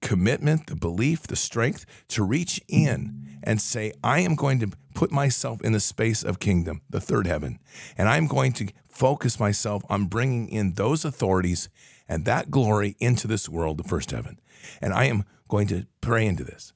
commitment, 0.00 0.68
the 0.68 0.76
belief, 0.76 1.26
the 1.26 1.34
strength 1.34 1.84
to 2.10 2.22
reach 2.22 2.60
in 2.68 3.40
and 3.42 3.60
say, 3.60 3.92
I 4.04 4.20
am 4.20 4.36
going 4.36 4.60
to 4.60 4.70
put 4.94 5.10
myself 5.10 5.60
in 5.62 5.72
the 5.72 5.80
space 5.80 6.22
of 6.22 6.38
kingdom, 6.38 6.82
the 6.88 7.00
third 7.00 7.26
heaven, 7.26 7.58
and 7.96 8.08
I'm 8.08 8.28
going 8.28 8.52
to 8.52 8.68
focus 8.88 9.40
myself 9.40 9.82
on 9.88 10.06
bringing 10.06 10.48
in 10.48 10.74
those 10.74 11.04
authorities 11.04 11.68
and 12.08 12.24
that 12.24 12.52
glory 12.52 12.94
into 13.00 13.26
this 13.26 13.48
world, 13.48 13.78
the 13.78 13.88
first 13.88 14.12
heaven. 14.12 14.38
And 14.80 14.92
I 14.92 15.06
am 15.06 15.24
going 15.48 15.66
to 15.68 15.86
pray 16.00 16.24
into 16.24 16.44
this. 16.44 16.72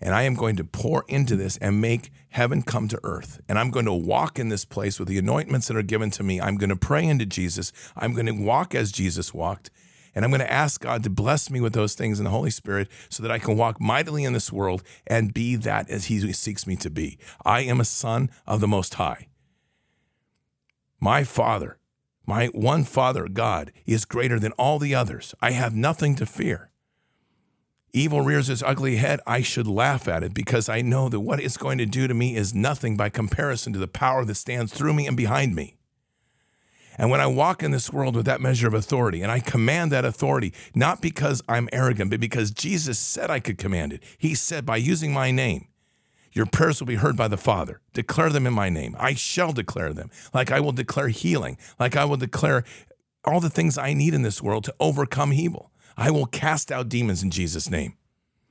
And 0.00 0.14
I 0.14 0.22
am 0.22 0.34
going 0.34 0.56
to 0.56 0.64
pour 0.64 1.04
into 1.08 1.36
this 1.36 1.56
and 1.56 1.80
make 1.80 2.10
heaven 2.30 2.62
come 2.62 2.86
to 2.88 3.00
earth. 3.02 3.40
And 3.48 3.58
I'm 3.58 3.70
going 3.70 3.86
to 3.86 3.92
walk 3.92 4.38
in 4.38 4.50
this 4.50 4.64
place 4.64 4.98
with 4.98 5.08
the 5.08 5.18
anointments 5.18 5.68
that 5.68 5.76
are 5.76 5.82
given 5.82 6.10
to 6.12 6.22
me. 6.22 6.40
I'm 6.40 6.56
going 6.56 6.70
to 6.70 6.76
pray 6.76 7.06
into 7.06 7.24
Jesus. 7.24 7.72
I'm 7.96 8.12
going 8.12 8.26
to 8.26 8.32
walk 8.32 8.74
as 8.74 8.92
Jesus 8.92 9.32
walked. 9.32 9.70
And 10.14 10.24
I'm 10.24 10.30
going 10.30 10.40
to 10.40 10.52
ask 10.52 10.80
God 10.80 11.02
to 11.04 11.10
bless 11.10 11.50
me 11.50 11.60
with 11.60 11.74
those 11.74 11.94
things 11.94 12.18
in 12.18 12.24
the 12.24 12.30
Holy 12.30 12.50
Spirit 12.50 12.88
so 13.10 13.22
that 13.22 13.32
I 13.32 13.38
can 13.38 13.56
walk 13.56 13.80
mightily 13.80 14.24
in 14.24 14.32
this 14.32 14.50
world 14.50 14.82
and 15.06 15.34
be 15.34 15.56
that 15.56 15.90
as 15.90 16.06
He 16.06 16.32
seeks 16.32 16.66
me 16.66 16.76
to 16.76 16.90
be. 16.90 17.18
I 17.44 17.60
am 17.60 17.80
a 17.80 17.84
son 17.84 18.30
of 18.46 18.60
the 18.60 18.68
Most 18.68 18.94
High. 18.94 19.28
My 21.00 21.22
Father, 21.22 21.78
my 22.26 22.46
one 22.46 22.84
Father, 22.84 23.28
God, 23.28 23.72
is 23.84 24.06
greater 24.06 24.40
than 24.40 24.52
all 24.52 24.78
the 24.78 24.94
others. 24.94 25.34
I 25.40 25.50
have 25.50 25.74
nothing 25.74 26.14
to 26.16 26.26
fear 26.26 26.70
evil 27.96 28.20
rears 28.20 28.50
its 28.50 28.62
ugly 28.62 28.96
head, 28.96 29.20
I 29.26 29.40
should 29.40 29.66
laugh 29.66 30.06
at 30.06 30.22
it 30.22 30.34
because 30.34 30.68
I 30.68 30.82
know 30.82 31.08
that 31.08 31.20
what 31.20 31.40
it's 31.40 31.56
going 31.56 31.78
to 31.78 31.86
do 31.86 32.06
to 32.06 32.14
me 32.14 32.36
is 32.36 32.54
nothing 32.54 32.96
by 32.96 33.08
comparison 33.08 33.72
to 33.72 33.78
the 33.78 33.88
power 33.88 34.24
that 34.24 34.34
stands 34.34 34.72
through 34.72 34.92
me 34.92 35.06
and 35.06 35.16
behind 35.16 35.54
me. 35.54 35.76
And 36.98 37.10
when 37.10 37.20
I 37.20 37.26
walk 37.26 37.62
in 37.62 37.70
this 37.72 37.92
world 37.92 38.16
with 38.16 38.26
that 38.26 38.40
measure 38.40 38.68
of 38.68 38.74
authority, 38.74 39.22
and 39.22 39.30
I 39.30 39.40
command 39.40 39.92
that 39.92 40.04
authority, 40.04 40.52
not 40.74 41.02
because 41.02 41.42
I'm 41.48 41.68
arrogant, 41.72 42.10
but 42.10 42.20
because 42.20 42.50
Jesus 42.50 42.98
said 42.98 43.30
I 43.30 43.40
could 43.40 43.58
command 43.58 43.92
it. 43.92 44.02
He 44.18 44.34
said, 44.34 44.64
by 44.64 44.76
using 44.76 45.12
my 45.12 45.30
name, 45.30 45.68
your 46.32 46.46
prayers 46.46 46.80
will 46.80 46.86
be 46.86 46.96
heard 46.96 47.16
by 47.16 47.28
the 47.28 47.36
Father. 47.38 47.80
Declare 47.94 48.30
them 48.30 48.46
in 48.46 48.52
my 48.52 48.68
name. 48.68 48.94
I 48.98 49.14
shall 49.14 49.52
declare 49.52 49.92
them, 49.94 50.10
like 50.34 50.50
I 50.50 50.60
will 50.60 50.72
declare 50.72 51.08
healing, 51.08 51.56
like 51.78 51.96
I 51.96 52.04
will 52.04 52.18
declare 52.18 52.64
all 53.24 53.40
the 53.40 53.50
things 53.50 53.78
I 53.78 53.94
need 53.94 54.14
in 54.14 54.22
this 54.22 54.42
world 54.42 54.64
to 54.64 54.74
overcome 54.78 55.32
evil. 55.32 55.70
I 55.96 56.10
will 56.10 56.26
cast 56.26 56.70
out 56.70 56.88
demons 56.88 57.22
in 57.22 57.30
Jesus' 57.30 57.70
name 57.70 57.96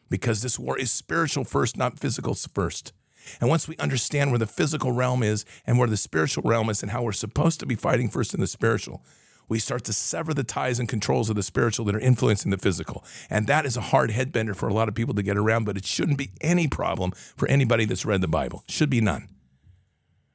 because 0.10 0.42
this 0.42 0.58
war 0.58 0.78
is 0.78 0.92
spiritual 0.92 1.44
first, 1.44 1.78
not 1.78 2.00
physical 2.00 2.34
first. 2.34 2.94
And 3.40 3.50
once 3.50 3.68
we 3.68 3.78
understand 3.78 4.32
where 4.32 4.40
the 4.40 4.48
physical 4.48 4.92
realm 4.92 5.24
is 5.24 5.46
and 5.66 5.78
where 5.78 5.88
the 5.88 5.98
spiritual 5.98 6.44
realm 6.44 6.70
is 6.70 6.82
and 6.82 6.92
how 6.92 7.04
we're 7.04 7.12
supposed 7.12 7.60
to 7.60 7.66
be 7.66 7.76
fighting 7.76 8.10
first 8.10 8.34
in 8.34 8.40
the 8.40 8.48
spiritual, 8.48 9.04
we 9.48 9.60
start 9.60 9.84
to 9.86 9.94
sever 9.94 10.34
the 10.34 10.44
ties 10.44 10.80
and 10.80 10.90
controls 10.90 11.30
of 11.30 11.36
the 11.36 11.44
spiritual 11.44 11.86
that 11.86 11.96
are 11.96 12.00
influencing 12.00 12.52
the 12.52 12.58
physical. 12.58 13.04
And 13.30 13.48
that 13.48 13.66
is 13.66 13.78
a 13.78 13.82
hard 13.82 14.12
headbender 14.12 14.56
for 14.56 14.68
a 14.68 14.74
lot 14.74 14.88
of 14.88 14.96
people 14.96 15.14
to 15.16 15.24
get 15.24 15.38
around, 15.38 15.66
but 15.66 15.78
it 15.78 15.86
shouldn't 15.86 16.18
be 16.18 16.32
any 16.42 16.68
problem 16.68 17.12
for 17.12 17.48
anybody 17.48 17.86
that's 17.86 18.06
read 18.06 18.22
the 18.22 18.28
Bible. 18.28 18.64
Should 18.68 18.90
be 18.90 19.02
none. 19.02 19.30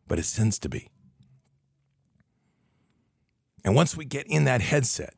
But 0.06 0.18
it 0.18 0.32
tends 0.34 0.58
to 0.60 0.68
be. 0.68 0.88
And 3.64 3.74
once 3.74 3.96
we 3.96 4.04
get 4.04 4.26
in 4.26 4.44
that 4.44 4.62
headset 4.62 5.14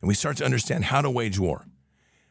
and 0.00 0.08
we 0.08 0.14
start 0.14 0.36
to 0.38 0.44
understand 0.44 0.86
how 0.86 1.00
to 1.00 1.10
wage 1.10 1.38
war, 1.38 1.66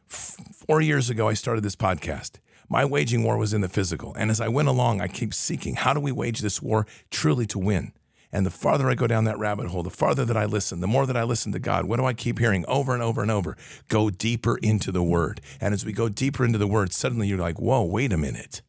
four 0.08 0.82
years 0.82 1.10
ago, 1.10 1.28
I 1.28 1.34
started 1.34 1.64
this 1.64 1.76
podcast. 1.76 2.40
My 2.68 2.86
waging 2.86 3.24
war 3.24 3.38
was 3.38 3.54
in 3.54 3.62
the 3.62 3.70
physical. 3.70 4.14
And 4.16 4.32
as 4.32 4.42
I 4.42 4.48
went 4.48 4.68
along, 4.68 5.02
I 5.02 5.08
keep 5.08 5.34
seeking 5.34 5.76
how 5.76 5.94
do 5.94 6.00
we 6.00 6.12
wage 6.12 6.40
this 6.40 6.62
war 6.62 6.88
truly 7.12 7.46
to 7.48 7.60
win? 7.60 7.94
And 8.32 8.46
the 8.46 8.52
farther 8.52 8.90
I 8.90 8.96
go 8.96 9.08
down 9.08 9.24
that 9.26 9.40
rabbit 9.40 9.68
hole, 9.68 9.84
the 9.84 9.90
farther 9.90 10.26
that 10.26 10.36
I 10.36 10.46
listen, 10.46 10.82
the 10.82 10.88
more 10.88 11.06
that 11.06 11.16
I 11.16 11.24
listen 11.24 11.52
to 11.54 11.60
God, 11.60 11.86
what 11.86 11.98
do 11.98 12.06
I 12.06 12.14
keep 12.14 12.40
hearing 12.40 12.66
over 12.68 12.94
and 12.94 13.02
over 13.02 13.22
and 13.22 13.32
over? 13.32 13.56
Go 13.88 14.10
deeper 14.10 14.58
into 14.58 14.92
the 14.92 15.04
word. 15.04 15.40
And 15.62 15.74
as 15.74 15.86
we 15.86 15.94
go 15.94 16.10
deeper 16.10 16.44
into 16.44 16.58
the 16.58 16.68
word, 16.68 16.92
suddenly 16.92 17.28
you're 17.28 17.38
like, 17.38 17.60
whoa, 17.60 17.84
wait 17.84 18.12
a 18.12 18.18
minute. 18.18 18.62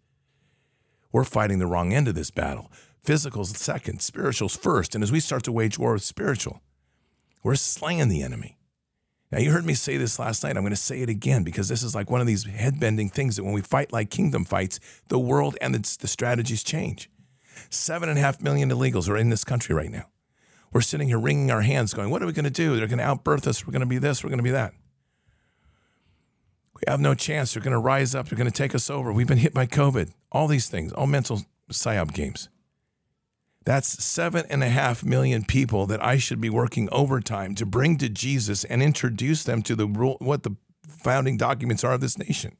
We're 1.10 1.24
fighting 1.24 1.58
the 1.58 1.66
wrong 1.66 1.92
end 1.92 2.06
of 2.06 2.14
this 2.14 2.30
battle. 2.30 2.70
Physical's 3.02 3.56
second, 3.56 4.02
spiritual's 4.02 4.56
first. 4.56 4.94
And 4.94 5.02
as 5.02 5.10
we 5.10 5.20
start 5.20 5.42
to 5.44 5.52
wage 5.52 5.78
war 5.78 5.94
with 5.94 6.02
spiritual, 6.02 6.60
we're 7.42 7.54
slaying 7.54 8.08
the 8.08 8.22
enemy. 8.22 8.58
Now, 9.32 9.38
you 9.38 9.50
heard 9.50 9.66
me 9.66 9.74
say 9.74 9.96
this 9.96 10.18
last 10.18 10.44
night. 10.44 10.56
I'm 10.56 10.62
going 10.62 10.70
to 10.70 10.76
say 10.76 11.02
it 11.02 11.08
again 11.08 11.42
because 11.42 11.68
this 11.68 11.82
is 11.82 11.94
like 11.94 12.10
one 12.10 12.20
of 12.20 12.26
these 12.26 12.44
head 12.44 12.78
bending 12.78 13.08
things 13.08 13.36
that 13.36 13.44
when 13.44 13.52
we 13.52 13.60
fight 13.60 13.92
like 13.92 14.08
kingdom 14.08 14.44
fights, 14.44 14.78
the 15.08 15.18
world 15.18 15.56
and 15.60 15.74
the, 15.74 15.96
the 16.00 16.06
strategies 16.06 16.62
change. 16.62 17.10
Seven 17.68 18.08
and 18.08 18.18
a 18.18 18.22
half 18.22 18.40
million 18.40 18.70
illegals 18.70 19.08
are 19.08 19.16
in 19.16 19.30
this 19.30 19.42
country 19.42 19.74
right 19.74 19.90
now. 19.90 20.06
We're 20.72 20.80
sitting 20.80 21.08
here 21.08 21.18
wringing 21.18 21.50
our 21.50 21.62
hands, 21.62 21.94
going, 21.94 22.10
What 22.10 22.22
are 22.22 22.26
we 22.26 22.32
going 22.32 22.44
to 22.44 22.50
do? 22.50 22.76
They're 22.76 22.86
going 22.86 22.98
to 22.98 23.04
outbirth 23.04 23.46
us. 23.46 23.66
We're 23.66 23.72
going 23.72 23.80
to 23.80 23.86
be 23.86 23.98
this. 23.98 24.22
We're 24.22 24.30
going 24.30 24.38
to 24.38 24.44
be 24.44 24.50
that. 24.50 24.74
We 26.74 26.82
have 26.86 27.00
no 27.00 27.14
chance. 27.14 27.54
They're 27.54 27.62
going 27.62 27.72
to 27.72 27.78
rise 27.78 28.14
up. 28.14 28.28
They're 28.28 28.36
going 28.36 28.50
to 28.50 28.56
take 28.56 28.74
us 28.74 28.90
over. 28.90 29.12
We've 29.12 29.26
been 29.26 29.38
hit 29.38 29.54
by 29.54 29.66
COVID. 29.66 30.10
All 30.30 30.46
these 30.46 30.68
things, 30.68 30.92
all 30.92 31.06
mental 31.06 31.42
psyop 31.72 32.12
games. 32.12 32.48
That's 33.66 34.02
seven 34.02 34.46
and 34.48 34.62
a 34.62 34.68
half 34.68 35.04
million 35.04 35.44
people 35.44 35.86
that 35.86 36.02
I 36.02 36.18
should 36.18 36.40
be 36.40 36.48
working 36.48 36.88
overtime 36.92 37.56
to 37.56 37.66
bring 37.66 37.98
to 37.98 38.08
Jesus 38.08 38.62
and 38.62 38.80
introduce 38.80 39.42
them 39.42 39.60
to 39.62 39.74
the 39.74 39.86
rule, 39.86 40.16
what 40.20 40.44
the 40.44 40.56
founding 40.86 41.36
documents 41.36 41.82
are 41.82 41.92
of 41.92 42.00
this 42.00 42.16
nation. 42.16 42.56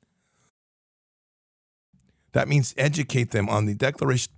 That 2.33 2.49
means 2.49 2.75
educate 2.77 3.31
them 3.31 3.49
on 3.49 3.67
the 3.67 3.75
Declaration 3.75 4.33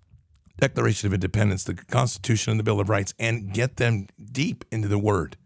Declaration 0.60 1.06
of 1.06 1.14
Independence, 1.14 1.64
the 1.64 1.74
Constitution, 1.74 2.50
and 2.50 2.60
the 2.60 2.64
Bill 2.64 2.80
of 2.80 2.88
Rights, 2.88 3.14
and 3.18 3.52
get 3.52 3.76
them 3.76 4.08
deep 4.30 4.64
into 4.70 4.88
the 4.88 4.98
Word. 4.98 5.36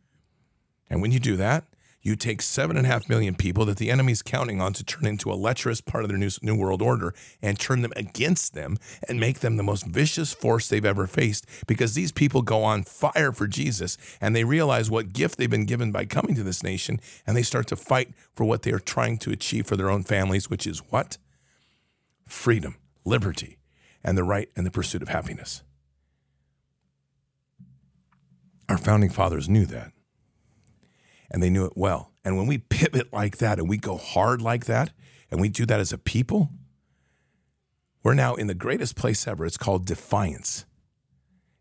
And 0.91 1.03
when 1.03 1.12
you 1.12 1.20
do 1.20 1.37
that, 1.37 1.66
you 2.03 2.17
take 2.17 2.43
seven 2.43 2.77
and 2.77 2.85
a 2.85 2.89
half 2.89 3.09
million 3.09 3.35
people 3.35 3.65
that 3.65 3.79
the 3.79 3.91
enemy's 3.91 4.23
counting 4.23 4.61
on 4.61 4.73
to 4.73 4.85
turn 4.85 5.07
into 5.07 5.31
a 5.33 5.35
lecherous 5.35 5.81
part 5.81 6.05
of 6.05 6.11
their 6.11 6.19
new, 6.19 6.31
new 6.43 6.57
world 6.57 6.83
order 6.83 7.15
and 7.41 7.59
turn 7.59 7.83
them 7.83 7.93
against 7.95 8.55
them 8.55 8.77
and 9.09 9.21
make 9.21 9.39
them 9.39 9.57
the 9.57 9.63
most 9.63 9.87
vicious 9.87 10.33
force 10.33 10.69
they've 10.69 10.85
ever 10.85 11.07
faced 11.07 11.47
because 11.67 11.95
these 11.95 12.13
people 12.13 12.43
go 12.43 12.65
on 12.65 12.83
fire 12.83 13.33
for 13.33 13.47
Jesus 13.47 13.97
and 14.21 14.35
they 14.35 14.45
realize 14.45 14.91
what 14.91 15.13
gift 15.13 15.39
they've 15.39 15.49
been 15.49 15.65
given 15.65 15.93
by 15.93 16.05
coming 16.05 16.35
to 16.35 16.43
this 16.43 16.63
nation 16.63 17.01
and 17.27 17.37
they 17.37 17.43
start 17.43 17.69
to 17.69 17.77
fight 17.77 18.09
for 18.33 18.45
what 18.45 18.63
they 18.63 18.73
are 18.73 18.81
trying 18.81 19.17
to 19.19 19.31
achieve 19.31 19.67
for 19.67 19.77
their 19.77 19.91
own 19.91 20.03
families, 20.03 20.51
which 20.51 20.67
is 20.67 20.81
what? 20.91 21.19
Freedom, 22.27 22.77
liberty, 23.05 23.59
and 24.03 24.19
the 24.19 24.25
right 24.25 24.49
and 24.57 24.67
the 24.67 24.71
pursuit 24.71 25.03
of 25.03 25.09
happiness. 25.09 25.63
Our 28.69 28.79
founding 28.79 29.11
fathers 29.11 29.49
knew 29.49 29.67
that, 29.67 29.93
and 31.33 31.43
they 31.43 31.51
knew 31.51 31.64
it 31.64 31.72
well. 31.74 32.12
And 32.24 32.37
when 32.37 32.47
we 32.47 32.59
pivot 32.59 33.12
like 33.12 33.39
that 33.39 33.59
and 33.59 33.68
we 33.68 33.78
go 33.78 33.97
hard 33.97 34.41
like 34.41 34.66
that, 34.66 34.93
and 35.30 35.41
we 35.41 35.49
do 35.49 35.64
that 35.66 35.80
as 35.80 35.93
a 35.93 35.99
people, 35.99 36.51
we're 38.03 38.14
now 38.14 38.35
in 38.35 38.49
the 38.49 38.55
greatest 38.55 38.97
place 38.97 39.26
ever. 39.26 39.47
It's 39.47 39.57
called 39.57 39.87
defiance. 39.87 40.66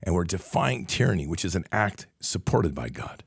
And 0.03 0.13
we're 0.13 0.25
defying 0.25 0.85
tyranny, 0.85 1.25
which 1.25 1.45
is 1.45 1.55
an 1.55 1.65
act 1.71 2.07
supported 2.19 2.75
by 2.75 2.89
God. 2.89 3.23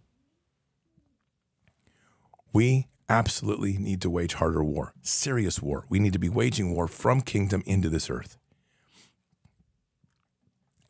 We 2.52 2.88
absolutely 3.08 3.78
need 3.78 4.02
to 4.02 4.10
wage 4.10 4.34
harder 4.34 4.62
war, 4.62 4.92
serious 5.00 5.62
war. 5.62 5.86
We 5.88 5.98
need 5.98 6.12
to 6.12 6.18
be 6.18 6.28
waging 6.28 6.74
war 6.74 6.88
from 6.88 7.20
kingdom 7.20 7.62
into 7.64 7.88
this 7.88 8.10
earth. 8.10 8.36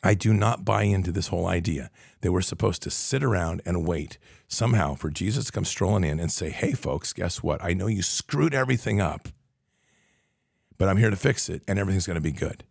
I 0.02 0.14
do 0.14 0.34
not 0.34 0.64
buy 0.64 0.82
into 0.82 1.12
this 1.12 1.28
whole 1.28 1.46
idea 1.46 1.90
that 2.20 2.32
we're 2.32 2.42
supposed 2.42 2.82
to 2.82 2.90
sit 2.90 3.22
around 3.22 3.62
and 3.64 3.86
wait 3.86 4.18
somehow 4.54 4.94
for 4.94 5.10
Jesus 5.10 5.46
to 5.46 5.52
come 5.52 5.64
strolling 5.64 6.04
in 6.04 6.20
and 6.20 6.30
say, 6.30 6.50
Hey, 6.50 6.72
folks, 6.72 7.12
guess 7.12 7.42
what? 7.42 7.62
I 7.62 7.74
know 7.74 7.86
you 7.86 8.02
screwed 8.02 8.54
everything 8.54 9.00
up, 9.00 9.28
but 10.78 10.88
I'm 10.88 10.96
here 10.96 11.10
to 11.10 11.16
fix 11.16 11.48
it 11.48 11.62
and 11.68 11.78
everything's 11.78 12.06
going 12.06 12.16
to 12.16 12.20
be 12.20 12.32
good. 12.32 12.64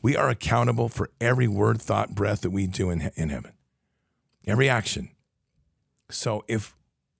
We 0.00 0.16
are 0.16 0.28
accountable 0.28 0.88
for 0.88 1.10
every 1.20 1.48
word, 1.48 1.82
thought, 1.82 2.14
breath 2.14 2.42
that 2.42 2.50
we 2.50 2.66
do 2.66 2.90
in, 2.90 3.10
in 3.16 3.30
heaven, 3.30 3.52
every 4.46 4.68
action. 4.68 5.10
So 6.10 6.44
if 6.48 6.74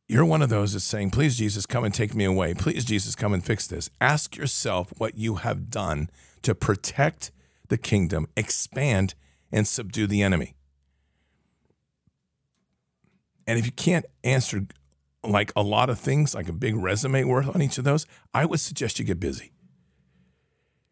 you're 0.07 0.25
one 0.25 0.43
of 0.43 0.49
those 0.49 0.73
that's 0.73 0.85
saying, 0.85 1.11
Please, 1.11 1.37
Jesus, 1.37 1.67
come 1.67 1.85
and 1.85 1.93
take 1.93 2.15
me 2.15 2.25
away. 2.25 2.55
Please, 2.55 2.85
Jesus, 2.85 3.15
come 3.15 3.35
and 3.35 3.45
fix 3.45 3.67
this. 3.67 3.91
Ask 4.01 4.37
yourself 4.37 4.93
what 4.99 5.17
you 5.19 5.37
have 5.37 5.71
done 5.71 6.09
to 6.43 6.55
protect 6.55 7.31
the 7.69 7.79
kingdom, 7.79 8.29
expand, 8.37 9.15
and 9.53 9.67
subdue 9.67 10.07
the 10.07 10.23
enemy. 10.23 10.55
And 13.49 13.59
if 13.59 13.65
you 13.65 13.73
can't 13.73 14.05
answer 14.23 14.67
like 15.25 15.53
a 15.57 15.63
lot 15.63 15.89
of 15.89 15.99
things, 15.99 16.35
like 16.35 16.51
a 16.51 16.53
big 16.53 16.77
resume 16.77 17.25
worth 17.25 17.49
on 17.49 17.63
each 17.63 17.79
of 17.79 17.85
those, 17.85 18.07
I 18.35 18.45
would 18.45 18.61
suggest 18.61 18.99
you 18.99 19.07
get 19.07 19.19
busy 19.19 19.53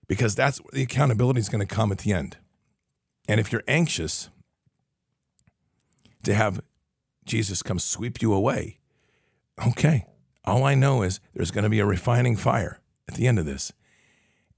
because 0.09 0.34
that's 0.34 0.59
where 0.59 0.70
the 0.72 0.82
accountability 0.82 1.38
is 1.38 1.50
going 1.50 1.64
to 1.64 1.72
come 1.72 1.92
at 1.92 1.98
the 1.98 2.14
end. 2.14 2.38
And 3.28 3.38
if 3.38 3.52
you're 3.52 3.62
anxious 3.68 4.30
to 6.24 6.32
have 6.32 6.62
Jesus 7.26 7.62
come 7.62 7.78
sweep 7.78 8.22
you 8.22 8.32
away, 8.32 8.78
okay, 9.68 10.07
all 10.46 10.64
I 10.64 10.74
know 10.74 11.02
is 11.02 11.20
there's 11.34 11.50
going 11.50 11.64
to 11.64 11.70
be 11.70 11.80
a 11.80 11.86
refining 11.86 12.36
fire 12.36 12.80
at 13.07 13.16
the 13.16 13.26
end 13.26 13.38
of 13.38 13.44
this. 13.44 13.70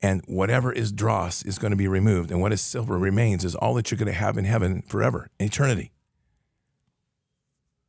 And 0.00 0.22
whatever 0.28 0.70
is 0.70 0.92
dross 0.92 1.42
is 1.42 1.58
going 1.58 1.72
to 1.72 1.76
be 1.76 1.88
removed, 1.88 2.30
and 2.30 2.40
what 2.40 2.52
is 2.52 2.60
silver 2.60 2.96
remains 2.96 3.44
is 3.44 3.56
all 3.56 3.74
that 3.74 3.90
you're 3.90 3.98
going 3.98 4.06
to 4.06 4.12
have 4.12 4.38
in 4.38 4.44
heaven 4.44 4.82
forever, 4.82 5.30
eternity. 5.40 5.90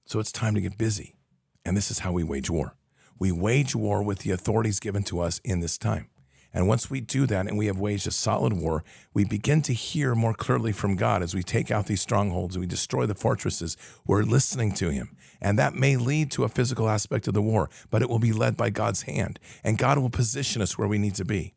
So 0.10 0.20
it's 0.20 0.32
time 0.32 0.56
to 0.56 0.62
get 0.62 0.76
busy. 0.76 1.18
And 1.64 1.78
this 1.78 1.92
is 1.92 2.00
how 2.00 2.12
we 2.12 2.24
wage 2.24 2.50
war. 2.50 2.74
We 3.20 3.32
wage 3.32 3.76
war 3.76 4.02
with 4.02 4.20
the 4.20 4.32
authorities 4.32 4.80
given 4.80 5.04
to 5.04 5.20
us 5.20 5.40
in 5.44 5.60
this 5.60 5.78
time. 5.78 6.10
And 6.52 6.68
once 6.68 6.90
we 6.90 7.00
do 7.00 7.28
that 7.28 7.46
and 7.46 7.60
we 7.60 7.68
have 7.68 7.78
waged 7.78 8.08
a 8.08 8.12
solid 8.12 8.54
war, 8.54 8.84
we 9.14 9.24
begin 9.24 9.62
to 9.62 9.74
hear 9.74 10.16
more 10.16 10.34
clearly 10.34 10.72
from 10.72 10.96
God 10.96 11.22
as 11.22 11.36
we 11.36 11.44
take 11.44 11.70
out 11.70 11.86
these 11.86 12.02
strongholds 12.02 12.56
and 12.56 12.62
we 12.62 12.66
destroy 12.66 13.06
the 13.06 13.14
fortresses. 13.14 13.78
We're 14.08 14.24
listening 14.24 14.72
to 14.78 14.90
Him. 14.90 15.16
And 15.40 15.60
that 15.60 15.76
may 15.76 15.96
lead 15.96 16.32
to 16.32 16.44
a 16.44 16.50
physical 16.50 16.90
aspect 16.90 17.28
of 17.28 17.36
the 17.36 17.44
war, 17.44 17.70
but 17.92 18.02
it 18.02 18.10
will 18.10 18.18
be 18.18 18.34
led 18.34 18.58
by 18.58 18.72
God's 18.72 19.04
hand. 19.04 19.40
And 19.64 19.78
God 19.78 20.00
will 20.00 20.10
position 20.10 20.64
us 20.64 20.76
where 20.76 20.88
we 20.88 20.98
need 20.98 21.14
to 21.16 21.26
be 21.26 21.54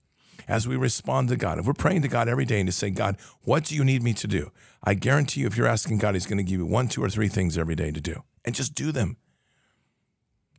as 0.47 0.69
we 0.69 0.77
respond 0.77 1.31
to 1.31 1.37
God. 1.39 1.59
If 1.59 1.65
we're 1.65 1.73
praying 1.73 2.03
to 2.03 2.09
God 2.09 2.29
every 2.29 2.45
day 2.45 2.61
and 2.61 2.69
to 2.69 2.73
say, 2.73 2.91
God, 2.91 3.17
what 3.45 3.65
do 3.65 3.75
you 3.75 3.83
need 3.83 4.03
me 4.03 4.13
to 4.13 4.27
do? 4.27 4.53
I 4.85 4.93
guarantee 4.93 5.41
you, 5.41 5.47
if 5.47 5.57
you're 5.57 5.67
asking 5.67 5.97
God, 5.97 6.13
He's 6.13 6.27
going 6.27 6.37
to 6.37 6.45
give 6.45 6.61
you 6.61 6.67
one, 6.67 6.89
two, 6.89 7.03
or 7.03 7.09
three 7.09 7.29
things 7.29 7.57
every 7.57 7.77
day 7.77 7.91
to 7.91 8.01
do. 8.01 8.23
And 8.45 8.55
just 8.55 8.75
do 8.75 8.93
them. 8.93 9.17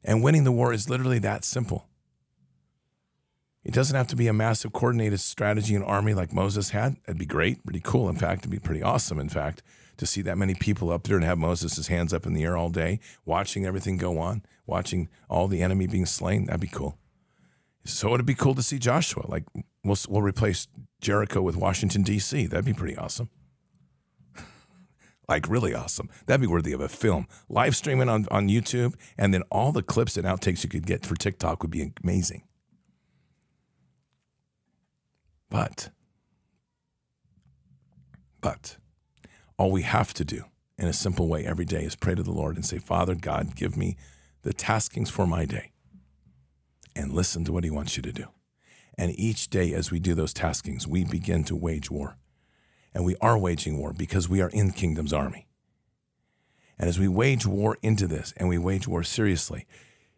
And 0.04 0.24
winning 0.24 0.44
the 0.44 0.52
war 0.52 0.74
is 0.74 0.90
literally 0.90 1.20
that 1.20 1.44
simple. 1.44 1.88
It 3.64 3.74
doesn't 3.74 3.96
have 3.96 4.08
to 4.08 4.16
be 4.16 4.28
a 4.28 4.34
massive 4.34 4.74
coordinated 4.74 5.22
strategy 5.22 5.74
and 5.74 5.84
army 5.84 6.14
like 6.14 6.34
Moses 6.34 6.72
had. 6.72 6.98
That'd 7.06 7.18
be 7.18 7.26
great, 7.26 7.64
pretty 7.64 7.80
cool. 7.82 8.10
In 8.10 8.16
fact, 8.16 8.42
it'd 8.42 8.52
be 8.52 8.60
pretty 8.60 8.84
awesome, 8.84 9.20
in 9.20 9.30
fact, 9.30 9.64
to 9.98 10.06
see 10.06 10.22
that 10.24 10.38
many 10.38 10.54
people 10.54 10.92
up 10.92 11.04
there 11.04 11.16
and 11.16 11.24
have 11.24 11.38
Moses' 11.38 11.88
hands 11.88 12.14
up 12.14 12.26
in 12.26 12.34
the 12.34 12.44
air 12.44 12.58
all 12.58 12.70
day, 12.70 13.00
watching 13.26 13.66
everything 13.66 13.96
go 13.96 14.20
on, 14.20 14.44
watching 14.66 15.08
all 15.30 15.48
the 15.48 15.62
enemy 15.62 15.88
being 15.88 16.06
slain. 16.06 16.46
That'd 16.46 16.60
be 16.60 16.68
cool. 16.68 16.98
So 17.86 18.14
it'd 18.14 18.26
be 18.26 18.36
cool 18.36 18.56
to 18.56 18.64
see 18.64 18.80
Joshua. 18.80 19.26
Like 19.28 19.46
we'll 19.84 19.98
we'll 20.10 20.22
replace 20.22 20.68
Jericho 21.02 21.42
with 21.42 21.56
Washington 21.56 22.02
D.C. 22.02 22.48
That'd 22.48 22.66
be 22.66 22.74
pretty 22.74 22.98
awesome. 22.98 23.30
Like 25.28 25.50
really 25.50 25.74
awesome. 25.74 26.10
That'd 26.26 26.42
be 26.42 26.48
worthy 26.48 26.74
of 26.74 26.82
a 26.82 26.90
film. 26.90 27.28
Live 27.50 27.76
streaming 27.76 28.10
on 28.10 28.28
on 28.32 28.50
YouTube, 28.50 28.96
and 29.18 29.34
then 29.34 29.44
all 29.52 29.72
the 29.72 29.84
clips 29.84 30.18
and 30.18 30.26
outtakes 30.26 30.64
you 30.64 30.70
could 30.70 30.86
get 30.86 31.06
for 31.06 31.16
TikTok 31.16 31.62
would 31.62 31.72
be 31.72 31.92
amazing. 32.04 32.44
But, 35.50 35.92
but, 38.42 38.78
all 39.56 39.72
we 39.72 39.84
have 39.84 40.12
to 40.16 40.26
do 40.26 40.46
in 40.80 40.88
a 40.88 40.94
simple 40.94 41.28
way 41.28 41.46
every 41.46 41.66
day 41.66 41.84
is 41.84 41.96
pray 41.96 42.16
to 42.16 42.24
the 42.24 42.32
Lord 42.32 42.56
and 42.56 42.66
say, 42.66 42.80
Father 42.80 43.14
God, 43.14 43.56
give 43.56 43.78
me 43.78 43.96
the 44.42 44.52
taskings 44.52 45.12
for 45.12 45.28
my 45.28 45.46
day 45.46 45.72
and 46.96 47.14
listen 47.14 47.46
to 47.46 47.52
what 47.52 47.64
He 47.64 47.70
wants 47.70 47.96
you 47.98 48.02
to 48.02 48.12
do. 48.12 48.26
And 48.98 49.18
each 49.18 49.50
day, 49.52 49.74
as 49.74 49.92
we 49.92 50.00
do 50.00 50.16
those 50.16 50.34
taskings, 50.34 50.88
we 50.88 51.04
begin 51.04 51.44
to 51.46 51.56
wage 51.56 51.92
war. 51.92 52.18
And 52.94 53.06
we 53.06 53.16
are 53.22 53.38
waging 53.38 53.78
war 53.78 53.94
because 53.94 54.30
we 54.30 54.41
are 54.41 54.50
in 54.50 54.72
kingdom's 54.72 55.14
army. 55.14 55.48
And 56.78 56.89
as 56.89 57.00
we 57.00 57.08
wage 57.08 57.46
war 57.46 57.78
into 57.82 58.08
this 58.08 58.34
and 58.38 58.50
we 58.50 58.58
wage 58.58 58.88
war 58.88 59.04
seriously, 59.04 59.66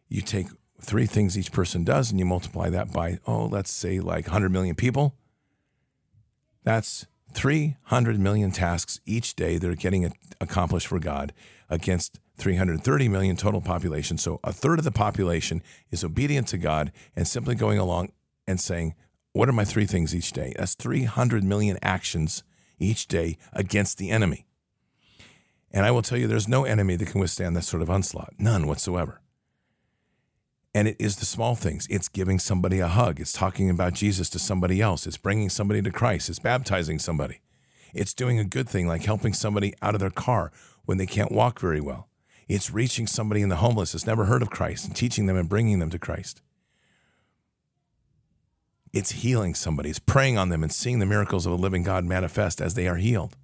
you 0.09 0.21
take 0.21 0.47
three 0.81 1.05
things 1.05 1.37
each 1.37 1.51
person 1.51 1.83
does 1.83 2.11
and 2.11 2.19
you 2.19 2.25
multiply 2.25 2.69
that 2.69 2.91
by, 2.91 3.19
oh, 3.25 3.45
let's 3.45 3.71
say 3.71 3.99
like 3.99 4.27
100 4.27 4.51
million 4.51 4.75
people. 4.75 5.15
That's 6.63 7.05
300 7.33 8.19
million 8.19 8.51
tasks 8.51 8.99
each 9.05 9.35
day 9.35 9.57
that 9.57 9.69
are 9.69 9.75
getting 9.75 10.13
accomplished 10.39 10.87
for 10.87 10.99
God 10.99 11.33
against 11.69 12.19
330 12.37 13.07
million 13.09 13.35
total 13.35 13.61
population. 13.61 14.17
So 14.17 14.39
a 14.43 14.53
third 14.53 14.79
of 14.79 14.85
the 14.85 14.91
population 14.91 15.61
is 15.91 16.03
obedient 16.03 16.47
to 16.49 16.57
God 16.57 16.91
and 17.15 17.27
simply 17.27 17.55
going 17.55 17.77
along 17.77 18.11
and 18.47 18.59
saying, 18.59 18.95
What 19.33 19.49
are 19.49 19.53
my 19.53 19.65
three 19.65 19.85
things 19.85 20.15
each 20.15 20.31
day? 20.31 20.53
That's 20.57 20.75
300 20.75 21.43
million 21.43 21.77
actions 21.81 22.43
each 22.79 23.07
day 23.07 23.37
against 23.53 23.97
the 23.97 24.09
enemy. 24.09 24.45
And 25.71 25.85
I 25.85 25.91
will 25.91 26.01
tell 26.01 26.17
you, 26.17 26.27
there's 26.27 26.47
no 26.47 26.63
enemy 26.63 26.95
that 26.95 27.09
can 27.09 27.19
withstand 27.19 27.55
that 27.55 27.63
sort 27.63 27.81
of 27.81 27.89
onslaught, 27.89 28.33
none 28.37 28.65
whatsoever. 28.67 29.21
And 30.73 30.87
it 30.87 30.97
is 30.99 31.17
the 31.17 31.25
small 31.25 31.55
things. 31.55 31.87
It's 31.89 32.09
giving 32.09 32.39
somebody 32.39 32.79
a 32.79 32.87
hug. 32.87 33.19
It's 33.19 33.31
talking 33.31 33.69
about 33.69 33.93
Jesus 33.93 34.29
to 34.31 34.39
somebody 34.39 34.81
else. 34.81 35.07
It's 35.07 35.17
bringing 35.17 35.49
somebody 35.49 35.81
to 35.81 35.91
Christ. 35.91 36.29
It's 36.29 36.39
baptizing 36.39 36.99
somebody. 36.99 37.41
It's 37.93 38.13
doing 38.13 38.39
a 38.39 38.45
good 38.45 38.67
thing 38.67 38.87
like 38.87 39.03
helping 39.03 39.33
somebody 39.33 39.73
out 39.81 39.95
of 39.95 40.01
their 40.01 40.09
car 40.09 40.51
when 40.83 40.97
they 40.97 41.05
can't 41.05 41.31
walk 41.31 41.59
very 41.59 41.79
well. 41.79 42.09
It's 42.47 42.71
reaching 42.71 43.07
somebody 43.07 43.41
in 43.41 43.49
the 43.49 43.55
homeless 43.57 43.93
that's 43.93 44.05
never 44.05 44.25
heard 44.25 44.41
of 44.41 44.49
Christ 44.49 44.85
and 44.85 44.95
teaching 44.95 45.25
them 45.25 45.37
and 45.37 45.49
bringing 45.49 45.79
them 45.79 45.89
to 45.89 45.99
Christ. 45.99 46.41
It's 48.95 49.11
healing 49.11 49.55
somebody. 49.55 49.89
It's 49.89 49.99
praying 49.99 50.37
on 50.37 50.47
them 50.47 50.63
and 50.63 50.71
seeing 50.71 50.99
the 50.99 51.05
miracles 51.05 51.45
of 51.45 51.51
a 51.51 51.57
living 51.57 51.83
God 51.83 52.05
manifest 52.05 52.61
as 52.61 52.75
they 52.75 52.87
are 52.87 52.95
healed. 52.95 53.35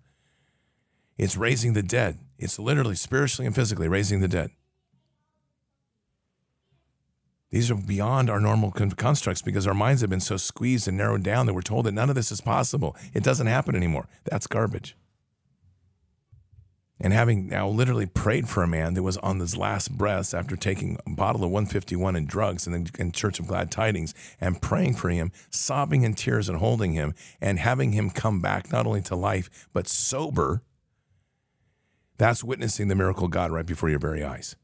It's 1.18 1.36
raising 1.36 1.74
the 1.74 1.84
dead. 1.84 2.20
It's 2.40 2.58
literally, 2.58 2.96
spiritually, 2.96 3.46
and 3.46 3.54
physically 3.54 3.90
raising 3.90 4.22
the 4.22 4.30
dead. 4.30 4.52
These 7.50 7.70
are 7.70 7.76
beyond 7.76 8.30
our 8.30 8.40
normal 8.40 8.72
constructs 8.72 9.42
because 9.42 9.68
our 9.68 9.74
minds 9.74 10.00
have 10.00 10.10
been 10.10 10.22
so 10.22 10.38
squeezed 10.38 10.88
and 10.88 10.96
narrowed 10.96 11.22
down 11.22 11.48
that 11.48 11.54
we're 11.54 11.62
told 11.62 11.86
that 11.86 11.92
none 11.92 12.08
of 12.10 12.16
this 12.16 12.32
is 12.32 12.40
possible. 12.40 12.96
It 13.14 13.22
doesn't 13.22 13.48
happen 13.48 13.76
anymore. 13.76 14.08
That's 14.24 14.48
garbage. 14.48 14.96
And 17.04 17.14
having 17.14 17.48
now 17.48 17.68
literally 17.68 18.06
prayed 18.06 18.48
for 18.48 18.62
a 18.62 18.68
man 18.68 18.94
that 18.94 19.02
was 19.02 19.18
on 19.18 19.40
his 19.40 19.58
last 19.58 19.98
breaths 19.98 20.36
after 20.36 20.56
taking 20.56 21.00
a 21.08 21.10
bottle 21.10 21.44
of 21.44 21.50
151 21.50 22.16
and 22.16 22.28
drugs 22.28 22.68
in 22.68 22.74
the 22.74 22.92
in 23.00 23.12
Church 23.12 23.40
of 23.40 23.48
Glad 23.48 23.72
Tidings 23.72 24.14
and 24.40 24.62
praying 24.62 24.94
for 24.94 25.10
him, 25.10 25.32
sobbing 25.50 26.04
in 26.04 26.14
tears 26.14 26.48
and 26.48 26.60
holding 26.60 26.94
him, 26.94 27.16
and 27.42 27.58
having 27.58 27.94
him 27.94 28.12
come 28.12 28.40
back 28.40 28.72
not 28.72 28.86
only 28.86 29.02
to 29.02 29.16
life, 29.16 29.50
but 29.74 29.88
sober, 29.88 30.62
that's 32.20 32.44
witnessing 32.44 32.88
the 32.88 32.96
miracle 32.96 33.26
of 33.26 33.32
God 33.32 33.52
right 33.52 33.66
before 33.66 33.90
your 33.90 33.98
very 33.98 34.24
eyes 34.24 34.56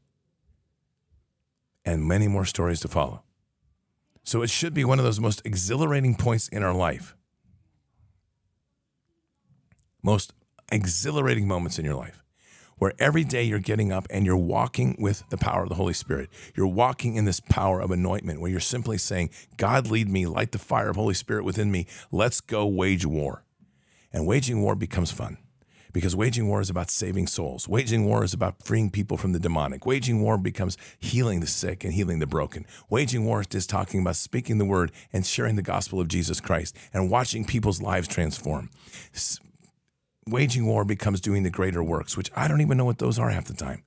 and 1.84 2.06
many 2.06 2.28
more 2.28 2.44
stories 2.44 2.78
to 2.80 2.88
follow. 2.88 3.22
So 4.22 4.42
it 4.42 4.50
should 4.50 4.74
be 4.74 4.84
one 4.84 5.00
of 5.00 5.04
those 5.04 5.18
most 5.18 5.42
exhilarating 5.44 6.14
points 6.14 6.46
in 6.46 6.62
our 6.62 6.74
life. 6.74 7.16
Most 10.04 10.34
exhilarating 10.70 11.48
moments 11.48 11.78
in 11.80 11.84
your 11.84 11.94
life 11.96 12.22
where 12.78 12.92
every 12.98 13.24
day 13.24 13.42
you're 13.42 13.58
getting 13.58 13.92
up 13.92 14.06
and 14.10 14.24
you're 14.24 14.36
walking 14.36 14.96
with 14.98 15.24
the 15.30 15.36
power 15.36 15.62
of 15.62 15.68
the 15.68 15.74
Holy 15.74 15.92
Spirit. 15.92 16.30
You're 16.54 16.66
walking 16.66 17.14
in 17.14 17.24
this 17.24 17.40
power 17.40 17.80
of 17.80 17.90
anointment 17.90 18.40
where 18.40 18.50
you're 18.50 18.60
simply 18.60 18.98
saying, 18.98 19.30
God, 19.56 19.90
lead 19.90 20.08
me, 20.08 20.26
light 20.26 20.52
the 20.52 20.58
fire 20.58 20.90
of 20.90 20.96
Holy 20.96 21.14
Spirit 21.14 21.44
within 21.44 21.70
me. 21.70 21.86
Let's 22.10 22.40
go 22.40 22.66
wage 22.66 23.06
war. 23.06 23.44
And 24.12 24.26
waging 24.26 24.62
war 24.62 24.74
becomes 24.74 25.10
fun 25.10 25.38
because 25.92 26.14
waging 26.14 26.48
war 26.48 26.60
is 26.60 26.70
about 26.70 26.90
saving 26.90 27.26
souls. 27.26 27.68
Waging 27.68 28.04
war 28.04 28.24
is 28.24 28.32
about 28.32 28.62
freeing 28.62 28.90
people 28.90 29.16
from 29.16 29.32
the 29.32 29.38
demonic. 29.38 29.86
Waging 29.86 30.20
war 30.22 30.38
becomes 30.38 30.76
healing 30.98 31.40
the 31.40 31.46
sick 31.46 31.84
and 31.84 31.92
healing 31.92 32.18
the 32.18 32.26
broken. 32.26 32.66
Waging 32.88 33.24
war 33.24 33.44
is 33.52 33.66
talking 33.66 34.00
about 34.00 34.16
speaking 34.16 34.58
the 34.58 34.64
word 34.64 34.92
and 35.12 35.26
sharing 35.26 35.56
the 35.56 35.62
gospel 35.62 36.00
of 36.00 36.08
Jesus 36.08 36.40
Christ 36.40 36.76
and 36.92 37.10
watching 37.10 37.44
people's 37.44 37.82
lives 37.82 38.08
transform. 38.08 38.70
Waging 40.30 40.66
war 40.66 40.84
becomes 40.84 41.20
doing 41.20 41.42
the 41.42 41.50
greater 41.50 41.82
works, 41.82 42.16
which 42.16 42.30
I 42.36 42.48
don't 42.48 42.60
even 42.60 42.76
know 42.76 42.84
what 42.84 42.98
those 42.98 43.18
are 43.18 43.30
half 43.30 43.46
the 43.46 43.54
time. 43.54 43.82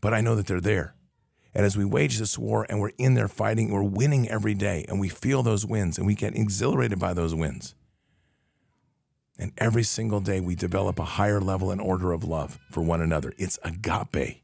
But 0.00 0.14
I 0.14 0.20
know 0.20 0.34
that 0.36 0.46
they're 0.46 0.60
there. 0.60 0.94
And 1.54 1.64
as 1.64 1.76
we 1.76 1.84
wage 1.84 2.18
this 2.18 2.38
war 2.38 2.66
and 2.68 2.80
we're 2.80 2.92
in 2.98 3.14
there 3.14 3.28
fighting, 3.28 3.70
we're 3.70 3.82
winning 3.82 4.28
every 4.28 4.54
day 4.54 4.84
and 4.88 5.00
we 5.00 5.08
feel 5.08 5.42
those 5.42 5.66
wins 5.66 5.98
and 5.98 6.06
we 6.06 6.14
get 6.14 6.36
exhilarated 6.36 6.98
by 6.98 7.14
those 7.14 7.34
wins. 7.34 7.74
And 9.38 9.52
every 9.58 9.82
single 9.82 10.20
day 10.20 10.40
we 10.40 10.54
develop 10.54 10.98
a 10.98 11.04
higher 11.04 11.40
level 11.40 11.70
and 11.70 11.80
order 11.80 12.12
of 12.12 12.24
love 12.24 12.58
for 12.70 12.82
one 12.82 13.00
another. 13.00 13.32
It's 13.38 13.58
agape. 13.64 14.42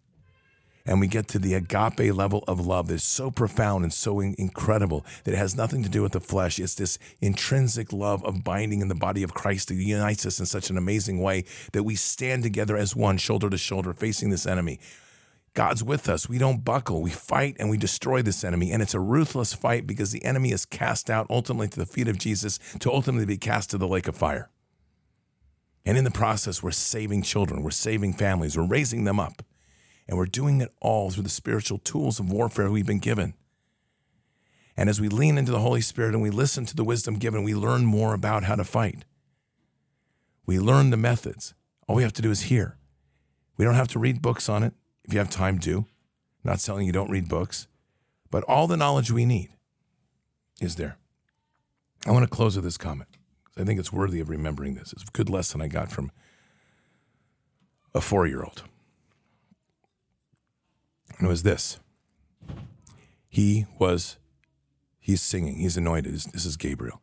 And 0.87 1.01
we 1.01 1.07
get 1.07 1.29
to 1.29 1.39
the 1.39 1.55
agape 1.55 2.15
level 2.15 2.45
of 2.47 2.67
love 2.67 2.89
that's 2.89 3.05
so 3.05 3.31
profound 3.31 3.85
and 3.85 3.93
so 3.93 4.21
incredible 4.21 5.07
that 5.25 5.33
it 5.33 5.39
has 5.39 5.57
nothing 5.57 5.83
to 5.83 5.89
do 5.89 6.03
with 6.03 6.13
the 6.13 6.21
flesh. 6.21 6.59
It's 6.59 6.75
this 6.75 6.99
intrinsic 7.23 7.91
love 7.91 8.23
of 8.25 8.45
binding 8.45 8.83
in 8.83 8.89
the 8.89 8.95
body 8.95 9.23
of 9.23 9.33
Christ 9.33 9.69
that 9.69 9.77
unites 9.77 10.27
us 10.27 10.39
in 10.39 10.45
such 10.45 10.69
an 10.69 10.77
amazing 10.77 11.23
way 11.23 11.45
that 11.73 11.85
we 11.85 11.95
stand 11.95 12.43
together 12.43 12.77
as 12.77 12.95
one, 12.95 13.17
shoulder 13.17 13.49
to 13.49 13.57
shoulder, 13.57 13.95
facing 13.95 14.29
this 14.29 14.47
enemy. 14.47 14.79
God's 15.55 15.83
with 15.83 16.09
us. 16.09 16.29
We 16.29 16.37
don't 16.37 16.65
buckle. 16.65 17.01
We 17.01 17.11
fight 17.11 17.57
and 17.59 17.71
we 17.71 17.79
destroy 17.79 18.21
this 18.21 18.45
enemy. 18.45 18.71
And 18.71 18.83
it's 18.83 18.93
a 18.93 19.01
ruthless 19.01 19.55
fight 19.55 19.87
because 19.87 20.13
the 20.13 20.25
enemy 20.25 20.51
is 20.51 20.67
cast 20.67 21.09
out 21.09 21.27
ultimately 21.31 21.69
to 21.69 21.79
the 21.79 21.87
feet 21.87 22.09
of 22.09 22.19
Jesus 22.19 22.59
to 22.81 22.93
ultimately 22.93 23.25
be 23.25 23.39
cast 23.39 23.71
to 23.71 23.79
the 23.79 23.89
lake 23.89 24.09
of 24.09 24.17
fire. 24.17 24.51
And 25.87 25.97
in 25.97 26.05
the 26.05 26.11
process, 26.11 26.63
we're 26.63 26.73
saving 26.73 27.23
children, 27.23 27.63
we're 27.63 27.71
saving 27.71 28.15
families, 28.15 28.57
we're 28.57 28.67
raising 28.67 29.05
them 29.05 29.21
up. 29.21 29.43
And 30.07 30.19
we're 30.19 30.27
doing 30.27 30.61
it 30.61 30.73
all 30.81 31.11
through 31.11 31.23
the 31.23 31.29
spiritual 31.29 31.79
tools 31.79 32.21
of 32.21 32.31
warfare 32.31 32.71
we've 32.71 32.87
been 32.87 32.99
given. 32.99 33.35
And 34.77 34.89
as 34.89 35.01
we 35.01 35.09
lean 35.09 35.39
into 35.39 35.53
the 35.53 35.61
Holy 35.61 35.81
Spirit 35.81 36.15
and 36.15 36.23
we 36.23 36.31
listen 36.31 36.67
to 36.67 36.77
the 36.77 36.85
wisdom 36.85 37.19
given, 37.19 37.43
we 37.43 37.55
learn 37.55 37.87
more 37.87 38.13
about 38.13 38.45
how 38.45 38.57
to 38.57 38.65
fight. 38.65 39.05
We 40.47 40.59
learn 40.59 40.91
the 40.91 40.97
methods. 40.97 41.55
All 41.87 41.97
we 41.97 42.03
have 42.03 42.13
to 42.15 42.23
do 42.23 42.31
is 42.31 42.43
hear. 42.43 42.77
We 43.57 43.65
don't 43.65 43.75
have 43.75 43.89
to 43.89 43.99
read 43.99 44.21
books 44.21 44.49
on 44.49 44.63
it 44.63 44.75
if 45.05 45.13
you 45.13 45.19
have 45.19 45.31
time 45.31 45.59
to. 45.61 45.79
I'm 45.79 45.87
not 46.51 46.59
telling 46.59 46.87
you 46.87 46.93
don't 46.93 47.11
read 47.11 47.29
books, 47.29 47.69
but 48.31 48.45
all 48.45 48.67
the 48.67 48.77
knowledge 48.77 49.11
we 49.11 49.25
need 49.25 49.51
is 50.61 50.77
there. 50.77 50.99
I 52.07 52.11
want 52.11 52.25
to 52.25 52.31
close 52.31 52.57
with 52.57 52.65
this 52.65 52.77
comment. 52.77 53.09
Because 53.45 53.63
I 53.63 53.65
think 53.65 53.79
it's 53.81 53.93
worthy 53.93 54.21
of 54.21 54.29
remembering 54.29 54.75
this. 54.75 54.93
It's 54.93 55.05
a 55.05 55.13
good 55.13 55.31
lesson 55.31 55.63
I 55.63 55.69
got 55.69 55.91
from 55.91 56.11
a 57.95 58.01
four 58.01 58.27
year 58.27 58.43
old. 58.43 58.65
And 61.19 61.27
it 61.27 61.31
was 61.31 61.43
this 61.43 61.79
he 63.29 63.67
was, 63.81 64.17
he's 65.01 65.21
singing, 65.21 65.57
he's 65.57 65.77
anointed. 65.77 66.15
This 66.15 66.47
is 66.47 66.57
Gabriel. 66.57 67.03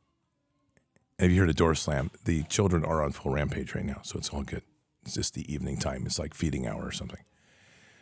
And 1.19 1.29
if 1.29 1.35
you 1.35 1.41
heard 1.41 1.49
a 1.49 1.53
door 1.53 1.75
slam, 1.75 2.09
the 2.23 2.43
children 2.43 2.85
are 2.85 3.03
on 3.03 3.11
full 3.11 3.33
rampage 3.33 3.75
right 3.75 3.83
now, 3.83 3.99
so 4.03 4.17
it's 4.17 4.29
all 4.29 4.43
good. 4.43 4.63
It's 5.03 5.15
just 5.15 5.33
the 5.33 5.51
evening 5.53 5.77
time. 5.77 6.05
It's 6.05 6.19
like 6.19 6.33
feeding 6.33 6.65
hour 6.65 6.85
or 6.85 6.91
something. 6.91 7.19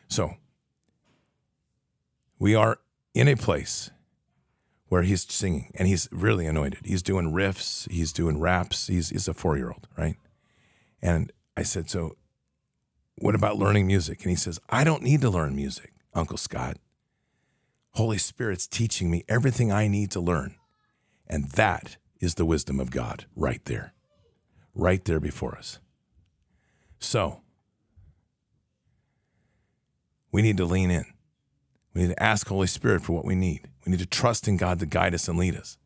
So 0.07 0.35
we 2.37 2.55
are 2.55 2.79
in 3.13 3.27
a 3.27 3.35
place 3.35 3.89
where 4.87 5.03
he's 5.03 5.25
singing 5.31 5.71
and 5.75 5.87
he's 5.87 6.07
really 6.11 6.45
anointed. 6.45 6.85
He's 6.85 7.03
doing 7.03 7.31
riffs, 7.31 7.89
he's 7.89 8.13
doing 8.13 8.39
raps. 8.39 8.87
He's, 8.87 9.09
he's 9.09 9.27
a 9.27 9.33
four 9.33 9.57
year 9.57 9.69
old, 9.69 9.87
right? 9.97 10.17
And 11.01 11.31
I 11.57 11.63
said, 11.63 11.89
So 11.89 12.15
what 13.17 13.35
about 13.35 13.57
learning 13.57 13.87
music? 13.87 14.21
And 14.21 14.29
he 14.29 14.35
says, 14.35 14.59
I 14.69 14.83
don't 14.83 15.03
need 15.03 15.21
to 15.21 15.29
learn 15.29 15.55
music, 15.55 15.93
Uncle 16.13 16.37
Scott. 16.37 16.77
Holy 17.91 18.17
Spirit's 18.17 18.67
teaching 18.67 19.09
me 19.09 19.23
everything 19.27 19.71
I 19.71 19.87
need 19.87 20.11
to 20.11 20.19
learn. 20.19 20.55
And 21.27 21.49
that 21.51 21.97
is 22.19 22.35
the 22.35 22.45
wisdom 22.45 22.79
of 22.79 22.91
God 22.91 23.25
right 23.35 23.63
there, 23.65 23.93
right 24.73 25.03
there 25.05 25.19
before 25.19 25.57
us. 25.57 25.79
So 26.99 27.41
we 30.31 30.41
need 30.41 30.57
to 30.57 30.65
lean 30.65 30.91
in. 30.91 31.05
We 31.93 32.01
need 32.01 32.09
to 32.09 32.23
ask 32.23 32.47
Holy 32.47 32.67
Spirit 32.67 33.01
for 33.01 33.13
what 33.13 33.25
we 33.25 33.35
need. 33.35 33.67
We 33.85 33.91
need 33.91 33.99
to 33.99 34.05
trust 34.05 34.47
in 34.47 34.57
God 34.57 34.79
to 34.79 34.85
guide 34.85 35.13
us 35.13 35.27
and 35.27 35.37
lead 35.37 35.55
us. 35.55 35.77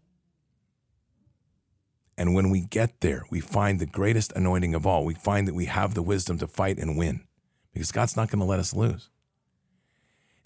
And 2.18 2.36
when 2.36 2.50
we 2.50 2.62
get 2.62 3.02
there, 3.02 3.24
we 3.32 3.40
find 3.40 3.80
the 3.80 3.86
greatest 3.86 4.32
anointing 4.34 4.76
of 4.76 4.86
all. 4.86 5.06
We 5.06 5.16
find 5.16 5.48
that 5.48 5.56
we 5.56 5.66
have 5.66 5.94
the 5.94 6.04
wisdom 6.04 6.38
to 6.40 6.48
fight 6.48 6.78
and 6.78 6.98
win 6.98 7.26
because 7.74 7.92
God's 7.92 8.16
not 8.16 8.30
going 8.30 8.40
to 8.40 8.46
let 8.46 8.60
us 8.60 8.74
lose. 8.74 9.10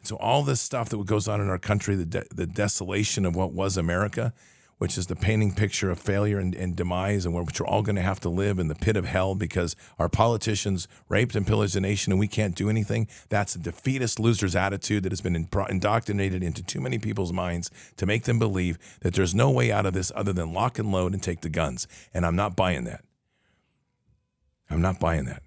So, 0.08 0.16
all 0.16 0.42
this 0.42 0.62
stuff 0.62 0.88
that 0.90 1.06
goes 1.06 1.28
on 1.28 1.42
in 1.42 1.50
our 1.50 1.60
country, 1.60 1.96
the, 1.96 2.06
de- 2.06 2.26
the 2.34 2.48
desolation 2.48 3.26
of 3.26 3.36
what 3.36 3.52
was 3.52 3.76
America, 3.76 4.34
which 4.78 4.98
is 4.98 5.08
the 5.08 5.18
painting 5.18 5.54
picture 5.54 5.92
of 5.92 6.00
failure 6.00 6.40
and, 6.40 6.56
and 6.56 6.78
demise, 6.78 7.26
and 7.26 7.36
which 7.36 7.60
we're 7.60 7.68
all 7.68 7.82
going 7.82 7.98
to 7.98 8.02
have 8.02 8.22
to 8.22 8.30
live 8.30 8.58
in 8.58 8.70
the 8.70 8.76
pit 8.76 8.96
of 8.96 9.04
hell 9.04 9.36
because 9.36 9.76
our 10.00 10.08
politicians 10.08 10.88
raped 11.10 11.36
and 11.36 11.46
pillaged 11.46 11.76
the 11.76 11.82
nation 11.82 12.14
and 12.14 12.22
we 12.22 12.28
can't 12.30 12.56
do 12.56 12.70
anything. 12.70 13.10
That's 13.28 13.56
a 13.56 13.60
defeatist 13.60 14.18
loser's 14.18 14.56
attitude 14.56 15.04
that 15.04 15.12
has 15.12 15.20
been 15.20 15.50
indoctrinated 15.70 16.42
into 16.42 16.64
too 16.64 16.80
many 16.80 17.00
people's 17.00 17.34
minds 17.34 17.70
to 17.98 18.06
make 18.06 18.24
them 18.24 18.40
believe 18.40 18.78
that 19.02 19.14
there's 19.14 19.36
no 19.36 19.52
way 19.52 19.74
out 19.74 19.86
of 19.86 19.92
this 19.92 20.10
other 20.16 20.32
than 20.32 20.54
lock 20.54 20.80
and 20.80 20.90
load 20.90 21.12
and 21.12 21.22
take 21.22 21.42
the 21.42 21.50
guns. 21.50 21.86
And 22.14 22.26
I'm 22.26 22.38
not 22.38 22.56
buying 22.56 22.86
that. 22.86 23.04
I'm 24.70 24.82
not 24.82 25.02
buying 25.02 25.26
that. 25.26 25.44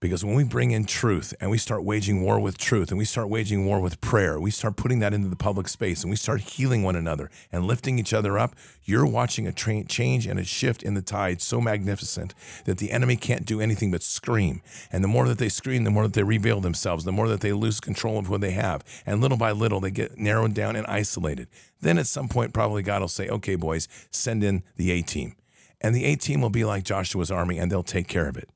Because 0.00 0.24
when 0.24 0.34
we 0.34 0.44
bring 0.44 0.70
in 0.70 0.84
truth 0.84 1.34
and 1.40 1.50
we 1.50 1.58
start 1.58 1.84
waging 1.84 2.22
war 2.22 2.38
with 2.38 2.56
truth 2.56 2.90
and 2.90 2.98
we 2.98 3.04
start 3.04 3.28
waging 3.28 3.66
war 3.66 3.80
with 3.80 4.00
prayer, 4.00 4.38
we 4.38 4.50
start 4.50 4.76
putting 4.76 5.00
that 5.00 5.12
into 5.12 5.28
the 5.28 5.36
public 5.36 5.68
space 5.68 6.02
and 6.02 6.10
we 6.10 6.16
start 6.16 6.40
healing 6.40 6.82
one 6.82 6.94
another 6.94 7.30
and 7.50 7.66
lifting 7.66 7.98
each 7.98 8.14
other 8.14 8.38
up, 8.38 8.54
you're 8.84 9.06
watching 9.06 9.46
a 9.46 9.52
tra- 9.52 9.84
change 9.84 10.26
and 10.26 10.38
a 10.38 10.44
shift 10.44 10.82
in 10.82 10.94
the 10.94 11.02
tide 11.02 11.42
so 11.42 11.60
magnificent 11.60 12.32
that 12.64 12.78
the 12.78 12.92
enemy 12.92 13.16
can't 13.16 13.44
do 13.44 13.60
anything 13.60 13.90
but 13.90 14.02
scream. 14.02 14.62
And 14.92 15.02
the 15.02 15.08
more 15.08 15.26
that 15.26 15.38
they 15.38 15.48
scream, 15.48 15.84
the 15.84 15.90
more 15.90 16.04
that 16.04 16.14
they 16.14 16.22
reveal 16.22 16.60
themselves, 16.60 17.04
the 17.04 17.12
more 17.12 17.28
that 17.28 17.40
they 17.40 17.52
lose 17.52 17.80
control 17.80 18.18
of 18.18 18.30
what 18.30 18.40
they 18.40 18.52
have. 18.52 18.84
And 19.04 19.20
little 19.20 19.38
by 19.38 19.52
little, 19.52 19.80
they 19.80 19.90
get 19.90 20.16
narrowed 20.16 20.54
down 20.54 20.76
and 20.76 20.86
isolated. 20.86 21.48
Then 21.80 21.98
at 21.98 22.06
some 22.06 22.28
point, 22.28 22.54
probably 22.54 22.82
God 22.82 23.00
will 23.00 23.08
say, 23.08 23.28
okay, 23.28 23.56
boys, 23.56 23.88
send 24.10 24.44
in 24.44 24.62
the 24.76 24.92
A 24.92 25.02
team. 25.02 25.34
And 25.80 25.94
the 25.94 26.04
A 26.04 26.16
team 26.16 26.40
will 26.40 26.50
be 26.50 26.64
like 26.64 26.84
Joshua's 26.84 27.30
army 27.30 27.58
and 27.58 27.70
they'll 27.70 27.82
take 27.82 28.08
care 28.08 28.28
of 28.28 28.36
it. 28.36 28.48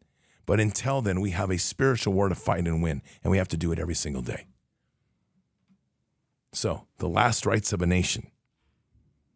But 0.47 0.61
until 0.61 1.03
then, 1.03 1.21
we 1.21 1.31
have 1.31 1.51
a 1.51 1.59
spiritual 1.59 2.15
war 2.15 2.29
to 2.29 2.35
fight 2.35 2.67
and 2.67 2.83
win, 2.83 3.03
and 3.23 3.31
we 3.31 3.39
have 3.39 3.49
to 3.49 3.57
do 3.57 3.73
it 3.73 3.79
every 3.79 3.95
single 3.95 4.23
day. 4.23 4.47
So, 6.53 6.87
the 6.99 7.09
last 7.09 7.47
rites 7.47 7.73
of 7.73 7.81
a 7.81 7.87
nation. 7.87 8.31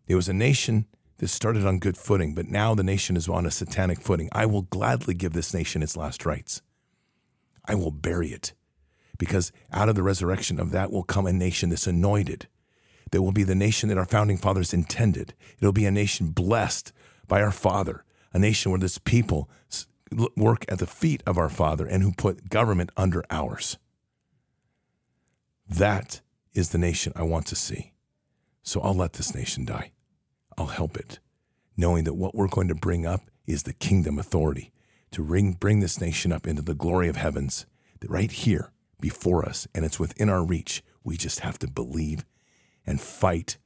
It 0.07 0.15
was 0.15 0.29
a 0.29 0.35
nation 0.35 0.87
that 1.19 1.29
started 1.29 1.67
on 1.67 1.79
good 1.79 1.97
footing, 1.97 2.35
but 2.35 2.49
now 2.49 2.75
the 2.75 2.85
nation 2.85 3.17
is 3.17 3.29
on 3.29 3.47
a 3.47 3.51
satanic 3.51 4.01
footing. 4.01 4.29
I 4.33 4.47
will 4.47 4.63
gladly 4.63 5.15
give 5.15 5.33
this 5.33 5.55
nation 5.55 5.83
its 5.83 5.97
last 5.97 6.27
rites. 6.27 6.61
I 7.65 7.75
will 7.75 7.91
bury 7.91 8.29
it 8.29 8.53
because 9.19 9.51
out 9.73 9.89
of 9.89 9.95
the 9.95 10.03
resurrection 10.03 10.61
of 10.61 10.71
that 10.73 10.93
will 10.93 11.03
come 11.03 11.27
a 11.27 11.33
nation 11.33 11.71
that's 11.71 11.87
anointed, 11.87 12.49
that 13.11 13.23
will 13.23 13.33
be 13.33 13.45
the 13.45 13.55
nation 13.55 13.89
that 13.89 13.99
our 13.99 14.05
founding 14.05 14.37
fathers 14.37 14.75
intended. 14.75 15.35
It'll 15.59 15.73
be 15.73 15.87
a 15.87 15.91
nation 15.91 16.29
blessed 16.29 16.93
by 17.27 17.41
our 17.41 17.53
Father, 17.53 18.05
a 18.33 18.39
nation 18.39 18.71
where 18.71 18.81
this 18.81 18.99
people 18.99 19.49
work 20.37 20.65
at 20.69 20.79
the 20.79 20.87
feet 20.87 21.23
of 21.27 21.39
our 21.39 21.49
Father 21.49 21.87
and 21.87 22.03
who 22.03 22.13
put 22.13 22.49
government 22.49 22.91
under 22.97 23.25
ours. 23.31 23.79
That 25.69 26.21
is 26.53 26.71
the 26.71 26.79
nation 26.79 27.13
I 27.17 27.23
want 27.23 27.47
to 27.47 27.57
see. 27.57 27.93
So 28.63 28.81
I'll 28.81 28.95
let 28.95 29.15
this 29.15 29.35
nation 29.35 29.65
die. 29.65 29.93
I'll 30.57 30.67
help 30.67 30.97
it, 30.97 31.19
knowing 31.77 32.05
that 32.05 32.15
what 32.15 32.35
we're 32.35 32.49
going 32.49 32.69
to 32.69 32.75
bring 32.75 33.05
up 33.05 33.31
is 33.47 33.65
the 33.65 33.73
kingdom 33.73 34.19
authority 34.19 34.73
to 35.13 35.23
bring, 35.23 35.53
bring 35.53 35.81
this 35.81 36.01
nation 36.01 36.33
up 36.33 36.47
into 36.47 36.63
the 36.63 36.75
glory 36.75 37.09
of 37.09 37.17
heavens, 37.17 37.67
that 38.01 38.11
right 38.11 38.31
here 38.31 38.73
before 39.01 39.45
us, 39.47 39.67
and 39.75 39.85
it's 39.85 40.01
within 40.01 40.29
our 40.29 40.45
reach. 40.45 40.83
We 41.05 41.17
just 41.17 41.41
have 41.41 41.59
to 41.61 41.69
believe 41.69 42.25
and 42.85 43.01
fight 43.01 43.59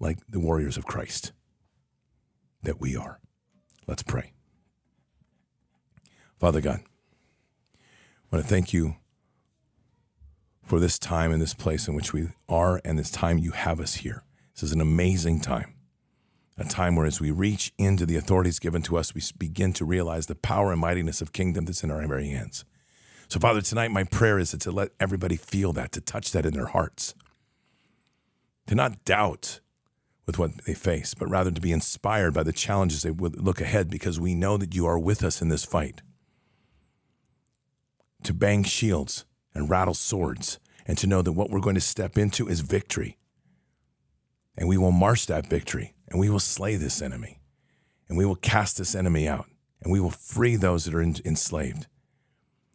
like 0.00 0.18
the 0.28 0.40
warriors 0.40 0.76
of 0.76 0.86
Christ 0.86 1.32
that 2.62 2.80
we 2.80 2.96
are. 2.96 3.20
Let's 3.86 4.02
pray. 4.02 4.32
Father 6.38 6.60
God, 6.60 6.80
I 7.74 8.36
want 8.36 8.44
to 8.44 8.48
thank 8.48 8.72
you 8.72 8.94
for 10.62 10.78
this 10.78 10.98
time 10.98 11.32
and 11.32 11.42
this 11.42 11.54
place 11.54 11.88
in 11.88 11.94
which 11.94 12.12
we 12.12 12.28
are 12.48 12.80
and 12.84 12.96
this 12.96 13.10
time 13.10 13.38
you 13.38 13.50
have 13.50 13.80
us 13.80 13.96
here. 13.96 14.22
This 14.54 14.62
is 14.62 14.72
an 14.72 14.80
amazing 14.80 15.40
time, 15.40 15.74
a 16.56 16.64
time 16.64 16.94
where 16.94 17.06
as 17.06 17.20
we 17.20 17.32
reach 17.32 17.72
into 17.76 18.06
the 18.06 18.16
authorities 18.16 18.60
given 18.60 18.82
to 18.82 18.96
us, 18.96 19.14
we 19.14 19.22
begin 19.36 19.72
to 19.74 19.84
realize 19.84 20.26
the 20.26 20.36
power 20.36 20.70
and 20.70 20.80
mightiness 20.80 21.20
of 21.20 21.32
kingdom 21.32 21.64
that's 21.64 21.82
in 21.82 21.90
our 21.90 22.06
very 22.06 22.28
hands. 22.28 22.64
So, 23.26 23.40
Father, 23.40 23.60
tonight 23.60 23.90
my 23.90 24.04
prayer 24.04 24.38
is 24.38 24.52
to 24.52 24.70
let 24.70 24.90
everybody 25.00 25.36
feel 25.36 25.72
that, 25.72 25.90
to 25.92 26.00
touch 26.00 26.30
that 26.32 26.46
in 26.46 26.54
their 26.54 26.66
hearts, 26.66 27.14
to 28.68 28.76
not 28.76 29.04
doubt 29.04 29.58
with 30.24 30.38
what 30.38 30.64
they 30.66 30.74
face, 30.74 31.14
but 31.14 31.28
rather 31.28 31.50
to 31.50 31.60
be 31.60 31.72
inspired 31.72 32.32
by 32.32 32.44
the 32.44 32.52
challenges 32.52 33.02
they 33.02 33.10
look 33.10 33.60
ahead 33.60 33.90
because 33.90 34.20
we 34.20 34.34
know 34.34 34.56
that 34.56 34.74
you 34.74 34.86
are 34.86 34.98
with 34.98 35.24
us 35.24 35.42
in 35.42 35.48
this 35.48 35.64
fight 35.64 36.02
to 38.22 38.34
bang 38.34 38.64
shields 38.64 39.24
and 39.54 39.70
rattle 39.70 39.94
swords, 39.94 40.58
and 40.86 40.96
to 40.98 41.06
know 41.06 41.22
that 41.22 41.32
what 41.32 41.50
we're 41.50 41.60
going 41.60 41.74
to 41.74 41.80
step 41.80 42.16
into 42.16 42.48
is 42.48 42.60
victory. 42.60 43.18
And 44.56 44.68
we 44.68 44.78
will 44.78 44.92
march 44.92 45.26
that 45.26 45.48
victory, 45.48 45.94
and 46.08 46.18
we 46.18 46.30
will 46.30 46.40
slay 46.40 46.76
this 46.76 47.02
enemy, 47.02 47.40
and 48.08 48.16
we 48.16 48.24
will 48.24 48.36
cast 48.36 48.78
this 48.78 48.94
enemy 48.94 49.28
out, 49.28 49.46
and 49.82 49.92
we 49.92 50.00
will 50.00 50.10
free 50.10 50.56
those 50.56 50.84
that 50.84 50.94
are 50.94 51.02
enslaved, 51.02 51.86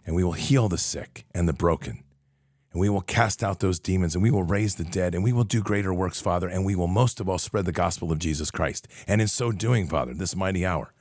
and 0.06 0.16
we 0.16 0.24
will 0.24 0.34
heal 0.34 0.70
the 0.70 0.78
sick 0.78 1.26
and 1.34 1.48
the 1.48 1.54
broken. 1.54 2.04
And 2.74 2.80
we 2.80 2.90
will 2.90 3.02
cast 3.02 3.44
out 3.44 3.60
those 3.60 3.80
demons 3.80 4.16
and 4.16 4.24
we 4.24 4.32
will 4.32 4.44
raise 4.44 4.76
the 4.76 4.84
dead 4.84 5.14
and 5.14 5.24
we 5.24 5.32
will 5.32 5.44
do 5.44 5.62
greater 5.62 5.94
works, 5.94 6.20
Father. 6.20 6.48
And 6.48 6.66
we 6.66 6.76
will 6.76 6.88
most 6.88 7.20
of 7.20 7.30
all 7.30 7.38
spread 7.38 7.66
the 7.66 7.72
gospel 7.72 8.12
of 8.12 8.18
Jesus 8.18 8.50
Christ. 8.50 8.88
And 9.08 9.22
in 9.22 9.28
so 9.28 9.52
doing, 9.52 9.88
Father, 9.88 10.14
this 10.14 10.36
mighty 10.36 10.66
hour, 10.66 10.92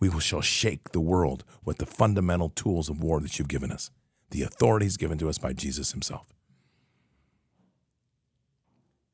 we 0.00 0.08
shall 0.20 0.40
shake 0.40 0.90
the 0.90 1.00
world 1.00 1.44
with 1.64 1.78
the 1.78 1.86
fundamental 1.86 2.48
tools 2.48 2.88
of 2.88 3.02
war 3.02 3.20
that 3.20 3.38
you've 3.38 3.48
given 3.48 3.70
us, 3.70 3.90
the 4.30 4.42
authorities 4.42 4.96
given 4.96 5.18
to 5.18 5.28
us 5.28 5.38
by 5.38 5.52
Jesus 5.52 5.92
himself. 5.92 6.32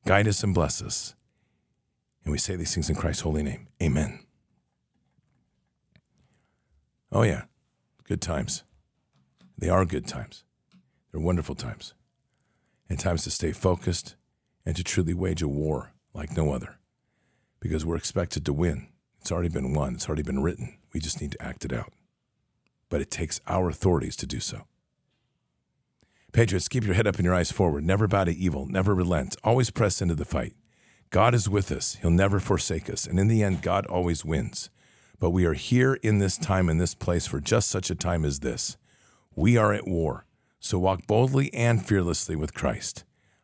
Guide 0.05 0.27
us 0.27 0.41
and 0.43 0.53
bless 0.53 0.81
us. 0.81 1.15
And 2.23 2.31
we 2.31 2.37
say 2.37 2.55
these 2.55 2.73
things 2.73 2.89
in 2.89 2.95
Christ's 2.95 3.23
holy 3.23 3.43
name. 3.43 3.67
Amen. 3.83 4.19
Oh, 7.11 7.23
yeah, 7.23 7.43
good 8.05 8.21
times. 8.21 8.63
They 9.57 9.69
are 9.69 9.85
good 9.85 10.07
times. 10.07 10.43
They're 11.11 11.21
wonderful 11.21 11.55
times. 11.55 11.93
And 12.89 12.97
times 12.97 13.23
to 13.23 13.31
stay 13.31 13.51
focused 13.51 14.15
and 14.65 14.75
to 14.75 14.83
truly 14.83 15.13
wage 15.13 15.41
a 15.41 15.47
war 15.47 15.93
like 16.13 16.35
no 16.35 16.53
other 16.53 16.79
because 17.59 17.85
we're 17.85 17.97
expected 17.97 18.45
to 18.45 18.53
win. 18.53 18.87
It's 19.27 19.31
already 19.33 19.49
been 19.49 19.73
won, 19.73 19.95
it's 19.95 20.07
already 20.07 20.23
been 20.23 20.41
written. 20.41 20.77
We 20.93 21.01
just 21.01 21.19
need 21.19 21.33
to 21.33 21.43
act 21.43 21.65
it 21.65 21.73
out. 21.73 21.91
But 22.87 23.01
it 23.01 23.11
takes 23.11 23.41
our 23.45 23.67
authorities 23.67 24.15
to 24.15 24.25
do 24.25 24.39
so. 24.39 24.67
Patriots, 26.31 26.69
keep 26.69 26.85
your 26.85 26.93
head 26.93 27.07
up 27.07 27.17
and 27.17 27.25
your 27.25 27.35
eyes 27.35 27.51
forward. 27.51 27.83
Never 27.83 28.07
bow 28.07 28.23
to 28.23 28.31
evil. 28.31 28.67
Never 28.67 28.95
relent. 28.95 29.35
Always 29.43 29.69
press 29.69 30.01
into 30.01 30.15
the 30.15 30.23
fight. 30.23 30.53
God 31.09 31.35
is 31.35 31.49
with 31.49 31.73
us. 31.73 31.95
He'll 31.95 32.09
never 32.09 32.39
forsake 32.39 32.89
us. 32.89 33.05
And 33.05 33.19
in 33.19 33.27
the 33.27 33.43
end, 33.43 33.61
God 33.61 33.85
always 33.87 34.23
wins. 34.23 34.69
But 35.19 35.31
we 35.31 35.43
are 35.43 35.55
here 35.55 35.95
in 35.95 36.19
this 36.19 36.37
time 36.37 36.69
in 36.69 36.77
this 36.77 36.95
place 36.95 37.27
for 37.27 37.41
just 37.41 37.67
such 37.67 37.89
a 37.89 37.95
time 37.95 38.23
as 38.23 38.39
this. 38.39 38.77
We 39.35 39.57
are 39.57 39.73
at 39.73 39.89
war. 39.89 40.25
So 40.61 40.79
walk 40.79 41.05
boldly 41.05 41.53
and 41.53 41.85
fearlessly 41.85 42.37
with 42.37 42.53
Christ. 42.53 43.03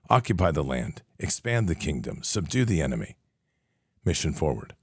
Occupy 0.09 0.51
the 0.51 0.63
land. 0.63 1.01
Expand 1.19 1.67
the 1.67 1.75
kingdom. 1.75 2.23
Subdue 2.23 2.63
the 2.63 2.81
enemy. 2.81 3.17
Mission 4.05 4.31
forward. 4.31 4.75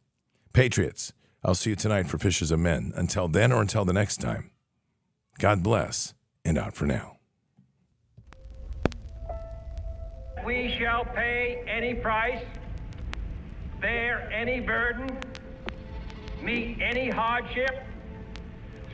Patriots, 0.52 1.12
I'll 1.44 1.54
see 1.54 1.70
you 1.70 1.76
tonight 1.76 2.08
for 2.08 2.18
Fishers 2.18 2.50
of 2.50 2.58
Men. 2.58 2.92
Until 2.96 3.28
then 3.28 3.52
or 3.52 3.62
until 3.62 3.84
the 3.84 3.92
next 3.92 4.16
time, 4.16 4.50
God 5.38 5.62
bless 5.62 6.14
and 6.44 6.58
out 6.58 6.74
for 6.74 6.86
now. 6.86 7.18
We 10.44 10.74
shall 10.76 11.04
pay 11.04 11.62
any 11.68 11.94
price, 11.94 12.44
bear 13.80 14.28
any 14.32 14.58
burden, 14.58 15.16
meet 16.42 16.78
any 16.82 17.10
hardship, 17.10 17.84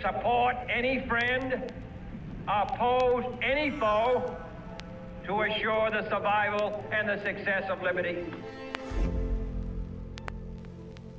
support 0.03 0.57
any 0.69 1.07
friend, 1.09 1.73
oppose 2.47 3.25
any 3.43 3.71
foe 3.71 4.37
to 5.25 5.41
assure 5.41 5.91
the 5.91 6.07
survival 6.11 6.85
and 6.93 7.09
the 7.09 7.21
success 7.23 7.65
of 7.71 7.81
liberty. 7.83 8.27